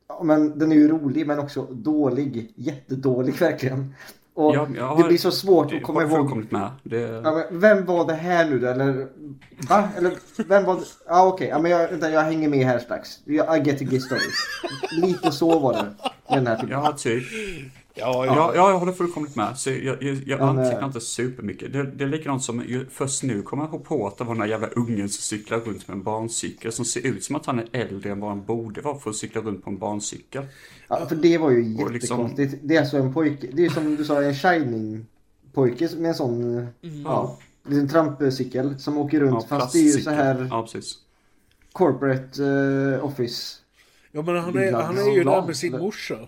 [0.08, 2.52] Ja, men den är ju rolig men också dålig.
[2.56, 3.94] Jättedålig verkligen.
[4.40, 6.44] Och Ja, jag har- det blir så svårt att komma ihåg.
[6.82, 8.66] Det, Ja, men vem var det här nu då?
[8.66, 9.06] Eller
[9.68, 9.88] va?
[9.96, 10.12] Eller
[10.48, 10.82] vem var det?
[11.06, 13.08] Ja okej, ja, men jag, vänta, jag hänger med här strax.
[13.24, 15.04] Jag- I get the gist of it.
[15.04, 15.86] Lite så var det
[16.34, 16.78] den här filmen.
[16.84, 17.24] ja, typ.
[17.94, 19.58] Ja, Ja, ja, jag håller fullkomligt med.
[19.58, 21.72] Så jag, jag, jag antecknar inte supermycket.
[21.72, 24.46] Det, det är likadant som, först nu kommer jag på att det var den där
[24.48, 27.66] jävla ungen som cyklar runt med en barncykel som ser ut som att han är
[27.72, 30.42] äldre än vad han borde vara för att cykla runt på en barncykel.
[30.90, 32.54] Ja, för det var ju liksom- jättekonstigt.
[32.62, 35.06] Det är alltså en pojke, det är som du sa en shining
[35.52, 39.46] pojke med en sån, eh, ja, liten trampcykel som åker runt.
[39.50, 40.98] Ja, fast det är ju så här Ja, precis.
[41.72, 43.56] corporate eh, office.
[44.12, 46.18] ja men han är, han är ju där med sin morsa.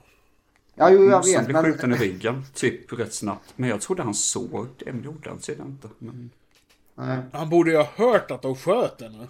[0.74, 1.46] Ja, jo, jag vet.
[1.46, 3.52] blev Men, skjuten i ryggen, typ rätt snabbt.
[3.56, 5.88] Men jag trodde han såg det, men gjorde han sedan inte.
[5.98, 6.30] Men...
[6.94, 7.18] nej.
[7.32, 9.26] Han borde ju ha hört att de sköt henne.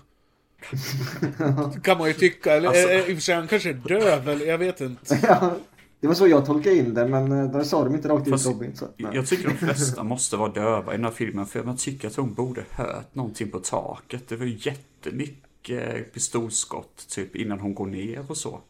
[1.82, 2.52] Kan man ju tycka.
[2.52, 5.18] Eller Alltså- eh, i och för sig, han kanske är döv eller jag vet inte.
[5.22, 5.52] Ja,
[6.00, 8.46] det var så jag tolkade in det, men eh, där sa de inte rakt ut
[8.46, 8.76] Robin.
[8.76, 9.10] Så, nej.
[9.14, 12.16] Jag tycker de flesta måste vara döva i den här filmen, för man tycker att
[12.16, 14.28] hon borde hört någonting på taket.
[14.28, 18.60] Det var ju jättemycket pistolskott, typ innan hon går ner och så.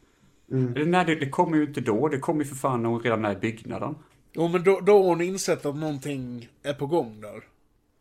[0.52, 2.08] Eller nej, det, det kommer ju inte då.
[2.08, 3.94] Det kommer ju för fan när hon redan är i byggnaden.
[4.32, 7.28] Jo men då, då har hon insett att någonting är på gång där.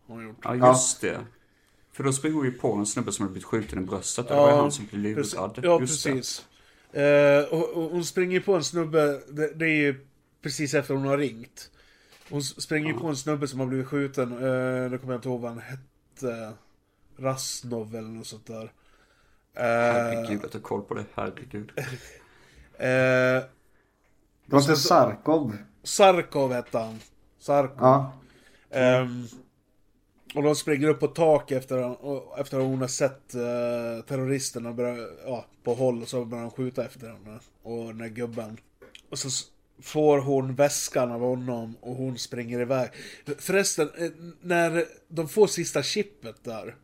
[0.07, 0.37] Har hon gjort.
[0.43, 1.19] Ja, just det.
[2.01, 4.25] För då springer ju på en snubbe som har blivit skjuten i bröstet.
[4.25, 5.59] och det var han som blev lurad.
[5.63, 6.45] Ja, Just precis.
[6.93, 10.05] Eh, och, och hon springer på en snubbe, det, det är ju
[10.41, 11.71] precis efter hon har ringt.
[12.29, 15.29] Hon springer ju på en snubbe som har blivit skjuten, uh, nu kommer jag inte
[15.29, 16.53] ihåg vad han hette.
[17.17, 18.63] Rasnov eller något sånt där.
[18.63, 21.71] Eh, Herregud att du har koll på det, herregud.
[21.77, 21.85] eh,
[22.77, 23.49] Det
[24.45, 25.57] var inte Sarkov.
[25.83, 26.99] Sarkov hette han.
[27.39, 27.77] Sarkov.
[27.79, 28.13] Ja.
[28.69, 29.27] Ehm,
[30.35, 31.95] och de springer upp på tak efter,
[32.41, 36.51] efter att hon har sett uh, terroristerna börja, ja, på håll och så börjar de
[36.51, 37.39] skjuta efter henne.
[37.63, 38.57] Och den här gubben.
[39.09, 39.29] Och så
[39.81, 42.89] får hon väskan av honom och hon springer iväg.
[43.37, 44.11] Förresten, eh,
[44.41, 46.75] när de får sista chippet där.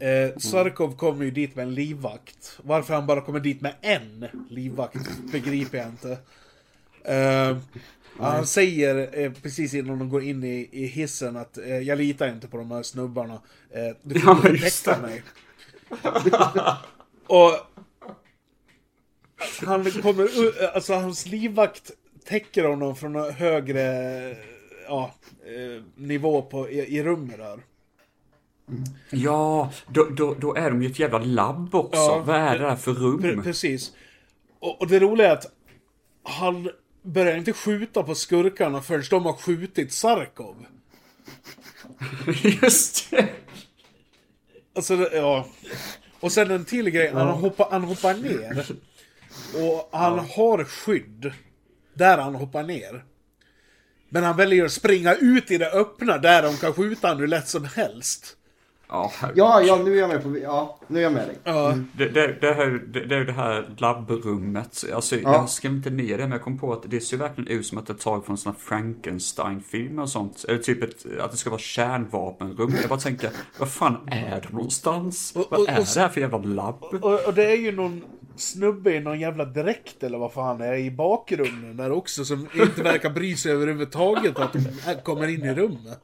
[0.00, 2.58] Eh, Sarkov kommer ju dit med en livvakt.
[2.62, 6.18] Varför han bara kommer dit med en livvakt begriper jag inte.
[7.04, 7.56] Eh,
[8.18, 12.28] han säger eh, precis innan de går in i, i hissen att eh, jag litar
[12.28, 13.34] inte på de här snubbarna.
[13.70, 15.22] Eh, du får Ja, inte mig.
[17.26, 17.52] Och
[19.66, 21.90] han kommer, u- alltså hans livvakt
[22.24, 23.82] täcker honom från en högre
[24.88, 25.14] ja,
[25.46, 27.60] eh, nivå på, i, i rummet där.
[29.10, 31.98] Ja, då, då, då är de ju ett jävla labb också.
[32.00, 32.22] Ja.
[32.26, 33.42] Vad är det där för Pre- rum?
[33.42, 33.92] precis.
[34.58, 35.52] Och, och det roliga är att
[36.22, 36.70] han
[37.02, 40.66] börjar inte skjuta på skurkarna förrän de har skjutit Sarkov.
[42.62, 43.28] Just det.
[44.74, 45.46] Alltså, ja.
[46.20, 48.66] Och sen en till grej, han, hoppar, han hoppar ner.
[49.54, 51.32] Och han har skydd.
[51.94, 53.04] Där han hoppar ner.
[54.08, 57.28] Men han väljer att springa ut i det öppna där de kan skjuta honom hur
[57.28, 58.37] lätt som helst.
[58.90, 59.12] Ja.
[59.34, 60.38] Ja, ja, nu är jag med på...
[60.38, 61.36] Ja, nu är jag med dig.
[61.44, 64.84] Ja, Det, det, det, här, det, det är ju det här labbrummet.
[64.94, 67.66] Alltså, Jag skrev inte ner det, men jag kom på att det ser verkligen ut
[67.66, 70.44] som att det är taget från såna Frankenstein-filmer och sånt.
[70.48, 72.74] Eller typ ett, att det ska vara kärnvapenrum.
[72.80, 75.32] Jag bara tänker, vad fan är det någonstans?
[75.36, 76.82] Och- Vad och- är och- det här för jävla labb?
[76.84, 78.02] och, och det är ju någon
[78.36, 82.82] snubbe i någon jävla dräkt eller vad fan är i bakgrunden där också som inte
[82.82, 84.60] verkar bry sig överhuvudtaget att de
[85.04, 86.00] kommer in i rummet.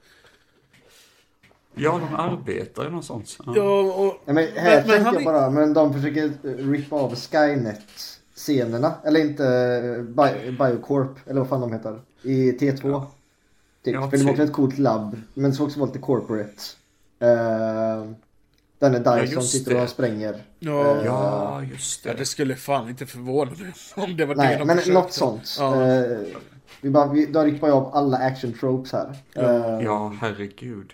[1.74, 3.36] Ja, de arbetar eller något sånt.
[3.46, 3.52] Ja.
[3.56, 4.14] Ja, och...
[4.24, 6.32] Ja, men här Men- han jag är- bara, men de försöker
[6.72, 8.94] rippa av Skynet-scenerna.
[9.04, 12.00] Eller inte eh, Bi- Biocorp, eller vad fan de heter.
[12.22, 13.02] I T2.
[13.84, 13.94] Typ.
[13.94, 14.30] Ja, För det var typ.
[14.30, 15.16] också ett coolt labb.
[15.34, 16.52] Men det ska också vara lite corporate.
[17.24, 18.10] Uh,
[18.78, 19.82] Denne Dyson just sitter det.
[19.82, 20.42] och spränger.
[20.58, 20.96] Ja.
[20.96, 22.18] Eh, Ja, just Ja, det.
[22.18, 25.00] det skulle fan inte förvåna mig om det var det Nej, de men försökte.
[25.00, 25.56] något sånt.
[25.58, 25.82] Ja.
[25.92, 26.18] Eh,
[26.80, 29.14] vi bara, vi, då rippar jag av alla action tropes här.
[29.34, 30.92] Eh, Ja, herregud.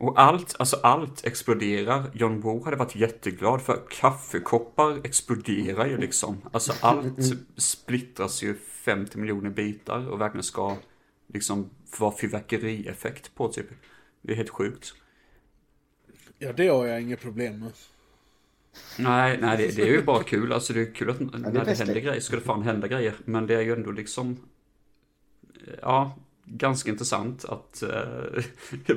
[0.00, 2.10] Och allt, alltså allt exploderar.
[2.14, 6.36] John Woo hade varit jätteglad för kaffekoppar exploderar ju liksom.
[6.52, 7.18] Alltså allt
[7.56, 10.76] splittras ju 50 miljoner bitar och verkligen ska
[11.26, 13.66] liksom vara fyrverkerieffekt på typ.
[14.22, 14.94] Det är helt sjukt.
[16.38, 17.72] Ja, det har jag inget problem med.
[18.98, 20.52] Nej, nej det, det är ju bara kul.
[20.52, 21.78] Alltså det är kul att när det festligt.
[21.78, 23.14] händer grejer ska det fan hända grejer.
[23.24, 24.36] Men det är ju ändå liksom,
[25.82, 26.16] ja,
[26.50, 28.44] ganska intressant att eh,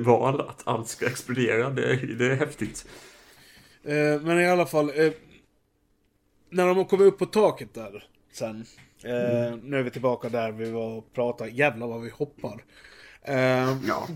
[0.00, 1.70] val att allt ska explodera.
[1.70, 2.86] Det, är- det är häftigt.
[3.84, 5.12] Eh, men i alla fall, eh,
[6.50, 8.64] när de kommer upp på taket där sen.
[9.04, 11.50] Eh, Nu är vi tillbaka där vi var och pratade.
[11.50, 12.64] Jävlar vad vi hoppar.
[13.22, 14.08] Eh, Ja,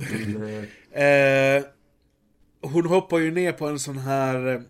[1.00, 1.64] eh,
[2.62, 4.60] hon hoppar ju ner på en sån här, eh,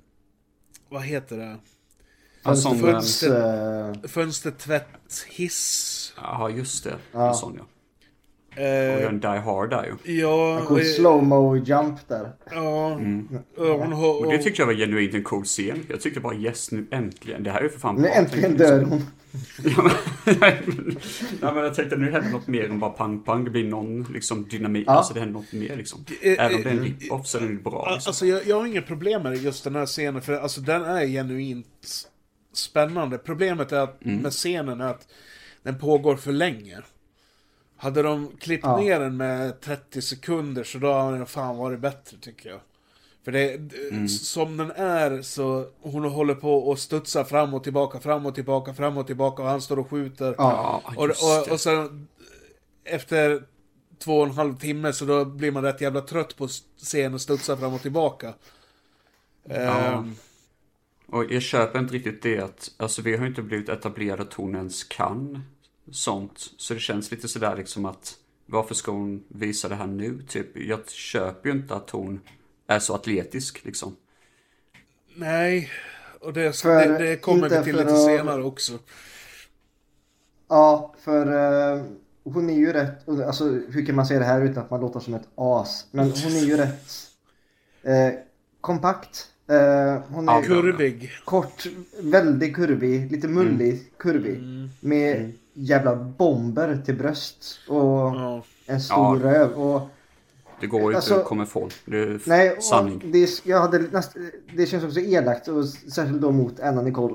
[0.88, 1.56] vad heter det?
[2.92, 6.12] Fönster- eh, Fönstertvätthiss.
[6.16, 6.96] ja just det.
[7.12, 7.28] Ja.
[7.28, 7.64] En sån ja.
[8.56, 10.18] Och Eh, gör en Die Hard där ju.
[10.20, 12.32] ja, cool eh, slow-mo jump där.
[12.50, 12.98] ja, eh,
[13.78, 14.24] hon har...
[14.26, 15.86] Och det tyckte jag var genuint en cool scen.
[15.88, 17.42] Jag tyckte bara yes nu äntligen.
[17.42, 18.90] Det här är ju för fan Nu äntligen dör liksom.
[18.90, 19.06] hon.
[19.76, 20.96] Ja, men, nej, men,
[21.42, 23.44] nej, men jag tänkte nu händer något mer än bara pang-pang.
[23.44, 24.84] Det blir någon liksom dynamik.
[24.86, 24.92] Ja.
[24.92, 26.04] Alltså det händer något mer liksom.
[26.22, 27.90] Eh, Även om det är en eh, rip-off så är den ju bra.
[27.94, 28.10] Liksom.
[28.10, 31.06] Alltså jag, jag har inget problem med just den här scenen, för alltså den är
[31.06, 31.66] genuint
[32.52, 33.18] spännande.
[33.18, 35.08] Problemet är att med scenen är att
[35.62, 36.78] den pågår för länge.
[37.76, 38.76] Hade de klippt Ja.
[38.76, 42.60] ner den med 30 sekunder så då hade den fan varit bättre tycker jag.
[43.24, 43.60] För det,
[44.10, 48.74] som den är så, hon håller på och studsar fram och tillbaka, fram och tillbaka,
[48.74, 50.34] fram och tillbaka och han står och skjuter.
[50.38, 50.82] Ja.
[50.86, 52.08] Ja, Och, och, och sen
[52.84, 53.42] efter
[53.98, 57.02] två och en halv timme så då blir man rätt jävla trött på att se
[57.02, 58.34] henne studsa fram och tillbaka.
[59.50, 60.14] Ehm,
[61.06, 64.56] Och jag köper inte riktigt det att, alltså vi har inte blivit etablerade att hon
[64.56, 65.42] ens kan
[65.90, 66.50] sånt.
[66.56, 68.14] Så det känns lite sådär liksom att,
[68.46, 70.22] varför ska hon visa det här nu?
[70.28, 72.20] Typ, jag köper ju inte att hon
[72.66, 73.96] är så atletisk liksom.
[75.14, 75.70] nej,
[76.20, 78.78] och det, För- det, det kommer inte vi till lite att- senare också.
[80.48, 81.26] Ja, för
[81.76, 81.82] eh,
[82.24, 85.00] hon är ju rätt, alltså hur kan man säga det här utan att man låter
[85.00, 85.86] som ett as?
[85.90, 86.90] Men hon är ju rätt
[87.82, 88.12] eh,
[88.60, 89.30] kompakt.
[89.48, 91.10] Eh, hon är Ja, Kurvig.
[91.24, 91.66] kort,
[92.00, 93.84] väldigt kurvig, lite mullig Mm.
[93.96, 94.40] kurvig.
[94.80, 98.42] Med jävla bomber till bröst och Ja.
[98.66, 99.30] en stor Ja.
[99.32, 99.52] röv.
[99.52, 99.80] Och,
[100.60, 101.70] Det går ju Alltså- inte att komma ifrån.
[101.84, 102.94] Det är nej, sanning.
[102.96, 104.16] och det, jag hade näst,
[104.56, 107.14] det känns också elakt och särskilt då mot Anna Nicole.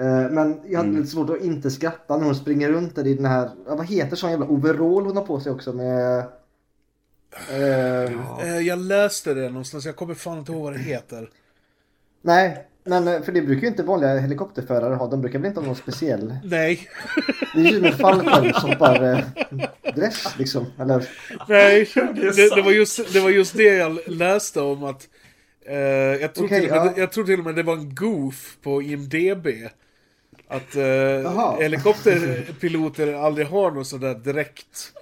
[0.00, 0.96] Eh, Men jag hade Mm.
[1.00, 3.86] lite svårt att inte skratta när hon springer runt där i den här, ja, vad
[3.86, 6.18] heter sån jävla overall hon har på sig också med...
[6.18, 8.12] Eh,
[8.42, 11.30] Eh, Jag läste det någonstans, jag kommer fan inte ihåg vad det heter.
[12.22, 15.06] Nej, men eh, för det brukar ju inte vanliga helikopterförare ha.
[15.06, 16.36] De brukar väl inte ha någon speciell.
[16.44, 16.88] Nej.
[17.54, 20.66] Det är ju som en fallskärmshoppardress liksom.
[20.80, 21.08] Eller,
[21.48, 25.08] Nej, det, det, var just, det var just det jag läste om att...
[25.66, 26.92] Eh, jag, tror Okej, till och med, ja.
[26.96, 29.46] jag tror till och med det var en goof på IMDB.
[30.48, 34.92] Att eh, helikopterpiloter aldrig har något sådär direkt.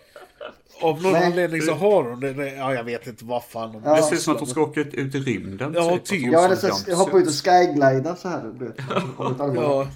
[0.84, 1.24] Av någon Nej.
[1.26, 2.54] anledning så har de det.
[2.54, 3.96] Ja, jag vet inte vad fan de Ja.
[3.96, 5.72] Det ser ut som att de ska åka ut, ut i rymden.
[5.76, 6.22] Ja, typ.
[6.22, 8.54] hon ja, eller så hoppa ut och skyglida så här.
[8.58, 8.74] Du vet.
[9.18, 9.88] Ja,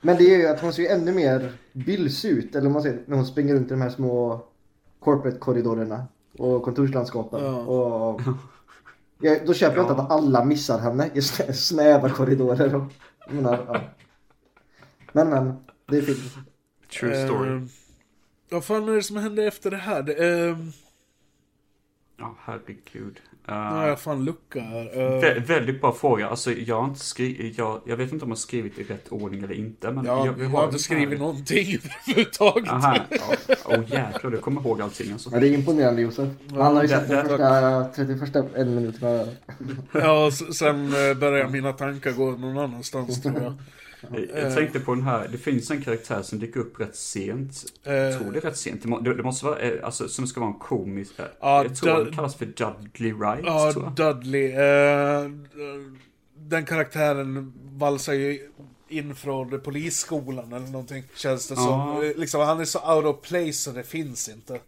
[0.00, 2.54] Men det är ju att hon ser ju ännu mer bylls ut.
[2.54, 4.40] Eller om man säger, när hon springer runt i de här små
[5.00, 6.04] corporate-korridorerna.
[6.38, 7.44] Och kontorslandskapen.
[7.44, 7.56] Ja.
[7.56, 8.20] Och,
[9.20, 12.74] ja, då köper jag inte att alla missar henne i snä- snäva korridorer.
[12.74, 12.82] Och,
[13.34, 13.80] menar, ja.
[15.12, 15.54] Men men,
[15.90, 16.18] det är film.
[17.00, 17.56] True story.
[17.56, 17.62] Eh,
[18.52, 20.02] vad fan är det som hände efter det här?
[20.02, 20.12] Det,
[20.48, 20.56] eh,
[22.18, 23.20] Ja, herregud.
[23.48, 24.98] Uh, har jag fan lucka här.
[25.00, 26.28] Eh, vä- väldigt bra fråga.
[26.28, 29.08] Alltså, jag har inte skrivit, jag, jag vet inte om jag har skrivit i rätt
[29.08, 29.90] ordning eller inte.
[29.92, 31.66] Men ja, jag, vi jag har den inte här- skrivit någonting
[32.06, 32.68] överhuvudtaget.
[32.72, 33.54] Aha, ja.
[33.64, 35.30] Åh jäklar, du kommer ihåg allting alltså.
[35.32, 36.28] Ja, det är imponerande Josef.
[36.50, 39.24] Han har ju sett de det- första 31 en minuterna.
[39.92, 43.54] Ja, sen eh, börjar mina tankar gå någon annanstans tror jag.
[44.34, 47.64] Jag tänkte på den här, det finns en karaktär som dyker upp rätt sent.
[47.84, 47.92] Eh.
[47.94, 48.82] Jag tror det är rätt sent.
[48.82, 51.18] Det, må, det, det måste vara, eh, alltså som ska vara en komisk.
[51.18, 53.44] eh, Ja, jag tror Dud- den kallas för Dudley Wright.
[53.46, 53.72] Ja.
[53.96, 54.52] Dudley.
[54.52, 55.30] eh,
[56.36, 58.48] den karaktären valsar ju
[58.88, 62.02] in från polisskolan eller någonting, känns det som.
[62.02, 64.60] Eh, Liksom, han är så out of place så det finns inte.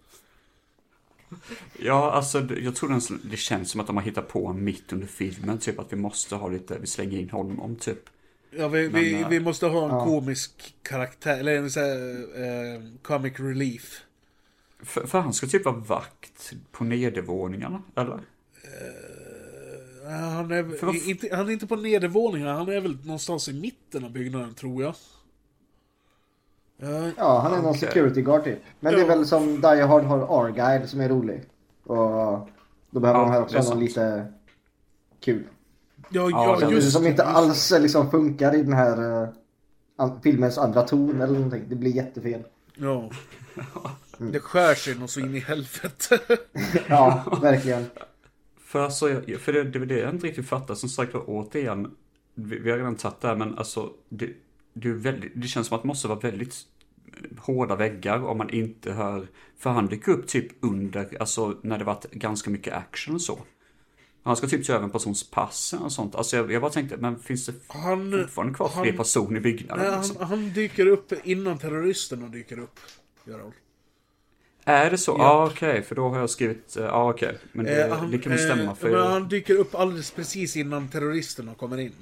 [1.78, 5.06] Ja, alltså jag tror den, det känns som att de har hittat på mitt under
[5.06, 5.58] filmen.
[5.58, 7.98] Typ att vi måste ha lite, vi slänger in honom typ.
[8.58, 10.04] Ja, vi, vi, Men, eh, vi måste ha en ja.
[10.04, 14.00] komisk karaktär, eller en sån här, eh, comic relief.
[14.82, 18.14] För, för han ska typ vara vakt på nedervåningarna, eller?
[18.14, 23.52] Eh, Han är, För inte, han är inte på nedervåningen, han är väl någonstans i
[23.52, 24.94] mitten av byggnaden tror jag.
[26.76, 28.58] Ja, Ja, han är någon security guard typ.
[28.80, 29.08] Men det är Ja.
[29.08, 31.42] väl som Die Hard har Argyle som är rolig.
[31.84, 32.48] Och
[32.90, 34.32] då behöver Ja, de här också någon lite
[35.20, 35.44] kul.
[36.14, 39.28] Ja, Ja, ja just som inte alls eh, liksom funkar i den här
[39.96, 41.64] an- filmens andra ton eller någonting.
[41.68, 42.42] Det blir jättefel.
[42.76, 43.10] Ja.
[44.18, 46.18] Det skär sig något så in i helvete.
[46.88, 47.86] Ja, verkligen.
[48.60, 50.74] För alltså, för det, det det jag inte riktigt fattar.
[50.74, 51.90] Som sagt återigen,
[52.34, 54.30] vi, vi har redan tagit det här, men alltså, det,
[54.74, 56.54] det, är väldigt, det känns som att det måste vara väldigt
[57.38, 59.26] hårda väggar om man inte hör,
[59.58, 63.38] för han dyker upp typ under, alltså när det varit ganska mycket action och så.
[64.24, 66.14] Han ska typ ta över en persons pass och sånt.
[66.14, 69.86] Alltså jag, jag bara tänkte, men finns det Han, fortfarande kvar fler personer i byggnaden?
[69.86, 70.16] nej, liksom?
[70.16, 72.80] han, han dyker upp innan terroristerna dyker upp.
[73.24, 73.52] Gör han.
[74.64, 75.16] Är det så?
[75.18, 77.38] Ja, ah, okej, för då har jag skrivit, ja ah, okej.
[77.52, 78.90] Men det, Eh, han, det kan väl stämma eh, för...
[78.90, 81.92] men han dyker upp alldeles precis innan terroristerna kommer in.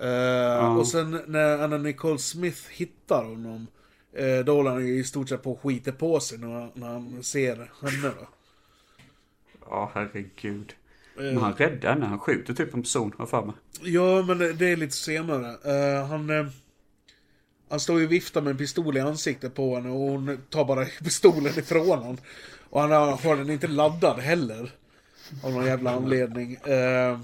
[0.00, 3.66] Eh, Och sen när Anna Nicole Smith hittar honom,
[4.12, 6.86] eh, då håller han ju i stort sett på och skiter på sig när, när
[6.88, 8.14] han ser henne.
[8.20, 8.28] Då.
[9.70, 10.74] Ja, herregud.
[11.16, 13.54] Eh, Men han räddar henne, han skjuter typ en person, har för mig.
[13.82, 15.48] Ja, men det, är lite senare.
[15.48, 16.46] Eh, han, eh,
[17.68, 20.64] han står ju och viftar med en pistol i ansiktet på henne och hon tar
[20.64, 22.16] bara pistolen ifrån honom.
[22.70, 24.70] Och han har, har den inte laddad heller.
[25.44, 26.54] Av någon jävla anledning.
[26.54, 27.20] Eh,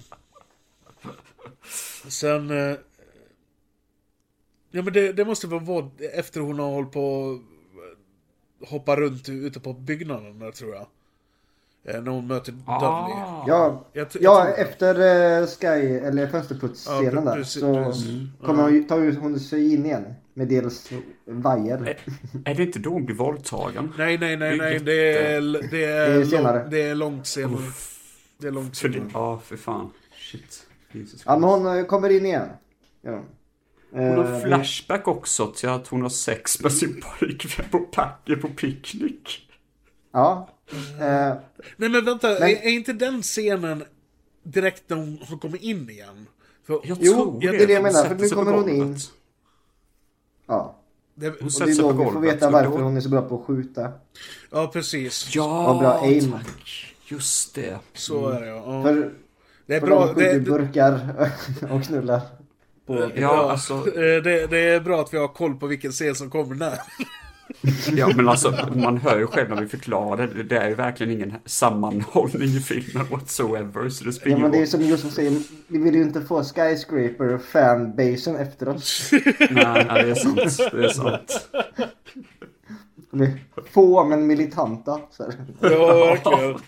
[2.09, 2.51] sen...
[2.51, 2.77] Eh,
[4.71, 7.39] ja men det, det måste väl vara efter hon har hållit på
[8.67, 10.87] hoppa runt ute på byggnaden där tror jag.
[11.85, 12.67] Eh, när hon möter Dudley.
[12.77, 15.67] Ah, Ja, Jag, t- ja jag tror- efter eh, Sky,
[15.97, 18.07] eller fönsterputs-scenen Ja, där, så precis.
[18.45, 20.15] kommer hon, tar hon sig in igen.
[20.35, 20.91] Med dels
[21.27, 21.77] vajer.
[21.89, 21.99] är,
[22.51, 23.93] är det inte då hon blir våldtagen?
[23.99, 24.79] Nej, nej, nej, Det är nej.
[24.85, 26.59] Det är, det Det är, senare.
[26.59, 27.63] långt, det är långt senare.
[28.39, 29.03] Det är långt senare.
[29.15, 29.91] ja, för fan.
[30.31, 30.67] Shit.
[30.93, 32.49] Jesus Ja, men hon eh, kommer in igen.
[33.03, 33.23] Ja.
[33.93, 38.49] Hon har flashback också till att hon har sex med sin pojkvän på Packe på
[38.49, 39.51] picknick.
[40.13, 40.49] Ja.
[40.73, 41.35] Eh,
[41.77, 43.85] Nej men vänta, Men- är, är inte den scenen
[44.43, 46.27] direkt när hon, hon kommer in igen?
[46.67, 48.79] För, Jag Jo, tror det är det jag menar, för nu kommer hon in.
[48.79, 49.03] golvet.
[50.47, 50.77] ja.
[51.15, 52.35] det, Hon Och det sätter är sig då på vi får golvet.
[52.35, 53.93] veta varför då- hon är så bra på att skjuta.
[54.51, 55.35] ja, precis.
[55.35, 56.33] Ja, bra aim.
[56.33, 56.95] tack.
[57.09, 57.79] Just det.
[57.95, 58.83] Så är det ja.
[58.83, 59.13] För,
[59.67, 60.07] Det är för bra.
[60.07, 61.31] de skjuter det, burkar
[61.71, 62.21] och knullar.
[62.87, 65.93] På, Ja, ja, alltså, eh, det, det är bra att vi har koll på vilken
[65.93, 66.79] scen som kommer när.
[67.97, 70.43] ja, men alltså, man hör ju själv när vi förklarar det.
[70.43, 73.89] Det är ju verkligen ingen sammanhållning i filmen whatsoever.
[73.89, 77.39] Så det ja, men det är som Josef säger, vi vill ju inte få skyscraper
[77.39, 79.11] fanbasen efter oss.
[79.51, 80.73] Nej, nej, det är sant.
[80.73, 81.49] Det är sant.
[83.71, 85.01] Få men militanta.
[85.11, 85.35] Så här.
[85.61, 86.61] Ja, verkligen.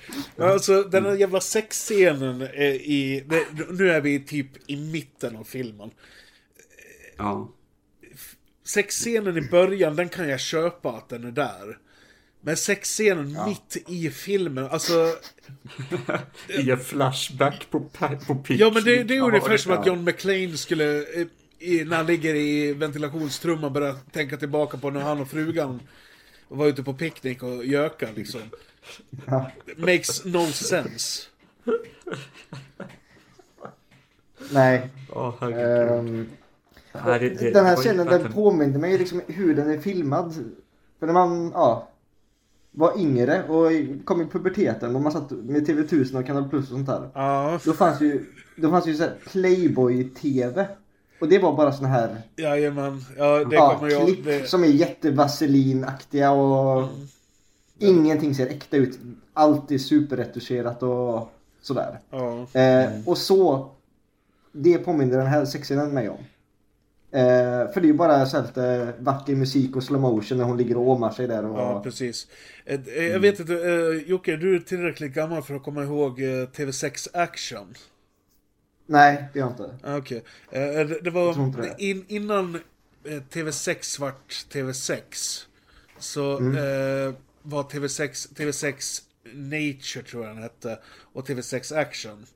[0.50, 3.24] Alltså den här jävla sexscenen är i...
[3.70, 5.90] Nu är vi typ i mitten av filmen.
[7.16, 7.48] Ja.
[8.64, 11.78] Sexscenen i början, den kan jag köpa att den är där.
[12.40, 15.14] Men sexscenen mitt i filmen, alltså...
[16.48, 17.80] I en flashback på,
[18.26, 18.60] på picknick.
[18.60, 21.26] Ja men det, det är ungefär Ja, som att John McClane skulle, eh,
[21.58, 25.80] i, när han ligger i ventilationstrumman, börja tänka tillbaka på när han och frugan
[26.48, 28.40] var ute på picknick och göka liksom.
[29.76, 31.22] Makes no sense.
[34.50, 34.88] Nej.
[35.08, 36.26] Ja, herregud.
[37.06, 40.34] Nej, det- det- den här scenen den påminner mig liksom hur den är filmad.
[40.98, 41.88] För när man ja,
[42.70, 43.70] var yngre och
[44.04, 47.10] kom i puberteten och man satt med TV1000 och Kanal Plus och sånt där.
[47.14, 48.24] Ja, Då fanns ju,
[48.56, 50.66] då fanns ju så här Playboy-TV.
[51.20, 53.00] Och det var bara såna här jajamän.
[53.18, 54.06] Ja, det ja, kommer jag...
[54.06, 56.88] klipp Det, som är jättevaselinaktiga och
[57.78, 58.98] ingenting ser äkta ut.
[59.32, 61.32] Allt är superretuscherat och
[61.62, 61.98] sådär.
[62.10, 62.46] ja.
[62.60, 63.70] Eh, och så,
[64.52, 66.18] det påminner den här sexscenen mig om.
[67.14, 70.44] Eh, för det är ju bara så här lite vacker musik och slow motion när
[70.44, 71.44] hon ligger och åmar sig där.
[71.44, 72.26] Och, Ja, precis.
[72.64, 76.20] Eh, eh, Jag vet inte, eh, Jocke, du är tillräckligt gammal för att komma ihåg
[76.20, 77.74] eh, TV6 Action.
[78.86, 79.78] Nej, det är jag inte.
[79.82, 80.24] Ah, Okej.
[80.50, 82.54] Eh, Det, det var inte in, innan
[83.04, 85.00] eh, TV6 vart TV6
[85.98, 87.14] så Mm.
[87.42, 89.02] var TV6, TV6
[89.34, 90.78] Nature tror jag den hette
[91.12, 92.26] och TV6 Action.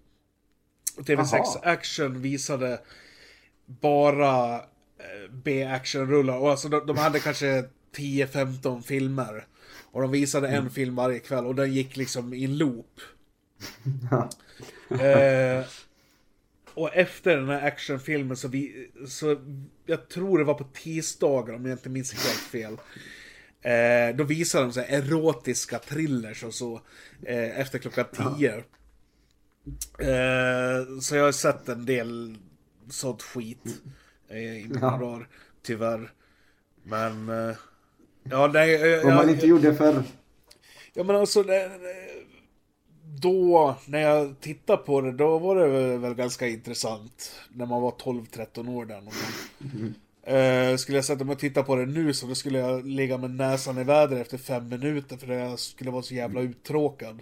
[0.98, 1.60] Och TV6 Aha.
[1.62, 2.80] Action visade
[3.66, 7.64] bara eh, B-actionrullar och alltså de, de hade kanske
[7.96, 9.46] 10-15 filmer.
[9.90, 10.64] Och de visade Mm.
[10.64, 13.00] en film varje kväll och den gick liksom i en loop.
[14.90, 15.64] Eh,
[16.74, 19.36] och efter den här actionfilmen så, vi, så
[19.86, 22.72] jag tror det var på tisdagar om jag inte minns helt fel.
[23.62, 26.80] Eh, då visade de så erotiska thrillers och så
[27.22, 28.04] eh, efter klockan
[28.38, 28.54] 10.
[29.98, 32.36] Eh, så jag har sett en del
[32.90, 33.82] sånt skit
[34.28, 34.98] eh, i mina Ja.
[34.98, 35.28] dagar,
[35.62, 36.12] tyvärr.
[36.82, 37.28] Men...
[37.28, 37.56] Eh,
[38.30, 38.70] ja, nej...
[38.70, 40.02] Jag, Vad man jag- inte gjorde för
[40.94, 41.70] Ja men alltså, det-
[43.20, 47.32] då när jag tittade på det, då var det väl ganska intressant.
[47.52, 49.14] När man var 12-13 år där gång.
[50.36, 53.18] Eh, skulle jag sätta mig och titta på det nu så då skulle jag ligga
[53.18, 57.20] med näsan i vädret efter fem minuter för jag skulle vara så jävla uttråkad.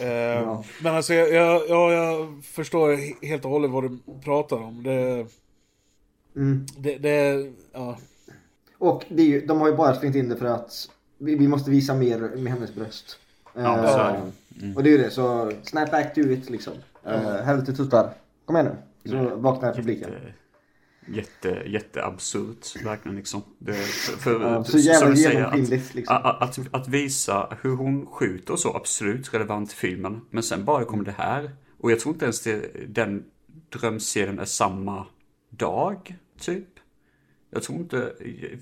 [0.00, 4.56] Eh, Men alltså jag, jag, ja, jag förstår he- helt och hållet vad du pratar
[4.56, 4.82] om.
[4.82, 5.26] Det,
[6.36, 6.66] Mm.
[6.78, 7.98] det, det ja.
[8.78, 11.48] Och det är ju, de har ju bara slängt in det för att vi, vi
[11.48, 13.18] måste visa mer med hennes bröst.
[13.54, 14.74] Ja, Eh, så det.
[14.76, 16.72] Och det är ju det, så snap back to it liksom.
[17.06, 18.10] Uh, helvete tuttar.
[18.44, 18.68] Kom igen
[19.02, 19.10] nu.
[19.10, 20.10] Så vaknar publiken.
[20.12, 20.32] Jätte,
[21.12, 23.42] jätte, jätteabsurt, verkligen liksom.
[23.58, 26.16] Det, för, för, Ja, så jävla genomskinligt liksom.
[26.16, 30.20] Att, att, att visa hur hon skjuter så, absolut relevant i filmen.
[30.30, 31.50] Men sen bara kommer det här.
[31.80, 33.24] Och jag tror inte ens det, den
[33.72, 35.06] drömserien är samma
[35.50, 36.68] dag, typ.
[37.50, 38.12] Jag tror inte,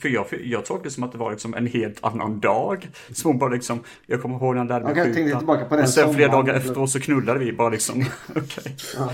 [0.00, 2.88] för jag, för jag tolkade det som att det var liksom en helt annan dag.
[3.12, 5.82] Som hon bara liksom, jag kommer ihåg när han lärde mig tänkte skjuta.
[5.82, 8.04] Och sen flera dagar efteråt så knullade vi bara liksom,
[8.36, 8.76] okej.
[8.96, 9.12] Ja.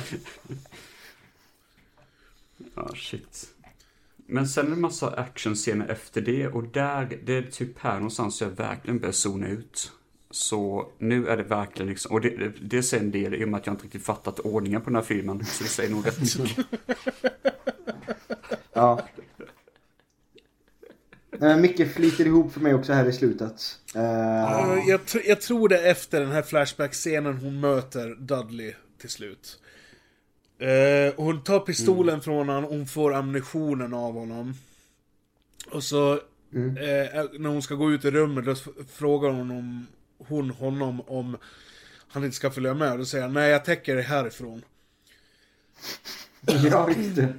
[2.75, 3.47] Ja, shit.
[4.27, 7.95] Men sen är det en massa actionscener efter det och där, det är typ här
[7.95, 9.93] någonstans jag verkligen börjar zona ut.
[10.31, 13.49] Så nu är det verkligen liksom, och det, det, det säger en del i och
[13.49, 15.45] med att jag inte riktigt fattat ordningen på den här filmen.
[15.45, 16.67] Så det säger nog rätt mycket.
[18.73, 19.01] Ja.
[21.41, 23.79] Eh, mycket flyter ihop för mig också här i slutet.
[23.95, 24.03] Eh,
[24.89, 29.59] Jag, tr- jag tror det är efter den här Flashback-scenen hon möter Dudley till slut.
[30.63, 34.55] Eh, hon tar pistolen från honom, hon får ammunitionen av honom.
[35.71, 38.55] Och så, eh, när hon ska gå ut i rummet, då
[38.93, 39.87] frågar hon, om,
[40.19, 41.37] hon honom om
[42.09, 42.99] han inte ska följa med.
[42.99, 44.63] Då säger han, nej jag täcker det härifrån.
[46.41, 47.35] ja, just det.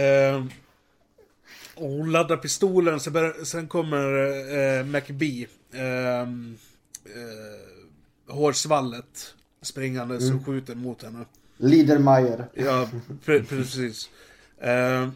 [0.00, 0.44] Eh,
[1.74, 3.98] och hon laddar pistolen, sen, bör, sen kommer
[4.78, 6.26] eh, McBee, eh, eh,
[8.26, 11.24] hårsvallet, springandes och skjuter mot henne.
[11.60, 12.48] Liedermeyer.
[12.54, 12.88] Ja,
[13.24, 14.10] pre precis.
[14.60, 15.08] Eh,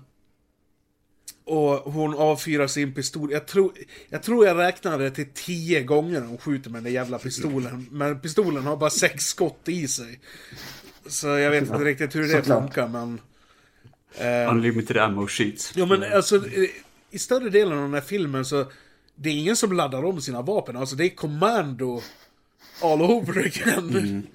[1.45, 3.33] och hon avfyrar sin pistol.
[3.33, 3.73] Jag tror,
[4.09, 7.87] jag tror jag räknade till tio gånger hon skjuter med den jävla pistolen.
[7.91, 10.21] Men pistolen har bara sex skott i sig.
[11.07, 12.63] Så jag vet inte riktigt hur det Såklart.
[12.63, 13.21] funkar, men...
[14.45, 15.73] eh, Unlimited ammo sheets.
[15.77, 16.37] Ja men alltså,
[17.11, 18.67] i- större delen av den här filmen så...
[19.17, 22.03] Det är ingen som laddar om sina vapen, alltså det är commando
[22.83, 24.27] all over again.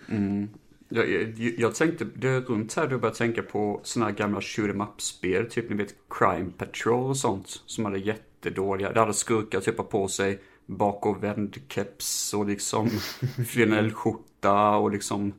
[0.89, 4.41] Jag, jag, jag tänkte, det är runt här du började tänka på såna här gamla
[4.41, 9.13] shoot em up-spel, typ ni vet Crime Patrol och sånt, som hade jättedåliga, det hade
[9.13, 12.89] skurkar typ på sig bakovänd keps och liksom
[13.47, 15.33] flanellskjorta och liksom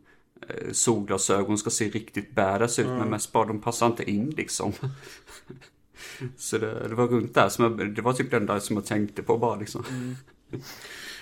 [0.48, 4.72] eh, solglasögon ska se riktigt badass ut, men mest bara de passar inte in liksom.
[6.36, 8.86] Så det, det var runt där som jag, det var typ den där som jag
[8.86, 9.84] tänkte på bara liksom.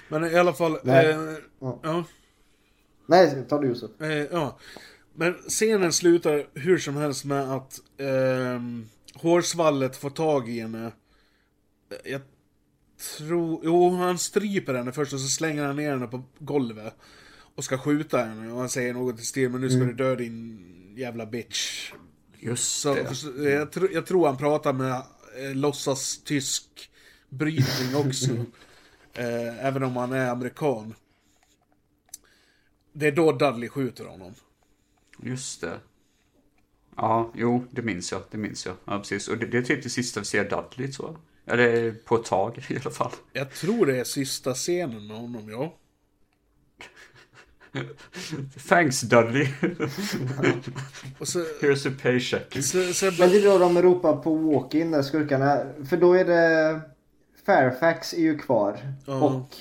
[0.09, 0.73] Men i alla fall...
[0.73, 0.81] Eh,
[1.61, 1.81] Ja.
[1.83, 2.05] ja.
[3.09, 3.91] Nej, ta du Josef.
[4.01, 4.59] Eh, ja.
[5.15, 10.93] Men scenen slutar hur som helst med att ehm, hårsvallet får tag i henne.
[11.91, 12.21] Eh, Jag
[13.19, 13.61] tror...
[13.65, 16.95] Jo, han stryper henne först och så slänger han ner henne på golvet.
[17.55, 20.15] Och ska skjuta henne och han säger något i stil men nu ska du dö
[20.17, 20.65] din
[20.97, 21.93] jävla bitch.
[22.39, 23.15] Just Så, det.
[23.15, 24.93] så, jag, tr- jag tror han pratar med
[25.39, 26.91] eh, låtsas tysk
[27.29, 28.31] brytning också.
[29.15, 30.95] eh, även om han är amerikan.
[32.99, 34.35] Det är då Dudley skjuter honom.
[35.23, 35.81] Just det.
[36.97, 38.23] Ja, jo, det minns jag.
[38.31, 38.75] Det minns jag.
[38.85, 39.29] Ja, precis.
[39.29, 41.55] Och det, det är typ det sista vi ser Dudley, tror jag.
[41.55, 43.13] Eller på ett tag i alla fall.
[43.33, 45.75] Jag tror det är sista scenen med honom, ja.
[48.69, 49.49] Thanks Dudley.
[51.19, 52.65] Och så, Here's a paycheck.
[52.65, 55.67] så, så Men det är då de ropar på walk-in där skurkarna.
[55.89, 56.81] För då är det...
[57.47, 58.79] Fairfax är ju kvar.
[59.07, 59.21] Ja.
[59.21, 59.57] Och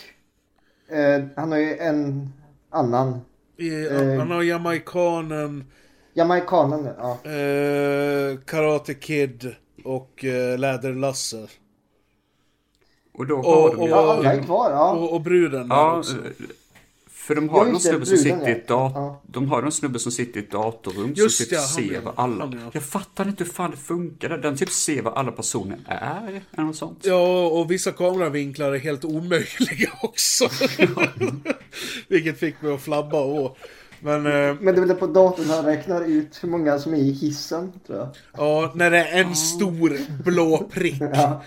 [0.95, 2.33] eh, han har ju en
[2.69, 3.19] annan.
[3.57, 5.65] i, eh, han har jamaikanen,
[6.13, 7.31] Jamaikanen, ja.
[7.31, 11.47] eh, Karate Kid och eh, Läderlasse.
[13.13, 13.89] Och då Och- har de och- ju...
[13.89, 14.91] Ja, är kvar, ja.
[14.93, 16.15] Och, och bruden Ja, också.
[17.27, 18.75] För de har någon snubbe som sitter i ett ja.
[18.75, 19.21] dat- Ja.
[19.25, 22.13] De har någon snubbe som sitter i ett datorrum Just som typ ja, ser vad
[22.17, 22.53] alla...
[22.73, 24.29] Jag fattar inte hur fan det funkar.
[24.29, 26.99] Den typ ser vad alla personer är, eller något sånt.
[27.05, 30.49] Ja, och vissa kameravinklar är helt omöjliga också.
[32.07, 33.57] Vilket fick mig att flabba och
[33.99, 36.97] Men, eh, Men det är väl på datorn han räknar ut hur många som är
[36.97, 38.09] i hissen, tror jag.
[38.37, 41.01] ja, när det är en stor blå prick.
[41.13, 41.43] Ja.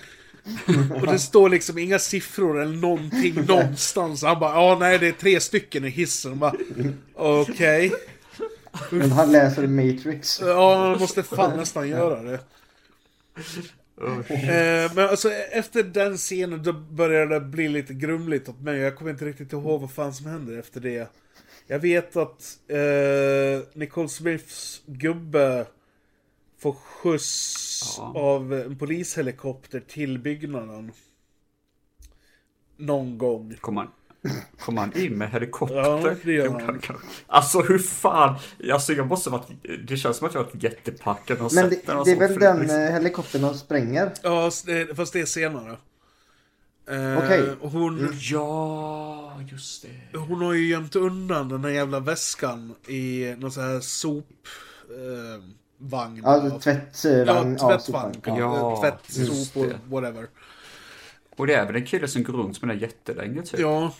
[0.95, 4.23] Och det står liksom inga siffror eller någonting någonstans.
[4.23, 6.39] Han bara, ja nej det är tre stycken i hissen.
[6.39, 6.55] Bara,
[7.15, 7.93] Okej.
[8.91, 10.41] Men han läser Matrix.
[10.41, 12.41] Ja, man måste fan nästan göra det.
[14.29, 18.79] Eh, men alltså efter den scenen då började det bli lite grumligt åt mig.
[18.79, 21.11] Jag kommer inte riktigt ihåg vad fan som händer efter det.
[21.67, 25.67] Jag vet att eh, Nicole Smiths gubbe
[26.61, 28.13] får skjuts Ja.
[28.21, 30.93] av en polishelikopter till byggnaden.
[32.77, 33.55] Någon gång.
[33.61, 33.91] Kommer han,
[34.61, 35.77] kommer han in med helikopter?
[35.77, 36.81] Ja, det gör han.
[37.27, 38.39] Alltså hur fan?
[38.73, 39.49] Alltså jag måste varit,
[39.89, 42.39] det känns som att jag varit jättepackad och Men sett det, den det är väl
[42.39, 44.13] den liksom- eh, helikoptern de spränger?
[44.23, 44.51] Ja,
[44.97, 45.77] fast det är senare.
[46.91, 47.51] Eh, Okej.
[47.61, 49.83] och Hon, Ja, just
[50.13, 50.19] det.
[50.19, 54.27] hon har ju gömt undan den här jävla väskan i någon sån här sop...
[54.91, 55.45] Eh,
[55.81, 56.21] vagn.
[56.25, 57.57] Ja, tvättvagn.
[57.61, 58.15] Ja, tvättvagn.
[58.25, 59.79] Ja, Ja, Tvätt, just sopor, det.
[59.85, 60.27] whatever.
[61.37, 63.61] Och det är väl en kille som går runt med den jättelänge typ.
[63.61, 63.93] Ja.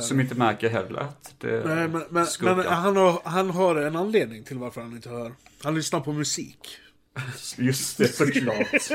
[0.00, 3.96] Som inte märker heller att det Nej, men, men, men han, har, han har en
[3.96, 5.32] anledning till varför han inte hör.
[5.62, 6.68] Han lyssnar på musik.
[7.56, 8.56] Just det, såklart.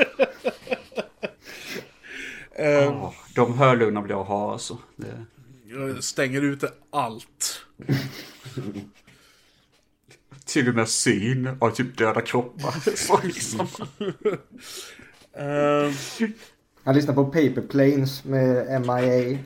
[2.56, 4.78] Eh, Ja, de hörlurarna vill jag ha alltså.
[4.96, 5.24] Det...
[5.64, 7.66] Jag stänger ute allt.
[10.44, 12.96] Till och med syn av typ döda kroppar.
[12.96, 13.66] Så liksom.
[15.32, 15.92] Eh,
[16.84, 19.38] Han lyssnar på Paper Planes med MIA.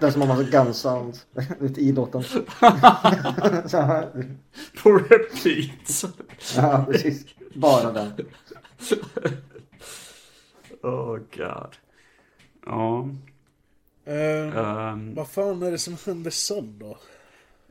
[0.00, 1.26] Den som har massa gun sounds.
[1.60, 2.22] Lite idrotten.
[3.68, 4.34] Så här.
[4.82, 6.04] På repeat.
[6.56, 7.24] Ja, precis.
[7.54, 8.12] Bara den.
[10.82, 11.76] Oh god.
[12.66, 13.08] Ja.
[14.06, 16.98] Eh, ehm, Vad fan är det som händer sen då?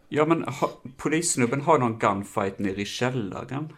[0.09, 3.73] Ja men ha, polissnubben har någon gunfight nere i källaren.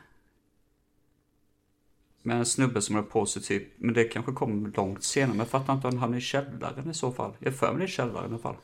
[2.22, 5.30] Med en snubbe som har på sig typ, men det kanske kom långt senare.
[5.30, 7.32] Men jag fattar inte om han är i källaren i så fall.
[7.40, 8.56] Jag är för mig det är i källaren i alla fall.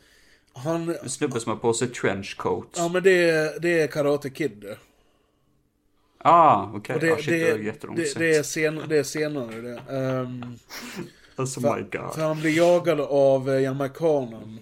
[0.54, 2.68] Han, En snubbe som har på sig trenchcoat.
[2.78, 4.66] ja men det, är- det är Karate Kid.
[6.18, 6.96] Ah, okej.
[6.96, 8.20] Och det, ah, shit, det, det, är det, sett.
[8.20, 9.80] det, är sen, det är senare det.
[9.98, 10.46] Ehm,
[11.36, 12.14] Alltså för, my god.
[12.16, 14.60] för han blir jagad av eh, jamaikanen.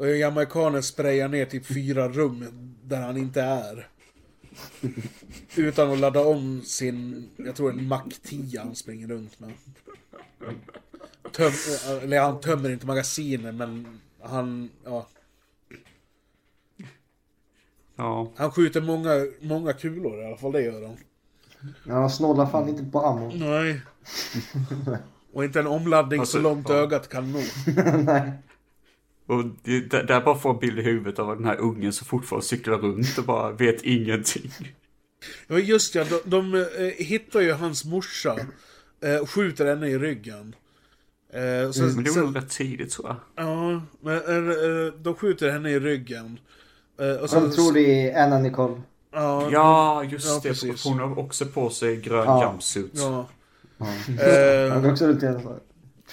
[0.00, 2.44] Och jamaikanen sprayar ner typ fyra rum
[2.84, 3.88] där han inte är.
[5.56, 9.52] Utan att ladda om sin, jag tror en Mac 10 han springer runt med.
[11.32, 11.52] Töm,
[12.02, 15.06] eller han tömmer inte magasinen men han, ja.
[17.96, 18.32] Ja.
[18.36, 20.96] Han skjuter många, många kulor i alla fall, det gör han.
[21.86, 23.32] Ja, han snålar fan inte på ammo.
[23.34, 23.80] Nej.
[25.32, 26.74] Och inte en omladdning Alltså, så långt ja.
[26.74, 27.42] ögat kan nå.
[28.04, 28.32] Nej.
[29.30, 32.46] Och det, där bara får en bild i huvudet av den här ungen som fortfarande
[32.46, 34.50] cyklar runt och bara vet ingenting.
[35.46, 38.36] Ja just ja, de, de eh, hittar ju hans morsa.
[39.02, 40.54] Eh, och skjuter henne i ryggen.
[41.32, 43.16] Eh, så, Men det var nog rätt tidigt tror jag.
[43.46, 46.38] Ja, men eh, de skjuter henne i ryggen.
[47.22, 48.82] Och så, De tror det är Anna Nicole.
[49.12, 50.48] Ja, Ja, just Ja, det.
[50.48, 50.84] precis.
[50.84, 52.44] Hon har också på sig grön Ja.
[52.52, 52.92] jumpsuit.
[52.94, 53.28] ja.
[53.78, 53.88] Han
[54.18, 55.40] Eh, går också runt i en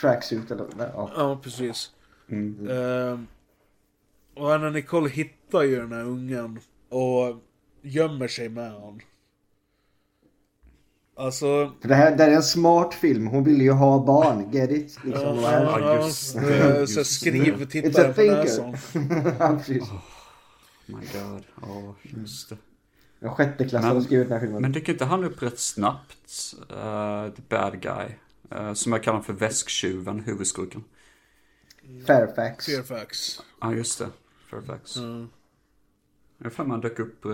[0.01, 1.11] tracksuit eller ja.
[1.17, 1.91] ja, precis.
[2.29, 2.69] Mm.
[2.69, 3.19] Eh,
[4.43, 6.59] och Anna Nicole hittar ju den här ungen
[6.89, 7.35] och
[7.81, 8.99] gömmer sig med honom.
[11.15, 13.27] Alltså, För det här, det här är en smart film.
[13.27, 14.51] Hon ville ju ha barn.
[14.51, 14.99] Get it?
[15.03, 15.23] Liksom.
[15.23, 16.87] ja, Ja, Ja, just ja, det.
[16.87, 18.73] så skriv It's tittaren a på näsan.
[19.57, 19.83] precis.
[20.85, 21.43] My god.
[21.61, 22.57] Ja, just det.
[23.19, 24.61] En sjätteklassare har Men- skrivit den här filmen.
[24.61, 26.53] Men dyker inte han upp rätt snabbt?
[26.71, 28.05] Uh, the bad guy.
[28.51, 30.83] Eh, som jag kallar för väsktjuven, huvudskurken.
[32.07, 32.65] Fairfax.
[32.65, 33.41] Fairfax.
[33.61, 34.09] Ja, just det.
[34.49, 34.97] Fairfax.
[34.97, 35.29] Mm.
[36.37, 37.31] Jag har för mig han dök upp uh,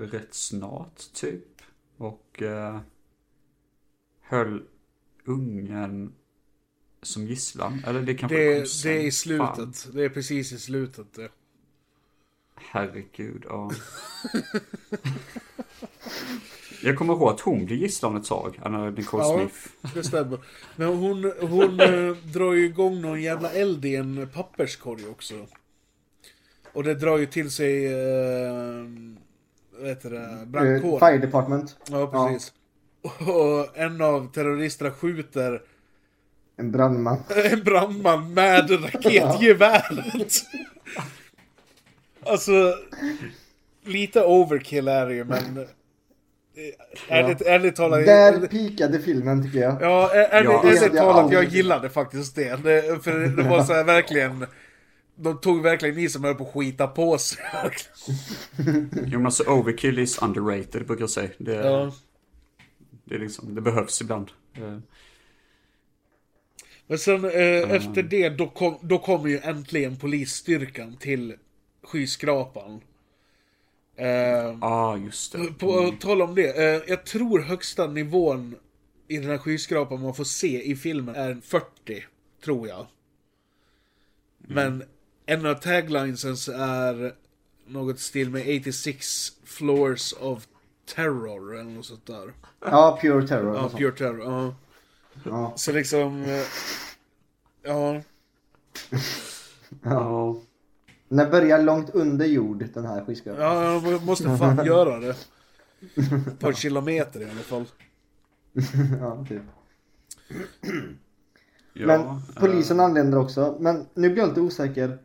[0.00, 1.62] rätt snart, typ.
[1.96, 2.80] Och uh,
[4.20, 4.62] höll
[5.24, 6.12] ungen
[7.02, 7.82] som gisslan.
[7.86, 8.92] Eller det kanske Det, kom sen.
[8.92, 9.56] det är i Fan.
[9.56, 9.94] slutet.
[9.94, 11.12] Det är precis i slutet.
[11.12, 11.28] Det.
[12.54, 13.70] Herregud, ja.
[16.82, 19.34] Jag kommer ihåg att hon blir gisslan ett tag, Anna Nicole Ja.
[19.38, 19.94] Smith.
[19.94, 20.38] Det stämmer.
[20.76, 25.34] Men hon, hon eh, drar ju igång någon jävla eld i en papperskorg också.
[26.72, 28.84] Och det drar ju till sig, eh,
[29.80, 31.00] vad heter det, Eh, brandkåren.
[31.00, 31.76] Fire Department.
[31.90, 32.52] Ja, precis.
[33.02, 35.62] Och en av terroristerna skjuter
[36.56, 37.18] En brandman.
[37.50, 40.32] en brandman med raketgeväret.
[42.22, 42.74] Alltså,
[43.84, 45.66] lite overkill är det ju, men...
[46.54, 48.06] eh, Ärligt, ärligt talat...
[48.06, 49.82] Där pikade filmen tycker jag.
[49.82, 52.56] Ja, ärligt, Ja, det ärligt talat, jag gillade faktiskt det.
[52.64, 54.46] det för det var så här verkligen...
[55.16, 57.38] De tog verkligen i som höll på att skita på sig.
[59.06, 61.30] Jo men alltså overkill is underrated brukar jag säga.
[61.38, 61.92] Det, Ja.
[63.04, 64.30] det, är liksom, det behövs ibland.
[64.56, 64.78] Eh,
[66.86, 71.34] Men sen eh, efter det, då, kom, då kommer ju äntligen polisstyrkan till
[71.82, 72.80] skyskrapan.
[74.00, 75.58] Eh, Ja, ah, just det.
[75.58, 78.56] På tal om det, eh, jag tror högsta nivån
[79.08, 82.04] i den här skyskrapan man får se i filmen är en 40,
[82.44, 82.86] tror jag.
[84.38, 84.82] Men
[85.26, 87.14] en av taglinesen är
[87.66, 90.46] något stil med 86 floors of
[90.94, 92.32] terror eller något sånt där.
[92.60, 93.56] Ja, Pure Terror.
[93.56, 94.54] Ja, pure terror, ja.
[95.24, 95.52] Ja.
[95.56, 96.46] Så liksom, eh,
[97.62, 98.02] ja.
[99.82, 100.40] Ja.
[101.10, 103.42] Den börjar långt under jord, den här skyskrapan.
[103.42, 105.16] Ja, jag måste fan göra det.
[106.38, 107.64] På en kilometer i alla fall.
[109.00, 109.42] Ja, typ.
[111.72, 113.56] ja Men eh, polisen anländer också.
[113.60, 114.98] Men nu blir jag lite osäker.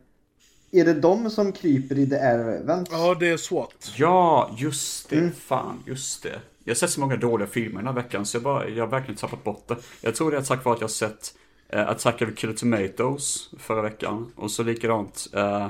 [0.70, 2.90] Är det de som kryper i The Air Vents?
[2.92, 3.92] Ja, det är SWAT.
[3.96, 5.18] Ja, just det.
[5.18, 5.32] Mm.
[5.32, 6.40] Fan, just det.
[6.64, 8.90] Jag har sett så många dåliga filmer den här veckan så jag, bara, jag har
[8.90, 9.76] verkligen tappat bort det.
[10.00, 11.34] Jag tror det är tack vare att jag har sett
[11.74, 14.32] uh, Attack of the Killer Tomatoes förra veckan.
[14.36, 15.66] Och så likadant uh,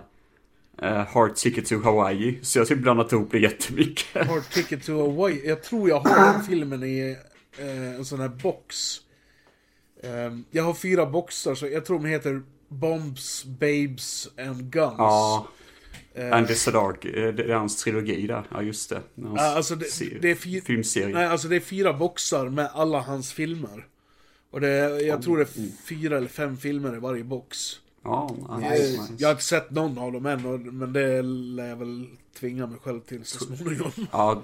[0.83, 2.39] uh, Hard Ticket to Hawaii.
[2.43, 4.27] Så jag har typ blandat ihop det jättemycket.
[4.29, 5.49] Hard Ticket to Hawaii.
[5.49, 7.17] Jag tror jag har den filmen i
[7.59, 8.97] eh, en sån här box.
[10.03, 10.11] Eh,
[10.51, 14.95] jag har fyra boxar, så jag tror de heter Bombs, Babes and Guns.
[14.99, 15.49] Ja,
[16.15, 18.45] Eh, Andy Sadark, det är hans trilogi där.
[18.51, 19.03] Ja, just det.
[19.23, 21.15] Hans alltså det- det är fy- filmserie.
[21.15, 23.87] Nej, alltså det är fyra boxar med alla hans filmer.
[24.51, 25.49] Och det jag tror det är
[25.89, 27.57] fyra eller fem filmer i varje box.
[28.07, 29.13] Ja, nice, nice.
[29.19, 32.07] Jag har inte sett någon av dem än, men det lär jag väl
[32.39, 33.91] tvinga mig själv till så småningom.
[34.13, 34.43] Ja,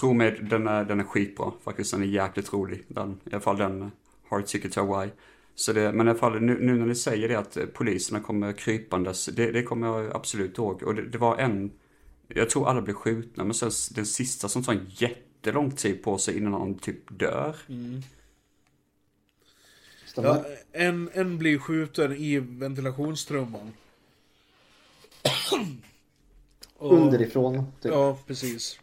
[0.00, 1.90] tro mig, den är, den är skitbra faktiskt.
[1.90, 2.84] Den är jäkligt rolig.
[2.88, 3.90] Den, I alla fall den
[4.28, 5.10] Hard Ticket to Hawaii.
[5.54, 8.20] Så det, men i alla fall nu, nu när ni säger det att eh, poliserna
[8.20, 10.82] kommer krypandes, det, det kommer jag absolut ihåg.
[10.82, 11.72] Och det, det var en,
[12.28, 16.18] jag tror alla blev skjutna, men sen den sista som tar en jättelång tid på
[16.18, 17.56] sig innan han typ dör.
[20.06, 20.28] Stämmer?
[20.28, 20.44] Ja,
[20.74, 23.72] en, en blir skjuten i ventilationstrumman.
[26.76, 27.92] Och- Underifrån, typ.
[27.92, 28.78] Ja, precis.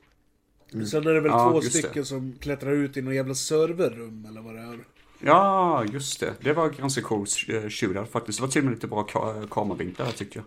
[0.92, 1.80] Sen är det väl Ja, två just det.
[1.80, 4.80] stycken som klättrar ut i någon jävla serverrum eller vad det är.
[5.20, 6.34] Ja, just det.
[6.42, 8.40] Det var ganska cool eh, shootout faktiskt.
[8.40, 10.46] Det var till och med lite bra ka- kameravinklar där tycker jag.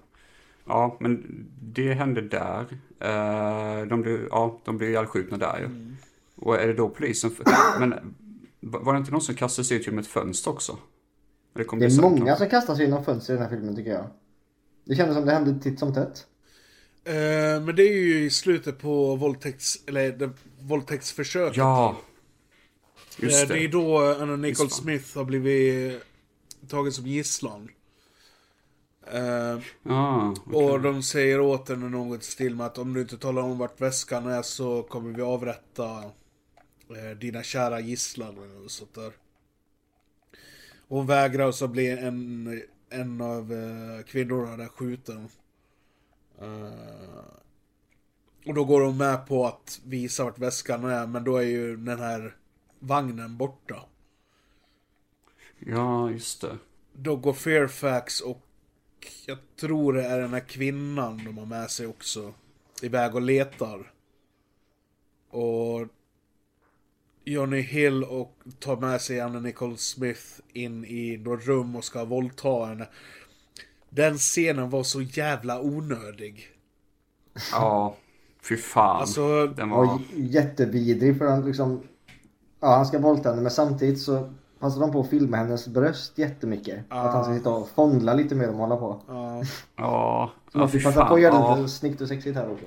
[0.67, 2.61] Ja, men det hände där.
[3.01, 5.65] Eh, De blev, ja, de blev ihjälskjutna där ju.
[5.65, 5.97] Mm.
[6.37, 7.31] Och är det då polisen...
[7.81, 8.15] Men
[8.61, 10.79] var det inte någon som kastade sig ut genom ett fönster också?
[11.55, 12.37] Det, Det är många kanske.
[12.37, 14.07] som kastar sig genom fönster i den här filmen tycker jag.
[14.85, 16.27] Det kändes som det hände titt som tätt.
[17.05, 17.15] Eh,
[17.65, 19.79] men det är ju i slutet på våldtäkts...
[19.87, 21.57] Eller det, våldtäktsförsöket.
[21.57, 21.97] Ja.
[23.19, 23.69] Eh, Just det är det.
[23.69, 24.71] då Anna Nicole.
[24.71, 26.03] Smith har blivit
[26.69, 27.69] tagen som gisslan.
[29.13, 30.65] Eh, Ja, okej.
[30.65, 33.81] Och de säger åt henne något stil med att om du inte talar om vart
[33.81, 35.99] väskan är så kommer vi avrätta
[36.89, 39.13] eh, dina kära gisslan något sånt där.
[40.89, 45.29] Hon vägrar så blir en, en av eh, kvinnorna där skjuten.
[46.41, 47.25] Eh,
[48.47, 51.77] och då går hon med på att visa vart väskan är men då är ju
[51.77, 52.37] den här
[52.79, 53.85] vagnen borta.
[55.59, 56.59] Ja, just det.
[56.93, 58.41] Då går Fairfax och
[59.27, 62.35] jag tror det är den här kvinnan de har med sig också
[62.83, 63.93] iväg och letar.
[65.31, 65.89] Och
[67.25, 70.23] Johnny Hill och tar med sig Anna Nicole Smith
[70.53, 72.89] in i något rum och ska våldta henne.
[73.91, 76.47] Den scenen var så jävla onödig.
[77.53, 77.97] Ja,
[78.49, 79.01] fy fan.
[79.01, 79.85] Alltså, Den var...
[79.85, 81.81] J- jättevidrig för han liksom...
[82.61, 86.19] Ja, han ska våldta henne men samtidigt så passar de på att filma hennes bröst
[86.19, 86.79] jättemycket.
[86.89, 89.01] Att han ska sitta och fångla lite dem och hålla på.
[89.09, 89.43] ja.
[89.77, 91.09] Ja, Så ja man fy får passa fan.
[91.09, 91.55] på att göra Ja.
[91.55, 92.65] det lite snyggt och sexigt här också.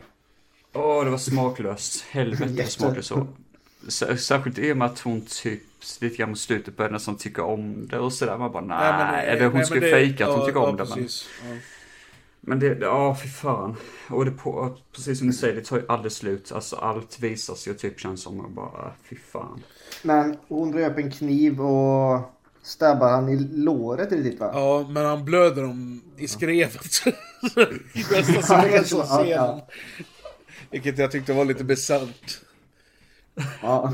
[0.73, 2.01] Åh, det var smaklöst.
[2.01, 3.27] Helvete vad smaklöst så.
[4.17, 5.61] Särskilt i och med att hon typ
[6.01, 8.37] lite grann mot slutet började nästan tycka om det och sådär.
[8.37, 10.69] Man bara nej, Nej, men, eller hon nej, skulle fejka att hon ja, tycker ja,
[10.69, 10.85] om det.
[10.89, 11.07] Men.
[11.49, 11.57] Ja.
[12.41, 13.75] men det, ja fy fan.
[14.09, 16.51] Och det på, precis som du säger, det tar ju aldrig slut.
[16.51, 19.63] Alltså allt visas ju typ känns som och bara fy fan.
[20.03, 22.21] Men hon drar upp en kniv och
[22.63, 24.51] stabbar han i låret riktigt va?
[24.53, 26.91] Ja, men han blöder om i skrevet.
[27.93, 29.45] I bästa scenen så Ja, ja.
[29.45, 29.61] han.
[30.71, 32.41] Vilket jag tyckte var lite bisarrt.
[33.61, 33.93] Ja.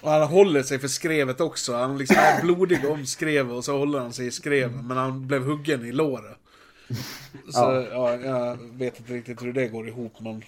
[0.00, 1.74] Och han håller sig för skrevet också.
[1.74, 4.84] Han liksom är blodig om skrevet och så håller han sig i skrevet.
[4.84, 6.36] Men han blev huggen i låret.
[7.48, 8.16] Så ja.
[8.16, 10.42] jag vet inte riktigt hur det går ihop men...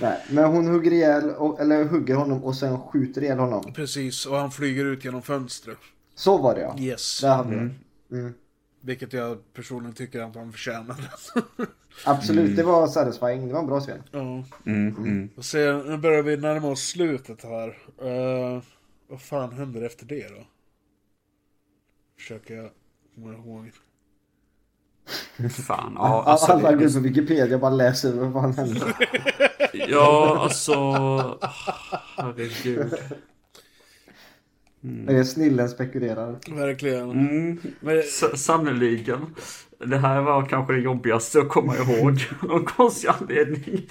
[0.00, 1.24] Nej, men hon hugger ihjäl,
[1.60, 3.72] eller hugger honom och sen skjuter ihjäl honom.
[3.72, 5.78] Precis, och han flyger ut genom fönstret.
[6.14, 6.76] Så var det ja.
[6.78, 7.20] Yes.
[7.20, 7.70] Där hade det.
[8.16, 8.34] Mm.
[8.80, 10.96] Vilket jag personligen tycker att han förtjänar.
[12.04, 13.46] Absolut, det var satisfying.
[13.48, 14.02] Det var en bra scen.
[14.10, 14.44] ja.
[14.66, 15.30] Mm, mm.
[15.36, 17.68] Och se, nu börjar vi närma oss slutet här.
[18.02, 18.62] Uh,
[19.08, 20.46] vad fan händer efter det då?
[22.18, 22.70] Försöker jag
[23.14, 23.70] komma ihåg.
[25.50, 26.52] Fan, ja alltså.
[26.52, 28.94] Alla går på Wikipedia och bara läser vad fan händer.
[29.72, 30.74] ja, alltså.
[32.16, 32.94] Herregud.
[35.08, 36.38] Är snillen spekulerar.
[36.56, 37.10] Verkligen.
[37.10, 38.02] Mm, Men,
[38.34, 39.34] sannoliken.
[39.78, 42.18] Det här var kanske det jobbigaste att komma ihåg.
[42.50, 43.88] Av konstig anledning.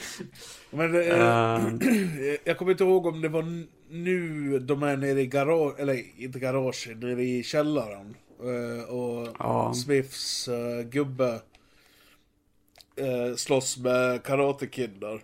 [0.72, 3.45] men Eh, jag kommer inte ihåg om det var
[3.90, 8.16] nu de är nere i garage, eller inte garage, nere i källaren.
[8.44, 9.74] Eh, och Ja.
[9.74, 10.49] Smiths
[10.91, 11.40] gubbe
[13.02, 15.22] uh, slåss med Karate Kid där.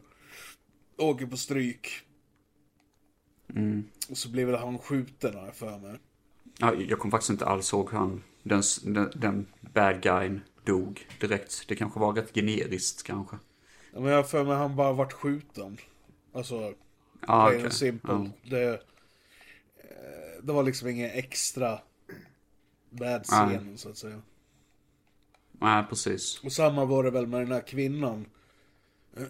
[0.97, 2.04] Åker på stryk.
[3.55, 3.83] Mm.
[4.09, 5.99] Och så blir väl han skjuten har jag för mig.
[6.57, 11.07] Ja, jag kommer faktiskt inte alls ihåg hur han, den, den, den bad guyn dog
[11.19, 11.67] direkt.
[11.67, 13.37] Det kanske var rätt generiskt kanske.
[13.93, 15.77] Ja, Men jag har för mig han bara vart skjuten.
[16.33, 16.73] Alltså,
[17.27, 18.11] Ja, plain and simple.
[18.11, 18.29] Ja.
[18.49, 21.79] Det, eh, det var liksom ingen extra
[22.89, 23.57] bad Nej.
[23.57, 24.21] scen så att säga.
[25.51, 26.41] Nej, precis.
[26.43, 28.25] Och samma var det väl med den här kvinnan.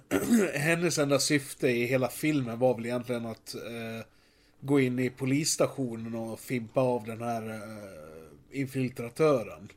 [0.54, 4.06] Hennes enda syfte i hela filmen var väl egentligen att eh,
[4.66, 9.70] gå in i polisstationen och fimpa av den här eh, infiltratören.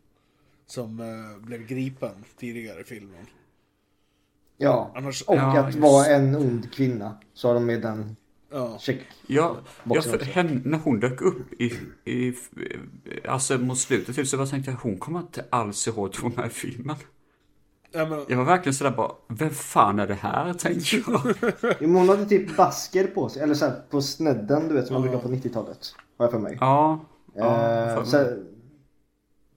[0.66, 3.27] Som eh, blev gripen tidigare i filmen.
[4.56, 4.93] Ja.
[4.94, 5.78] Annars, Och Ja, att just.
[5.78, 7.19] vara en ond kvinna.
[7.35, 8.16] Så har de med den
[8.51, 8.78] ja.
[8.81, 9.01] check.
[9.27, 11.73] Ja, ja för henne, när hon dök upp i,
[12.05, 12.35] i,
[13.28, 16.36] alltså mot slutet till så tänkte jag, hon kommer inte alls ihåg att hon är
[16.36, 16.97] med i filmen.
[17.93, 20.55] Ja, men, Jag var verkligen sådär bara, vem fan är det här?
[20.55, 21.35] Tänkte jag.
[21.81, 23.43] Jo, hon hade typ basker på sig.
[23.43, 25.94] Eller så här på snedden du vet som man brukar på 90-talet.
[26.19, 26.56] Har jag för mig.
[26.60, 27.01] Ja,
[27.35, 28.36] Ja, Eh, för så,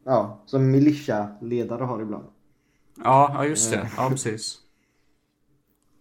[0.05, 2.25] ja, som militia-ledare har ibland.
[3.03, 3.89] Ja, ja just det.
[3.97, 4.57] Ja, precis.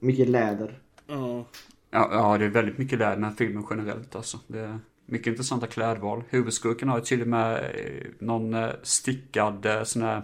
[0.00, 0.82] Mycket läder.
[1.06, 1.44] Ja.
[1.90, 4.38] Ja, ja, det är väldigt mycket läder i den här filmen generellt alltså.
[4.46, 6.24] Det är mycket intressanta klädval.
[6.28, 10.22] Huvudskurken har ju till och med eh, någon eh, stickad eh, sån här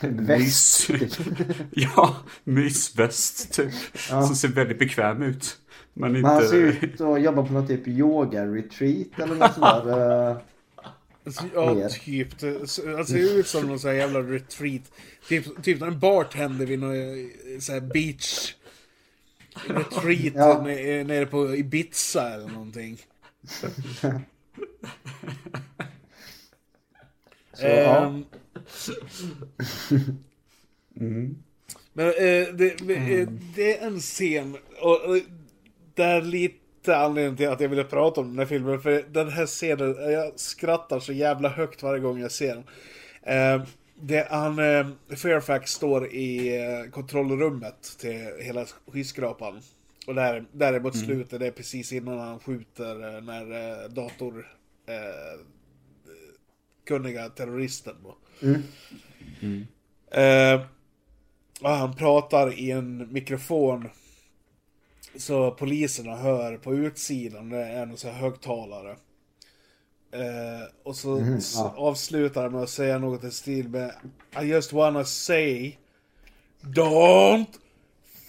[0.00, 0.88] Väst.
[0.90, 0.90] mys...
[1.70, 3.72] ja, mysväst typ.
[4.10, 4.26] Ja.
[4.26, 5.56] Som ser väldigt bekväm ut.
[5.94, 6.86] Men Men han ser inte...
[6.86, 10.30] ut att jobba på något typ yoga-retreat eller något sånt där.
[10.30, 10.36] eh.
[11.26, 11.88] Alltså, Ja, Mer.
[11.88, 12.38] typ.
[12.38, 14.82] Det alltså, ser ut som någon sån här jävla retreat.
[15.28, 17.26] Typ, typ en bartender vid någon eh,
[17.60, 18.54] sån här beach
[19.66, 20.62] retreat Ja.
[20.62, 22.98] nere, nere på Ibiza eller någonting.
[27.52, 28.20] Så, ja.
[31.00, 31.42] Ehm,
[31.92, 35.16] Men eh, det, eh, det är en scen, och, och
[35.94, 39.28] det är lite anledningen till att jag ville prata om den här filmen, för den
[39.28, 42.64] här scenen, jag skrattar så jävla högt varje gång jag ser den.
[43.22, 43.66] Eh,
[44.02, 49.60] det, han, eh, Fairfax står i eh, kontrollrummet till hela skyskrapan.
[50.06, 54.46] Och där, där är mot slutet, det är precis innan han skjuter eh, när dator
[56.86, 57.94] kunniga terroristen.
[58.04, 58.16] Då.
[60.10, 60.60] Eh,
[61.60, 63.88] och han pratar i en mikrofon
[65.16, 68.96] så poliserna hör på utsidan, det är en här högtalare.
[70.12, 71.74] Eh, och så s- ja.
[71.76, 73.94] avslutar han med att säga något i stil med
[74.42, 75.76] I just wanna say
[76.62, 77.46] Don't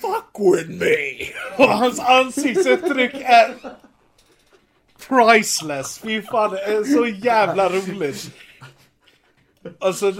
[0.01, 1.27] fuck with me!
[1.57, 3.55] Och hans ansiktsuttryck är
[5.07, 5.99] priceless!
[5.99, 8.31] Fy fan, det är så jävla roligt!
[9.79, 10.13] Alltså,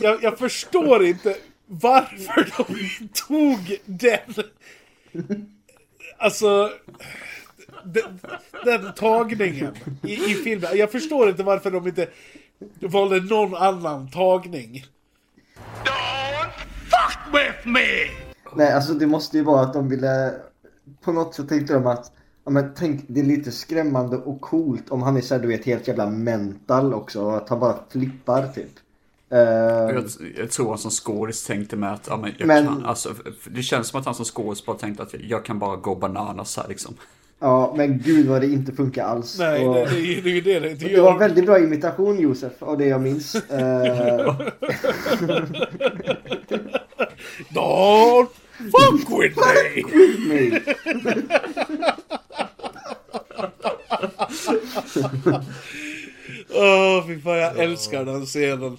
[0.00, 1.36] jag, jag förstår inte
[1.66, 4.44] varför de tog den.
[6.18, 6.70] Alltså,
[7.84, 8.20] den,
[8.64, 10.70] den tagningen i, i filmen.
[10.76, 12.08] Jag förstår inte varför de inte
[12.80, 14.84] valde någon annan tagning.
[15.84, 16.50] Don't
[16.90, 17.80] fuck with me!
[18.56, 20.34] Nej, alltså det måste ju vara att de ville...
[21.00, 22.12] På något sätt tänkte de att...
[22.48, 25.64] Ja, men tänk, det är lite skrämmande och coolt om han är såhär, du vet,
[25.64, 27.22] helt jävla mental också.
[27.22, 28.70] Och att han bara flippar typ.
[29.30, 30.04] Eh, Jag,
[30.36, 33.14] jag tror han som skådis tänkte med att, ja, men jag Men- kan, alltså,
[33.50, 36.56] det känns som att han som skådis bara tänkte att jag kan bara gå bananas
[36.56, 36.94] här liksom.
[37.40, 39.38] ja, men gud vad det inte funkar alls.
[39.38, 42.52] Nej, och, det, det, är- det det det inte det var väldigt bra imitation Josef,
[42.62, 43.34] av det jag minns.
[43.50, 44.36] Eh,
[47.54, 49.82] Don't fuck with me!
[50.28, 50.62] nej.
[56.54, 58.78] Åh, fy fan, jag älskar den scenen.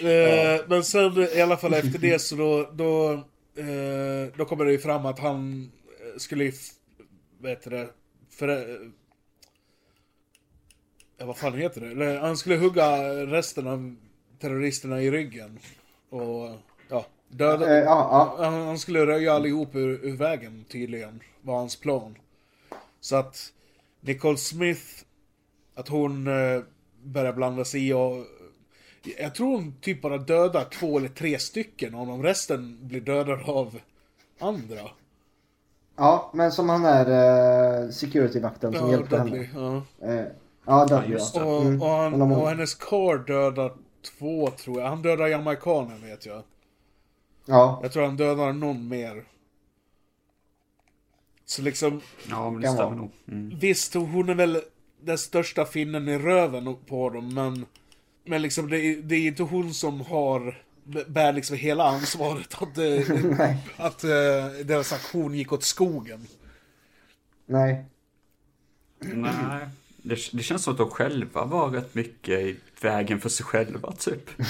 [0.00, 3.12] Eh, men sen i alla fall efter det så då, då,
[3.62, 6.52] eh, då kommer det ju fram att han eh, skulle ju,
[7.38, 7.88] vad heter det,
[8.30, 8.76] för, eh,
[11.18, 12.18] ja, vad fan heter det?
[12.18, 13.96] Han skulle hugga resten av
[14.40, 15.58] terroristerna i ryggen.
[16.10, 16.50] Och,
[16.88, 17.66] ja, döda.
[17.66, 18.44] Eh, ja, ja.
[18.44, 22.18] Han, han skulle röja allihop ur, ur vägen tydligen, var hans plan.
[23.00, 23.52] Så att
[24.00, 25.04] Nicole Smith,
[25.76, 26.62] att hon eh,
[27.02, 28.24] börjar blanda sig i och
[29.18, 33.44] jag tror hon typ bara dödar två eller tre stycken och de resten blir dödade
[33.44, 33.78] av
[34.38, 34.80] andra.
[35.96, 37.06] ja, men som han är
[37.84, 39.44] uh, security-vakten som Ja, hjälpte Dudley.
[39.44, 39.82] henne.
[40.00, 40.06] Ja.
[40.08, 40.26] Eh,
[40.66, 41.40] ja, Dudley just ja.
[41.42, 41.46] det.
[41.46, 41.82] Och, Mm.
[41.82, 43.72] och, han, och hennes karl dödar
[44.18, 44.88] två tror jag.
[44.88, 46.42] Han dödar jamaikanen vet jag.
[47.46, 49.24] Ja, Jag tror han dödar någon mer.
[51.44, 52.00] Så liksom,
[52.30, 53.10] Ja, men det stämmer nog.
[53.28, 53.58] Mm.
[53.58, 54.60] visst hon är väl
[55.06, 57.66] den största finnen i röven på dem men
[58.24, 60.62] Men liksom det, är- det är inte hon som har
[61.08, 66.26] bär liksom hela ansvaret att, eh, att eh, deras aktion gick åt skogen.
[67.46, 67.84] Nej.
[69.00, 69.68] Nej.
[69.96, 73.92] Det, det känns som att de själva var rätt mycket i vägen för sig själva,
[73.92, 74.30] typ.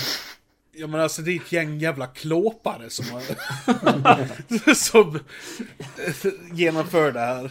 [0.79, 5.19] Ja men alltså det är ett gäng jävla klåpare som har, som
[6.53, 7.51] genomför det här.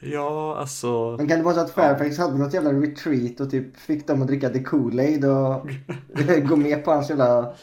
[0.00, 1.16] Ja, alltså...
[1.18, 4.22] Men kan det vara så att Fairfax hade något jävla retreat och typ fick dem
[4.22, 5.70] att dricka the Kool-Aid och
[6.48, 7.54] gå med på hans jävla...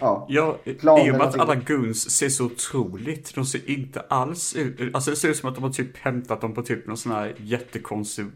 [0.00, 0.26] Ja.
[0.28, 3.34] Ja, i och med att alla guns ser så otroligt.
[3.34, 4.94] De ser inte alls ut.
[4.94, 7.12] Alltså det ser ut som att de har typ hämtat dem på typ någon sån
[7.12, 8.26] här jättekonstig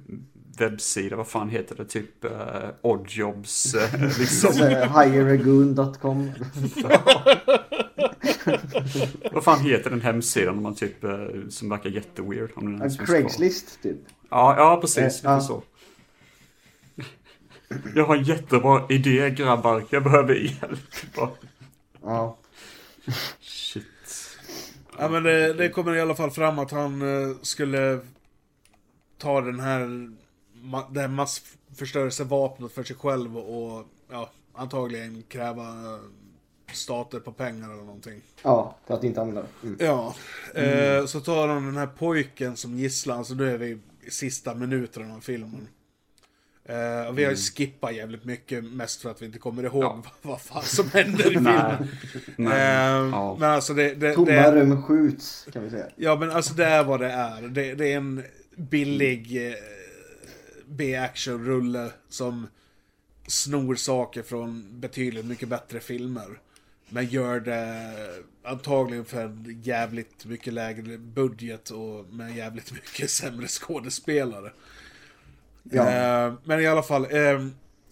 [0.60, 1.16] webbsida.
[1.16, 1.84] Vad fan heter det?
[1.84, 2.30] Typ uh,
[2.82, 3.74] Oddjobs.
[3.94, 4.52] Uh, liksom.
[4.52, 6.32] Higeragoon.com
[9.32, 11.10] Vad fan heter den hemsidan om man typ, eh,
[11.48, 12.50] som verkar jätteweird?
[12.54, 12.90] Om den?
[12.90, 13.96] Craigslist typ.
[14.30, 15.16] Ja, ja precis.
[15.16, 15.40] Lite ja.
[15.40, 15.62] så.
[17.94, 19.84] Jag har en jättebra idé grabbar.
[19.90, 20.80] Jag behöver hjälp.
[22.02, 22.36] Ja.
[23.40, 23.84] Shit.
[24.98, 27.02] Ja men det, det kommer i alla fall fram att han
[27.42, 28.00] skulle
[29.18, 30.10] ta den här,
[30.62, 35.98] ma- det här massförstörelsevapnet för sig själv och ja, antagligen kräva
[36.72, 38.20] stater på pengar eller någonting.
[38.42, 39.66] Ja, för att inte använda det.
[39.66, 39.76] Mm.
[39.80, 40.14] Ja,
[40.54, 44.54] eh, så tar de den här pojken som gisslan, så nu är vi i sista
[44.54, 45.68] minuterna av filmen.
[46.64, 49.84] Eh, och vi har ju skippat jävligt mycket, mest för att vi inte kommer ihåg
[49.84, 50.02] Ja.
[50.04, 51.88] vad, vad fan som händer i filmen.
[52.36, 53.36] Men, Eh, ja.
[53.40, 55.86] Men alltså det, det, Tomma det, rum skjuts, kan vi säga.
[55.96, 57.42] Ja men alltså det är vad det är.
[57.42, 58.22] Det, det är en
[58.56, 59.54] billig eh,
[60.68, 62.46] B-action-rulle som
[63.26, 66.40] snor saker från betydligt mycket bättre filmer.
[66.88, 67.94] Men gör det
[68.42, 74.52] antagligen för en jävligt mycket lägre budget och med jävligt mycket sämre skådespelare.
[75.62, 75.90] Ja.
[75.90, 77.46] Eh, men i alla fall, eh,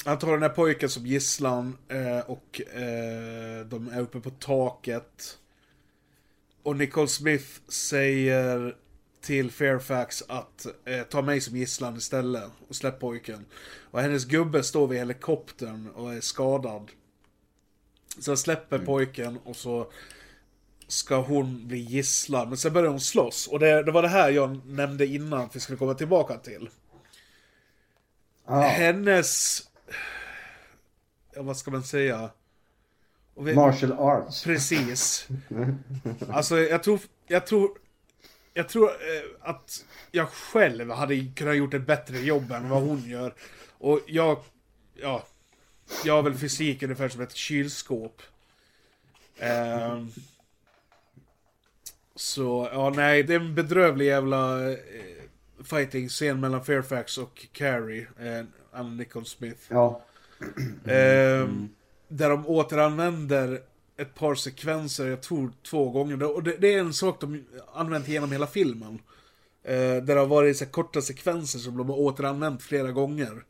[0.04, 5.38] han tar den här pojken som gisslan eh, och eh, de är uppe på taket.
[6.62, 8.76] Och Nicole Smith säger
[9.26, 13.44] till Fairfax att eh, ta mig som gisslan istället och släpp pojken.
[13.90, 16.90] Och hennes gubbe står vid helikoptern och är skadad.
[18.18, 19.90] Så jag släpper pojken och så
[20.88, 22.48] ska hon bli gisslan.
[22.48, 23.46] Men sen börjar hon slåss.
[23.46, 26.68] Och det, det var det här jag nämnde innan att vi skulle komma tillbaka till.
[28.46, 28.60] Ja.
[28.60, 29.62] Hennes...
[31.34, 32.30] Ja, vad ska man säga?
[33.38, 34.44] Vi- Martial arts.
[34.44, 35.28] Precis.
[36.30, 37.78] Alltså jag tror, jag tror,
[38.56, 43.08] jag tror eh, att jag själv hade kunnat gjort ett bättre jobb än vad hon
[43.08, 43.34] gör.
[43.78, 44.38] Och jag,
[44.94, 45.24] ja,
[46.04, 48.22] jag har väl fysik ungefär som ett kylskåp.
[49.38, 50.10] Ehm,
[52.14, 54.78] så, ja nej, det är en bedrövlig jävla eh,
[55.64, 59.60] fighting-scen mellan Fairfax och Carrie, eh, Anna Nicole Smith.
[59.68, 60.02] Ja.
[60.86, 61.68] Ehm,
[62.08, 63.62] Där de återanvänder
[63.96, 66.36] ett par sekvenser, jag tror två gånger.
[66.36, 67.44] Och det, det är en sak de
[67.74, 68.98] använt genom hela filmen.
[69.64, 73.44] Eh, där det har varit så korta sekvenser som de har återanvänt flera gånger.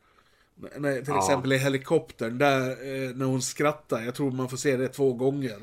[0.77, 1.19] När, till Ja.
[1.19, 4.03] exempel i helikoptern, där eh, när hon skrattar.
[4.03, 5.59] Jag tror man får se det två gånger.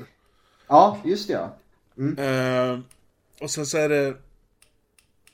[0.66, 1.56] Ja, just det ja.
[2.24, 2.78] Eh,
[3.40, 4.16] och sen så är det...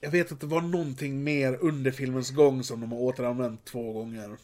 [0.00, 3.92] Jag vet att det var någonting mer under filmens gång som de har återanvänt två
[3.92, 4.36] gånger.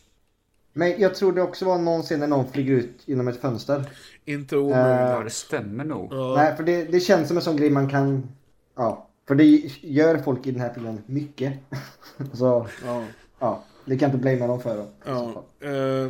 [0.77, 3.85] Men jag tror det också var någon scen när någon flyger ut genom ett fönster.
[4.25, 5.11] Inte omöjligt.
[5.11, 6.13] ja, det stämmer nog.
[6.13, 6.35] Ja.
[6.37, 8.29] Nej, för det, det känns som en sån grej man kan...
[8.75, 9.09] Ja.
[9.29, 9.45] För det
[9.81, 11.53] gör folk i den här filmen mycket.
[12.33, 13.05] Så, ja.
[13.39, 13.65] ja.
[13.85, 14.77] Det kan inte blamea dem för.
[14.77, 14.89] Då.
[15.05, 16.09] Ja, eh,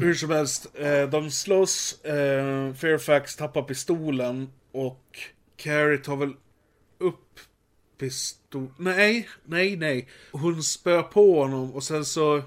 [0.00, 5.18] hur som helst, eh, de slåss, eh, Fairfax tappar pistolen och
[5.56, 6.32] Carrie tar väl
[6.98, 7.40] upp
[7.98, 8.68] pistol...
[8.78, 10.08] Nej, nej, nej.
[10.32, 12.42] Hon spöar på honom och sen så...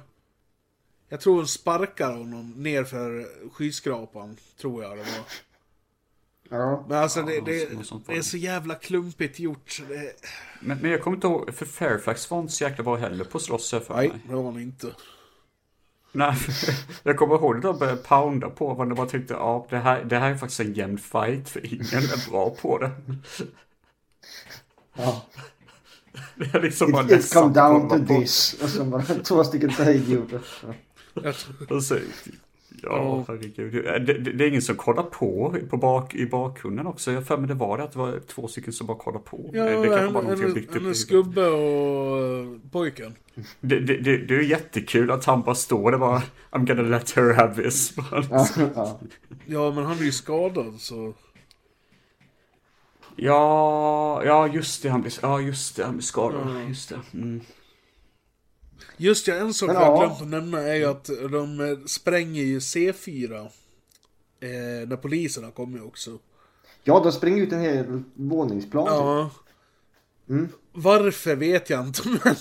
[1.11, 5.25] Jag tror hon sparkar honom nerför skyskrapan, tror jag det var.
[6.57, 6.85] Ja.
[6.89, 7.65] Men alltså Ja, det, det,
[8.05, 8.23] det är det.
[8.23, 9.81] så jävla klumpigt gjort.
[9.89, 10.13] Det,
[10.59, 13.39] Men, men jag kommer inte ihåg, för Fairfax var inte så jäkla bra heller på
[13.39, 14.19] slåss för nej, mig.
[14.27, 14.87] det var hon inte.
[16.11, 16.35] Nej,
[17.03, 20.03] jag kommer ihåg att de började pounda på varandra och bara tänkte, ja, det här,
[20.03, 22.91] det här är faktiskt en jämn fight, för ingen är bra på det.
[24.93, 25.25] ja.
[26.35, 28.55] Det är liksom bara It, it's ledsamt come down to this.
[28.63, 30.41] Och så bara två stycken idioter.
[31.13, 31.21] Ja.
[31.23, 32.01] Jag tror, Och så, ja,
[32.83, 33.25] Ja.
[33.27, 33.73] herregud.
[33.73, 37.11] Det, det, det är ingen som kollar på, på bak, i bakgrunden också.
[37.11, 39.49] Jag för mig det var det att det var två stycken som bara kollade på.
[39.53, 41.07] ja, det kanske var någonting jag byggt upp huvudet.
[41.07, 43.15] gubbe och eh, pojken.
[43.59, 47.11] Det, det, det, det är jättekul att han bara står där bara I'm gonna let
[47.11, 47.95] her have this.
[48.11, 48.21] Bara
[49.45, 51.13] Ja, men han är ju skadad så...
[53.15, 56.41] Ja, ja just det, han blir, ja just det, han blir skadad.
[56.55, 56.61] Ja.
[56.67, 56.99] Just det.
[57.13, 57.41] Mm.
[59.01, 60.05] Just ja, en sak Men jag har ja.
[60.05, 63.39] glömt att nämna är ju att de spränger ju C4.
[64.39, 64.49] Eh,
[64.87, 66.19] när poliserna kommer också.
[66.83, 68.85] ja, de springer ut en hel våningsplan.
[68.85, 68.93] typ.
[68.93, 69.29] Ja.
[70.29, 70.49] Mm.
[70.71, 72.35] Varför vet jag inte, men...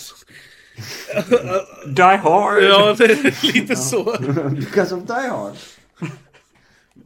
[1.95, 2.63] Die hard!
[2.63, 4.17] ja, det är lite så.
[4.51, 5.55] Because of Die Hard.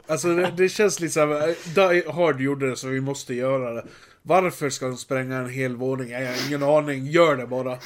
[0.06, 3.84] Alltså det, det känns lite såhär, Die Hard gjorde det så vi måste göra det.
[4.22, 6.10] Varför ska de spränga en hel våning?
[6.10, 7.78] Jag har ingen aning, gör det bara.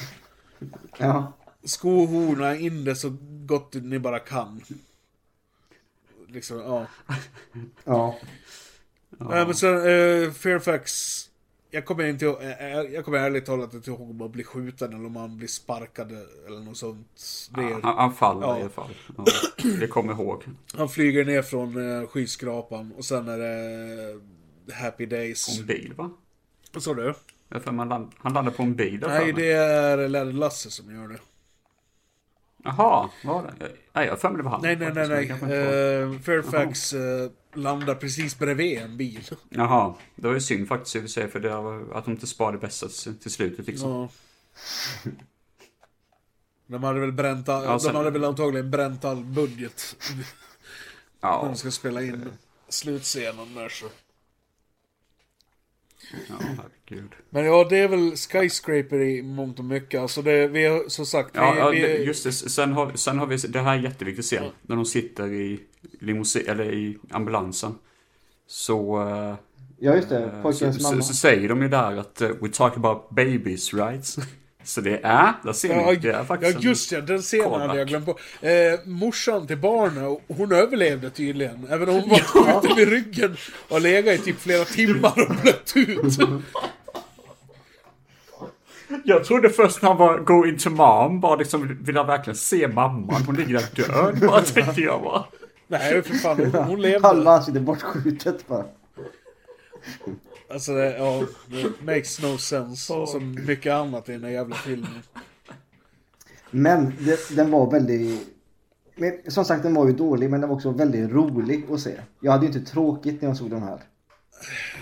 [0.97, 1.33] Ja.
[1.63, 4.61] Skohorna in det så gott ni bara kan.
[6.27, 6.85] Liksom, ja.
[7.83, 8.17] Ja.
[9.17, 11.25] Nej men sen eh, Fairfax
[11.71, 14.43] jag kommer inte ihåg, eh, eh, jag kommer ärligt talat inte ihåg om man blir
[14.43, 16.11] skjuten eller om man blir sparkad
[16.47, 17.21] eller något sånt.
[17.55, 18.57] Det är, Han, han faller Ja.
[18.57, 18.89] i alla fall.
[19.17, 19.25] Ja,
[19.79, 20.43] det kommer jag ihåg.
[20.73, 24.11] Han flyger ner från eh, skyskrapan och sen är det
[24.69, 25.55] eh, Happy Days.
[25.57, 26.11] På en bil va?
[26.73, 27.13] Vad sa du?
[27.49, 30.95] Jag för han, land, han landade på en bil Nej, det är Lärde Lasse som
[30.95, 31.19] gör det.
[32.63, 33.71] Jaha, var det?
[33.93, 34.61] Nej, jag har för mig det var han.
[34.61, 35.29] Nej, nej, nej, nej.
[35.57, 39.29] Eh, Fairfax eh, landar precis bredvid en bil.
[39.49, 42.11] Jaha, det var ju synd faktiskt i och för sig för det var att de
[42.11, 42.87] inte sparade bästa
[43.21, 43.91] till, slutet liksom.
[43.91, 44.09] Ja.
[46.67, 49.95] De hade väl bränt all, Ja, sen- de hade väl antagligen bränt all budget.
[50.15, 50.25] När
[51.29, 52.31] Ja, de ska spela in
[52.69, 53.85] slutscenen där så.
[56.29, 57.11] Ja herregud.
[57.29, 60.01] Men ja, det är väl Skyscraper i mångt och mycket.
[60.01, 62.31] Alltså det, vi har som sagt, Ja, vi, ja vi, just det.
[62.31, 64.43] Sen har, sen har vi, det här är en jätteviktig scen.
[64.61, 65.59] När de sitter i
[65.99, 67.75] limousin, eller i ambulansen.
[68.47, 69.35] Så, eh,
[69.81, 70.23] Ja, just det.
[70.23, 71.01] eh, Pojkens så, så, mamma.
[71.01, 74.15] så säger de ju där att eh, we talk about babies, right?
[74.63, 77.61] Så det är, där ser Ja, ni, det är ja, faktiskt just ja, den scenen
[77.61, 78.19] hade jag glömt på.
[78.47, 81.67] Eh, morsan till barnen, hon överlevde tydligen.
[81.69, 83.37] Även om hon var skjuten vid ryggen
[83.69, 86.17] och legat i typ flera timmar och blött ut.
[89.03, 92.67] Jag trodde först när han var going to mom, bara liksom vill jag verkligen se
[92.67, 93.23] mamman.
[93.25, 95.25] Hon ligger där död, bara tänkte jag bara.
[95.67, 97.07] Nej, för fan, hon, hon levde.
[97.07, 98.65] Halva ansiktet bortskjutet bara.
[100.51, 102.93] Alltså, det, ja, det makes no sense.
[103.07, 105.01] Som mycket annat i den här jävla filmen.
[106.51, 108.27] Men det, den var väldigt...
[108.95, 111.95] Men, som sagt, den var ju dålig, men den var också väldigt rolig att se.
[112.21, 113.79] Jag hade ju inte tråkigt när jag såg den här.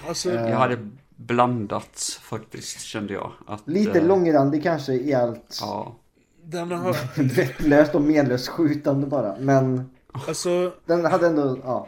[0.08, 3.32] Alltså, Jag hade blandat faktiskt, kände jag.
[3.48, 5.96] Att, Lite eh, långrandig kanske i allt Ja.
[6.44, 7.24] den har...
[7.36, 9.36] vettlöst och menlöst skjutande bara.
[9.40, 9.90] Men
[10.28, 11.88] Alltså, den hade ändå, ja,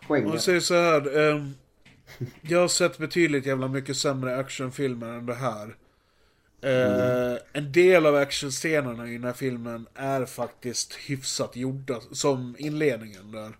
[0.00, 0.32] om poänger.
[0.32, 1.30] vi säger så här.
[1.30, 1.54] ehm,
[2.42, 5.74] jag har sett betydligt jävla mycket sämre actionfilmer än det här.
[6.62, 13.32] Eh, En del av actionscenerna i den här filmen är faktiskt hyfsat gjorda, som inledningen
[13.32, 13.50] där.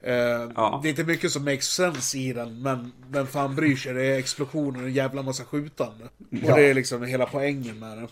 [0.00, 0.80] Eh, Ja.
[0.82, 3.94] Det är inte mycket som makes sense i den, men vem fan bryr sig?
[3.94, 6.04] Det är explosioner och en jävla massa skjutande.
[6.30, 6.52] Ja.
[6.52, 8.08] Och det är liksom hela poängen med det.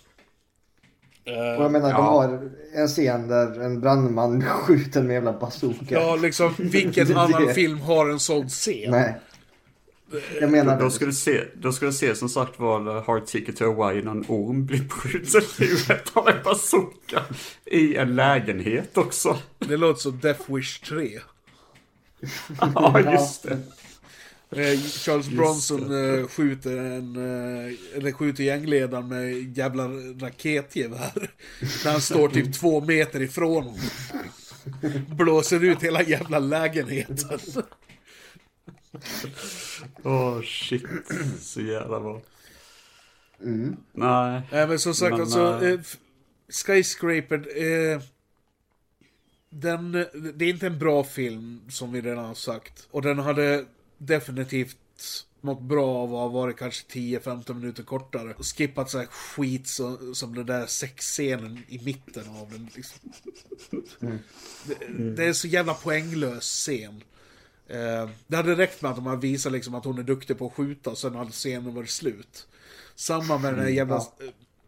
[1.32, 2.02] Eh, Och jag menar, de Ja.
[2.02, 5.84] har en scen där en brandman skjuter med en jävla bazooka.
[5.88, 8.90] Ja, liksom vilken annan film har en sån scen?
[8.90, 9.14] Nej.
[10.40, 10.90] Jag menar Då det.
[10.90, 14.10] ska du se, då ska du se som sagt var Hard Ticket to Hawaii när
[14.10, 17.22] en orm blir skjuten i huvudet av en bazooka.
[17.66, 19.38] I en lägenhet också.
[19.58, 21.20] Det låter som Death Wish 3.
[22.60, 23.58] Ja, just det.
[24.56, 25.80] Eh, Charles Bronson
[26.20, 29.88] eh, skjuter en, eh, eller skjuter gängledaren med jävla
[30.20, 31.30] raketgevär.
[31.84, 33.78] När han står typ två meter ifrån honom.
[35.16, 37.38] Blåser ut hela jävla lägenheten.
[40.02, 40.84] Åh shit,
[41.40, 42.20] så jävla bra.
[43.40, 43.76] Mm.
[43.92, 44.42] Nej.
[44.52, 45.80] Nej men som sagt Men, alltså, eh, eh,
[46.48, 48.00] Skyscraper, eh,
[49.50, 49.92] den,
[50.34, 52.88] det är inte en bra film som vi redan har sagt.
[52.90, 53.64] Och den hade
[53.98, 54.76] definitivt
[55.40, 58.34] mått bra av att ha varit kanske 10-15 minuter kortare.
[58.34, 62.68] Och skippat så här skit så, som den där sexscenen i mitten av den.
[62.74, 63.12] Liksom.
[64.64, 67.02] Det, det är så jävla poänglös scen.
[67.72, 70.46] Eh, det hade räckt med att de hade visat liksom att hon är duktig på
[70.46, 72.46] att skjuta och sen hade scenen varit slut.
[72.94, 74.12] Samma med den här jävla Ja.
[74.18, 74.24] ja.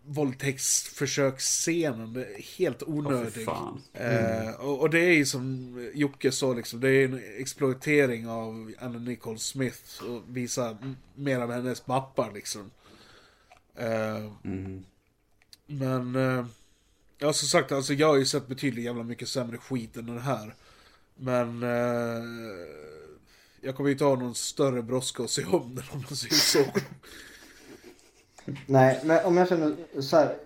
[0.07, 2.25] våldtäktsförsöksscenen.
[2.59, 3.33] Helt onödig.
[3.33, 3.83] fy fan.
[3.93, 8.73] Eh, och, och det är ju som Jocke sa, liksom, det är en exploatering av
[8.81, 10.79] Anna Nicole Smith och visa
[11.15, 12.71] mer av hennes pappa liksom.
[13.77, 14.85] Eh, Mm.
[15.67, 16.47] men, eh,
[17.19, 20.19] ja som sagt, alltså jag har ju sett betydligt jävla mycket sämre skit än den
[20.19, 20.55] här.
[21.17, 22.23] Men, eh,
[23.61, 26.35] jag kommer ju inte ha någon större brådska att se om den om man säger
[26.35, 26.65] så.
[28.67, 30.37] Nej, men om jag känner så här.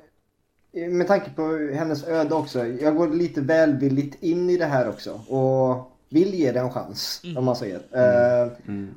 [0.72, 1.42] Med tanke på
[1.74, 2.66] hennes öde också.
[2.66, 5.12] Jag går lite välvilligt in i det här också.
[5.28, 7.22] Och vill ge det en chans.
[7.36, 7.80] Om man säger.
[7.92, 8.52] Eh,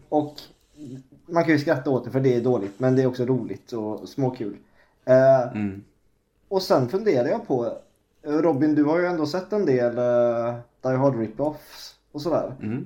[0.10, 0.35] och
[1.26, 2.80] man kan ju skratta åt det för det är dåligt.
[2.80, 4.57] Men det är också roligt och småkul.
[5.06, 5.84] Eh, Mm.
[6.48, 7.77] och sen funderar jag på.
[8.23, 12.56] Eh, Robin, du har ju ändå sett en del uh, Die Hard rip-offs och sådär.
[12.61, 12.85] Mm.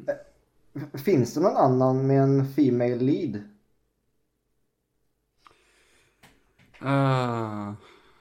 [0.76, 3.36] F- Finns det någon annan med en Female lead?
[6.82, 7.74] Uh,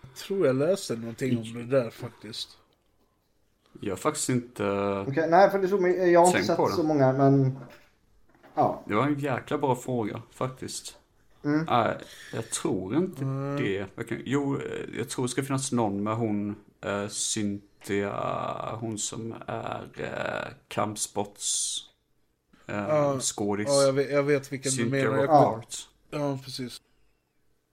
[0.02, 2.58] Jag tror jag läste någonting om det där faktiskt.
[3.80, 4.64] jag har faktiskt inte...
[5.08, 6.12] Okej, nej, för det mig.
[6.12, 7.58] Jag har inte sett så många, men...
[8.54, 8.82] Ja.
[8.86, 10.98] Det var en jäkla bra fråga faktiskt.
[11.44, 11.64] Mm.
[11.70, 11.96] Nej,
[12.34, 13.24] jag tror inte
[13.58, 13.86] det.
[13.94, 18.98] Jag kan, jo, eh, jag tror det ska finnas någon med hon uh, Cynthia, hon
[18.98, 21.78] som är uh, kampsports
[22.70, 23.66] uh, Ja, skådis.
[23.68, 25.16] Ja, jag vet, jag vet vilken du Cynthia menar.
[25.16, 25.88] Jag, Rockart.
[26.10, 26.80] ja, precis.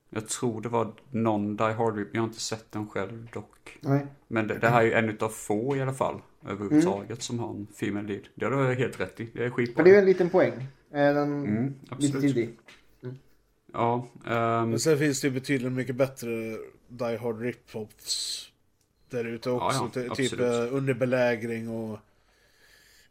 [0.10, 3.78] Jag tror det var någon Die Hard Rip, jag har inte sett den själv dock.
[3.82, 4.06] Nej.
[4.28, 7.50] Men det, det här är ju en utav få i alla fall, överhuvudtaget, som har
[7.50, 8.28] en female lead.
[8.36, 9.84] Det har du helt rätt i, det är skitbra.
[9.84, 10.68] det är ju en liten poäng.
[10.90, 12.58] Den Mm, lite tidig.
[13.74, 16.28] Ja, ehm, Men sen finns det ju betydligt mycket bättre
[16.88, 18.51] Die Hard rip-offs
[19.12, 19.78] där ute också.
[19.78, 20.70] Ja, ja, Ty- typ absolut.
[20.72, 22.00] eh, underbelägring och...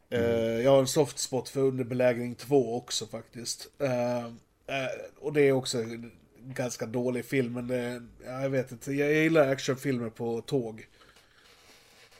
[0.09, 3.67] Eh, jag har en soft spot för underbelägring 2 också faktiskt.
[3.79, 4.25] Eh,
[5.19, 6.11] och det är också en
[6.43, 8.93] ganska dålig film, men det, ja, jag vet inte.
[8.93, 10.87] Jag gillar actionfilmer på tåg.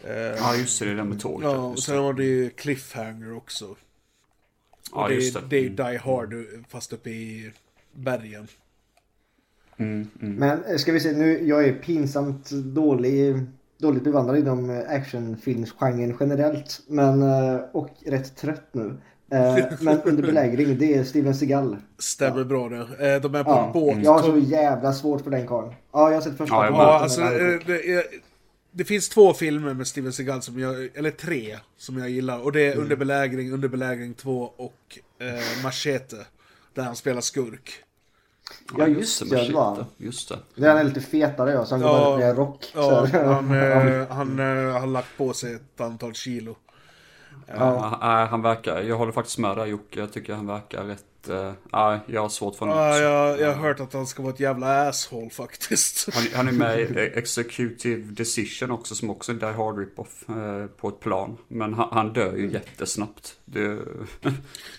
[0.08, 1.50] Ja, just det, det är den med tåget.
[1.52, 2.02] Ja, och sen det.
[2.02, 3.76] har det ju Cliffhanger också.
[4.94, 5.42] ja, det, just det.
[5.50, 6.34] det är ju Die Hard
[6.70, 7.52] fast uppe i
[7.92, 8.48] bergen.
[10.14, 13.40] Men eh, ska vi se, nu, jag är pinsamt dålig,
[13.82, 16.82] dåligt bevandrad inom eh, actionfilmsgenren generellt.
[16.88, 18.98] Men, eh, och rätt trött nu.
[19.32, 21.78] Eh, Men under belägring, det är Steven Seagal.
[22.00, 22.78] Stämmer bra det.
[23.16, 23.98] Eh, De är på Ja, en båt.
[24.04, 25.74] jag har så jävla svårt för den karln.
[25.94, 26.66] Ja, jag har sett första Ja.
[26.68, 28.04] Ja, alltså, det, är,
[28.72, 32.44] det finns två filmer med Steven Seagal som jag, eller tre, som jag gillar.
[32.44, 36.26] Och det är Under belägring, Under belägring 2 och eh, Machete.
[36.74, 37.72] Där han spelar skurk.
[38.78, 39.86] Ja, just det, det var han.
[39.98, 40.40] Just det.
[40.56, 42.64] Det är lite fetare ja, så han går Ja, med rock.
[42.74, 46.56] så Ja, han, eh, han eh, har lagt på sig ett antal kilo.
[47.48, 47.98] Ja.
[48.02, 52.00] nej, han verkar, jag håller faktiskt med där Jocke, jag tycker han verkar rätt, uh,
[52.08, 53.02] jag har svåt för honom Ja, också.
[53.04, 56.10] jag, jag har hört att han ska vara ett jävla asshole faktiskt.
[56.14, 56.84] Han, han är med i
[57.16, 61.38] Executive Decision också som också är Die Hard Rip-Off eh, på ett plan.
[61.48, 63.36] Men han, han dör ju jättesnabbt.
[63.46, 63.62] Det,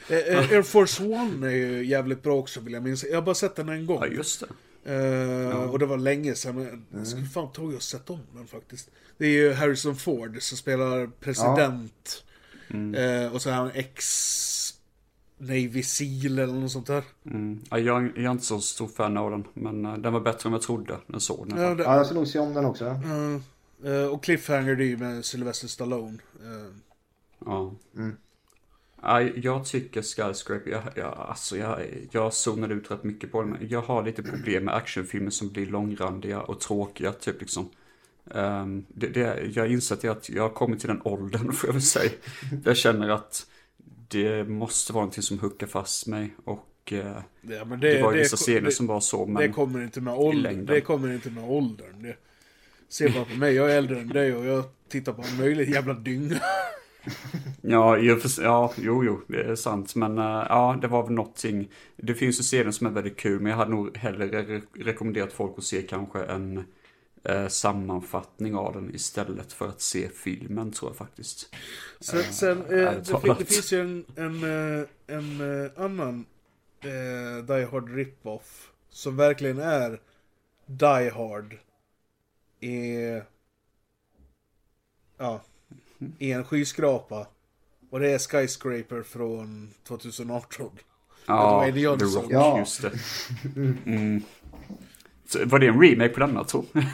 [0.09, 3.05] Eh, Air Force One är ju jävligt bra också vill jag minnas.
[3.05, 3.99] Jag har bara sett den en gång.
[4.01, 4.47] ja just det.
[4.95, 6.55] Eh, Och det var länge sedan.
[6.57, 8.89] Men jag skulle fan tagit och sett om den faktiskt.
[9.19, 12.25] Det är ju Harrison Ford som spelar president.
[12.97, 14.05] Eh, och så är han ex
[15.43, 17.05] Navy Seal eller något sånt där.
[17.27, 17.61] Mm.
[17.71, 20.49] Ja, jag, jag är inte så stor fan av den, men eh, den var bättre
[20.49, 21.59] än jag trodde när jag såg den.
[21.59, 22.85] Ja, det, Ja, jag ska nog se om den också.
[23.85, 26.19] eh, och Cliffhanger det är ju med Sylvester Stallone.
[26.41, 26.75] Eh,
[27.47, 27.73] Ja.
[29.03, 31.79] Ja, jag tycker Skyscraper, jag, jag, alltså jag,
[32.11, 33.57] jag zonade ut rätt mycket på den.
[33.69, 37.71] Jag har lite problem med actionfilmer som blir långrandiga och tråkiga, typ liksom.
[38.25, 41.73] Um, det, det, jag har insett att jag har kommit till den åldern, får jag
[41.73, 42.11] väl säga.
[42.65, 43.47] Jag känner att
[44.13, 48.19] det måste vara någonting som huckar fast mig och eh, ja, men det, var ju
[48.19, 49.43] vissa det- scener det- som var så, men...
[49.43, 50.67] Det kommer inte med åldern.
[50.67, 52.03] Det kommer inte med åldern.
[52.03, 52.17] Det,
[52.89, 55.71] se bara på mig, jag är äldre än dig och jag tittar på en möjlig
[55.71, 56.37] jävla dynga.
[57.63, 57.97] Ja,
[58.29, 59.95] sig- ja, jo, jo, det är sant.
[59.95, 61.69] Men eh, ja, det var väl någonting.
[61.97, 65.33] Det finns ju scener som är väldigt kul, men jag hade nog hellre re rekommenderat
[65.33, 66.65] folk att se kanske en
[67.25, 71.55] eh, sammanfattning av den istället för att se filmen, tror jag faktiskt.
[72.01, 72.93] Sen, sen eh,
[73.23, 76.27] det, det finns ju en, en, eh, en eh, annan
[76.81, 80.01] eh, Die Hard rip-off som verkligen är
[80.67, 81.57] Die Hard
[82.61, 82.97] i,
[85.19, 85.41] ja,
[86.19, 87.27] i en skyskrapa.
[87.91, 90.71] Och det är Skyscraper från 2018.
[91.27, 91.85] Ja, The.
[91.85, 92.59] Rock, Ja.
[92.59, 92.93] just det.
[93.87, 94.23] Mm.
[95.27, 96.85] Så, var det en remake på denna, tror jag?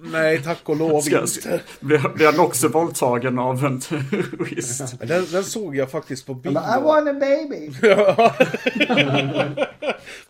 [0.00, 1.62] Nej, tack och lov Ska, inte.
[1.80, 4.98] blir blir han också våldtagen av en terrorist?
[5.00, 6.50] Den, den såg jag faktiskt på bio.
[6.52, 7.70] I want a baby!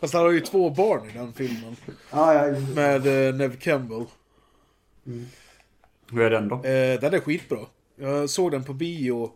[0.00, 1.76] Fast han har ju två barn i den filmen.
[2.10, 4.04] Ja, ja, Med eh, Nev Campbell.
[6.10, 6.54] Hur är den då?
[6.54, 7.58] Eh, den är skitbra.
[7.96, 9.32] Jag såg den på bio.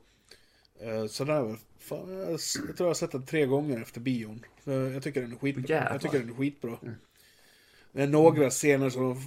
[0.81, 4.45] Eh, sådär, fan, jag, jag tror jag har sett den tre gånger efter bion.
[4.65, 5.65] Så jag tycker den är skitbra.
[5.69, 5.93] Jävlar.
[5.93, 6.79] Jag tycker den är skitbra.
[7.93, 9.23] Det är några scener som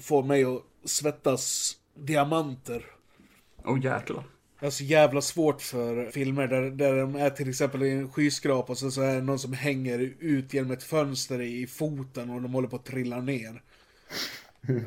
[0.00, 2.86] får mig att svettas diamanter.
[3.64, 4.24] Åh oh, jäklar.
[4.58, 8.12] Jag har så jävla svårt för filmer där, där de är till exempel i en
[8.12, 12.30] skyskrapa och så, så är det någon som hänger ut genom ett fönster i foten
[12.30, 13.62] och de håller på att trilla ner.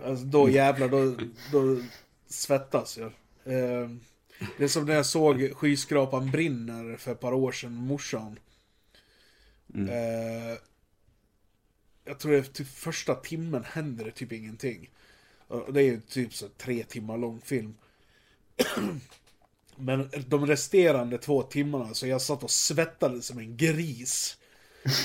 [0.06, 1.16] Alltså, då jävlar, då,
[1.52, 1.82] då
[2.28, 3.12] svettas jag.
[3.54, 3.90] Eh,
[4.58, 8.40] det är som när jag såg skyskrapan brinner för ett par år sedan, morsan.
[9.76, 10.58] Eh,
[12.06, 14.90] jag tror det typ första timmen händer det typ ingenting.
[15.48, 17.76] Och det är ju typ så tre timmar lång film.
[19.76, 24.38] Men de resterande två timmarna så jag satt och svettades som en gris.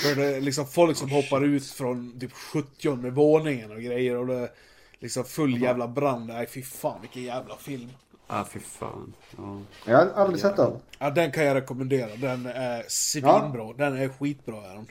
[0.03, 4.27] För det är liksom folk som hoppar ut från typ 70 våningen och grejer och
[4.27, 4.51] det är
[4.99, 6.27] liksom full jävla brand.
[6.27, 7.91] Nej fy fan vilken jävla film.
[8.27, 9.15] Ah, fy fan.
[9.37, 9.61] Ja.
[9.87, 10.73] Jag har aldrig sett den.
[10.99, 12.16] Ja den kan jag rekommendera.
[12.16, 13.73] Den är svinbra.
[13.77, 14.87] Den är skitbra är den.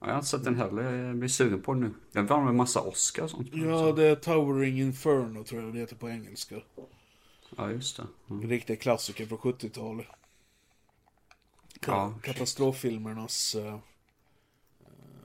[0.00, 1.94] Ja, Jag har inte sett den heller, jag blir sugen på den nu.
[2.12, 3.48] Den vann med massa Oscar och sånt.
[3.52, 6.54] Ja det är Towering Inferno tror jag det heter på engelska.
[7.56, 8.06] Ja, just det.
[8.30, 8.48] Mm.
[8.48, 10.06] Riktig klassiker från 70-talet.
[11.86, 12.14] Ja.
[12.22, 13.78] Katastroffilmernas eh,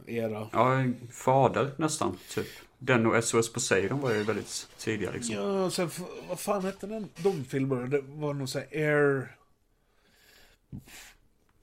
[0.08, 0.50] era.
[0.54, 2.48] Ja, fader nästan, typ.
[2.80, 5.36] Den och SOS Poseidon var ju väldigt tidiga liksom.
[5.36, 7.10] Ja, sen f- vad fan hette den?
[7.18, 7.88] De filmerna?
[7.88, 9.36] Det var nog såhär Air...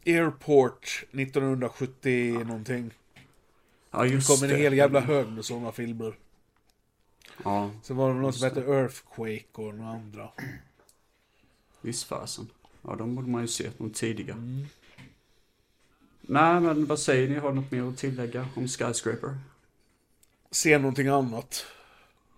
[0.07, 2.91] Airport 1970 någonting.
[3.91, 4.57] Ja, Det just kom en det.
[4.57, 6.15] hel jävla hög med sådana filmer.
[7.45, 10.31] Ja, Sen var det någon som hette Earthquake och några andra.
[11.81, 12.49] visst fasen.
[12.83, 14.33] Ja, de borde man ju se, de tidiga.
[14.35, 14.67] Mm.
[16.21, 17.35] Nej, men vad säger ni?
[17.39, 19.39] Har något mer att tillägga om Skyscraper?
[20.51, 21.65] Se någonting annat.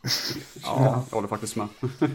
[0.62, 1.68] Ja, jag håller faktiskt med.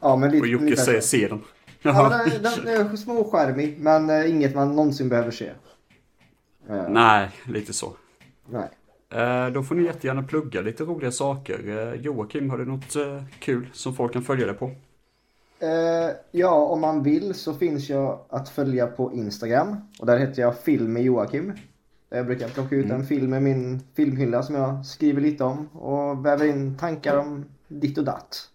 [0.00, 1.44] Ja, men lite, Och Jocke säger se den.
[1.82, 5.52] Ja, den, den är småskärmig, men eh, inget man någonsin behöver se.
[6.68, 7.92] Eh, Nej, lite så.
[8.46, 8.68] nej.
[9.10, 11.68] Eh, Då får ni jättegärna plugga lite roliga saker.
[11.68, 14.70] Eh, Joakim, har du något eh, kul som folk kan följa dig på?
[15.58, 19.76] Eh, ja, om man vill så finns jag att följa på Instagram.
[19.98, 21.52] Och där heter jag Film med Joakim.
[22.08, 25.68] Där jag brukar plocka ut en film med min filmhylla som jag skriver lite om.
[25.68, 28.50] Och väver in tankar om ditt och datt.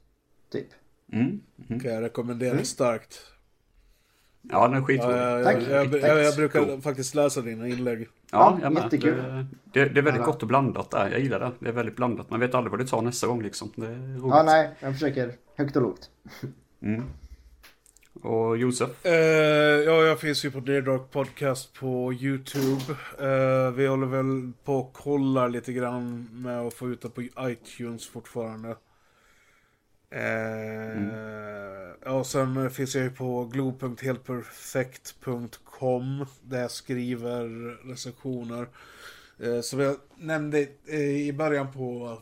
[0.52, 0.68] Typ.
[1.12, 1.40] Mm.
[1.68, 3.20] Kan jag rekommendera starkt.
[4.42, 5.18] Ja, den är skitrolig.
[5.18, 5.64] Ja, jag, Tack.
[5.70, 8.00] jag, jag, jag, jag brukar faktiskt läsa dina inlägg.
[8.02, 8.84] Ja, Ja, jag med.
[8.84, 9.46] jättekul.
[9.74, 11.10] Det, det, är väldigt gott och blandat där.
[11.12, 11.52] Jag gillar det.
[11.60, 12.30] Det är väldigt blandat.
[12.30, 13.72] Man vet aldrig vad det tar nästa gång liksom.
[13.76, 14.24] Det är roligt.
[14.30, 16.10] Ja, nej, jag försöker högt och lågt.
[16.82, 17.04] Mm.
[18.22, 19.06] Och Josef?
[19.06, 19.12] Eh,
[19.86, 22.82] ja, jag finns ju på Dark Podcast på YouTube.
[23.20, 27.22] Eh, vi håller väl på och kollar lite grann med att få ut det på
[27.40, 28.76] iTunes fortfarande.
[30.12, 31.10] Mm.
[32.06, 37.48] Och sen finns jag ju på glo.heltperfekt.com där jag skriver
[37.88, 38.68] recensioner.
[39.40, 42.18] Eh, som jag nämnde eh, i början på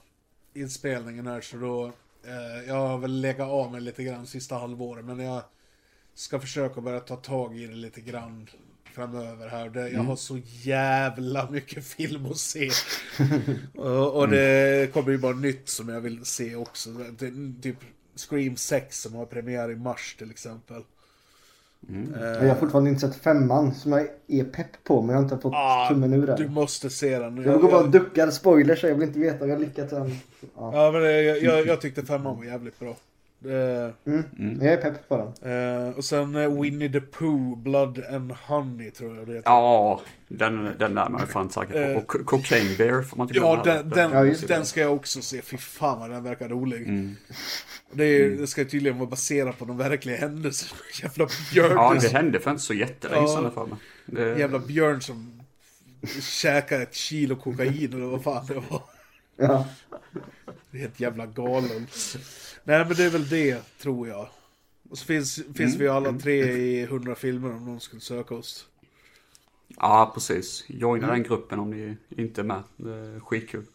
[0.54, 1.92] inspelningen här så då
[2.68, 5.42] jag har väl legat av mig lite grann sista halvåret men jag
[6.14, 8.50] ska försöka börja ta tag i det lite grann
[8.94, 9.70] framöver här.
[9.70, 12.70] Det, jag har så jävla mycket film att se.
[13.76, 16.90] och, och det kommer ju bara nytt som jag vill se också.
[16.90, 17.78] Det, typ
[18.16, 20.82] Scream 6 som har premiär i mars till exempel.
[21.90, 25.24] Eh, Jag har fortfarande inte sett femman som jag är pepp på men jag har
[25.24, 26.54] inte fått ah, tummen ur Du den.
[26.54, 27.44] måste se den.
[27.44, 30.10] Jag går bara och duckar spoilers så jag vill inte veta om jag lyckats än.
[30.42, 30.72] Ja.
[30.74, 32.96] Ja, men jag, jag, jag tyckte femman var jävligt bra.
[33.42, 34.60] Det, Mm.
[34.62, 35.52] Jag är pepp på den.
[35.88, 39.50] eh, och sen eh, Winnie the Pooh, Blood and Honey tror jag det heter.
[39.50, 42.00] Ja, den, den där man är fan säker på.
[42.00, 45.22] Och Co- Cocaine Bear får man inte Ja, den, den, Ja, den, ska jag också
[45.22, 45.42] se.
[45.42, 46.82] Fy fan vad den verkar rolig.
[46.88, 47.16] Mm.
[47.92, 50.82] Det, är, det ska tydligen vara baserat på de verkliga händelserna.
[51.04, 51.72] Jävla björn.
[51.72, 53.36] Ja, det hände för inte så jättelänge Ja.
[53.36, 53.78] sedan för mig.
[54.06, 55.42] Det, Jävla björn som
[56.22, 58.82] käkar ett kilo kokain eller vad fan det var.
[59.38, 59.66] Ja.
[60.72, 61.88] Det är helt jävla galen.
[62.64, 64.28] Nej men det är väl det, tror jag.
[64.90, 68.66] Och så finns, finns vi alla tre i 100 filmer om någon skulle söka oss.
[69.68, 70.64] Ja, precis.
[70.68, 72.64] Joina den gruppen om ni inte är med.
[72.80, 73.66] Är skitkul.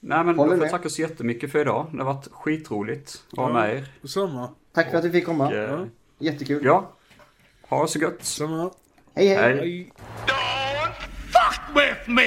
[0.00, 1.86] Nej, men då Håller får jag tacka så jättemycket för idag.
[1.92, 3.52] Det har varit skitroligt att Ja.
[3.52, 4.08] med er.
[4.08, 4.54] Samma.
[4.72, 5.54] Tack för att du fick komma.
[5.54, 5.84] Eh,
[6.18, 6.64] Jättekul.
[6.64, 6.92] Ja,
[7.62, 8.24] ha det så gött.
[8.24, 8.70] Samma.
[9.14, 9.36] Hej hej.
[9.36, 9.56] Hej.
[9.58, 9.92] Hej.
[10.26, 10.92] Don't
[11.32, 12.22] fuck with me!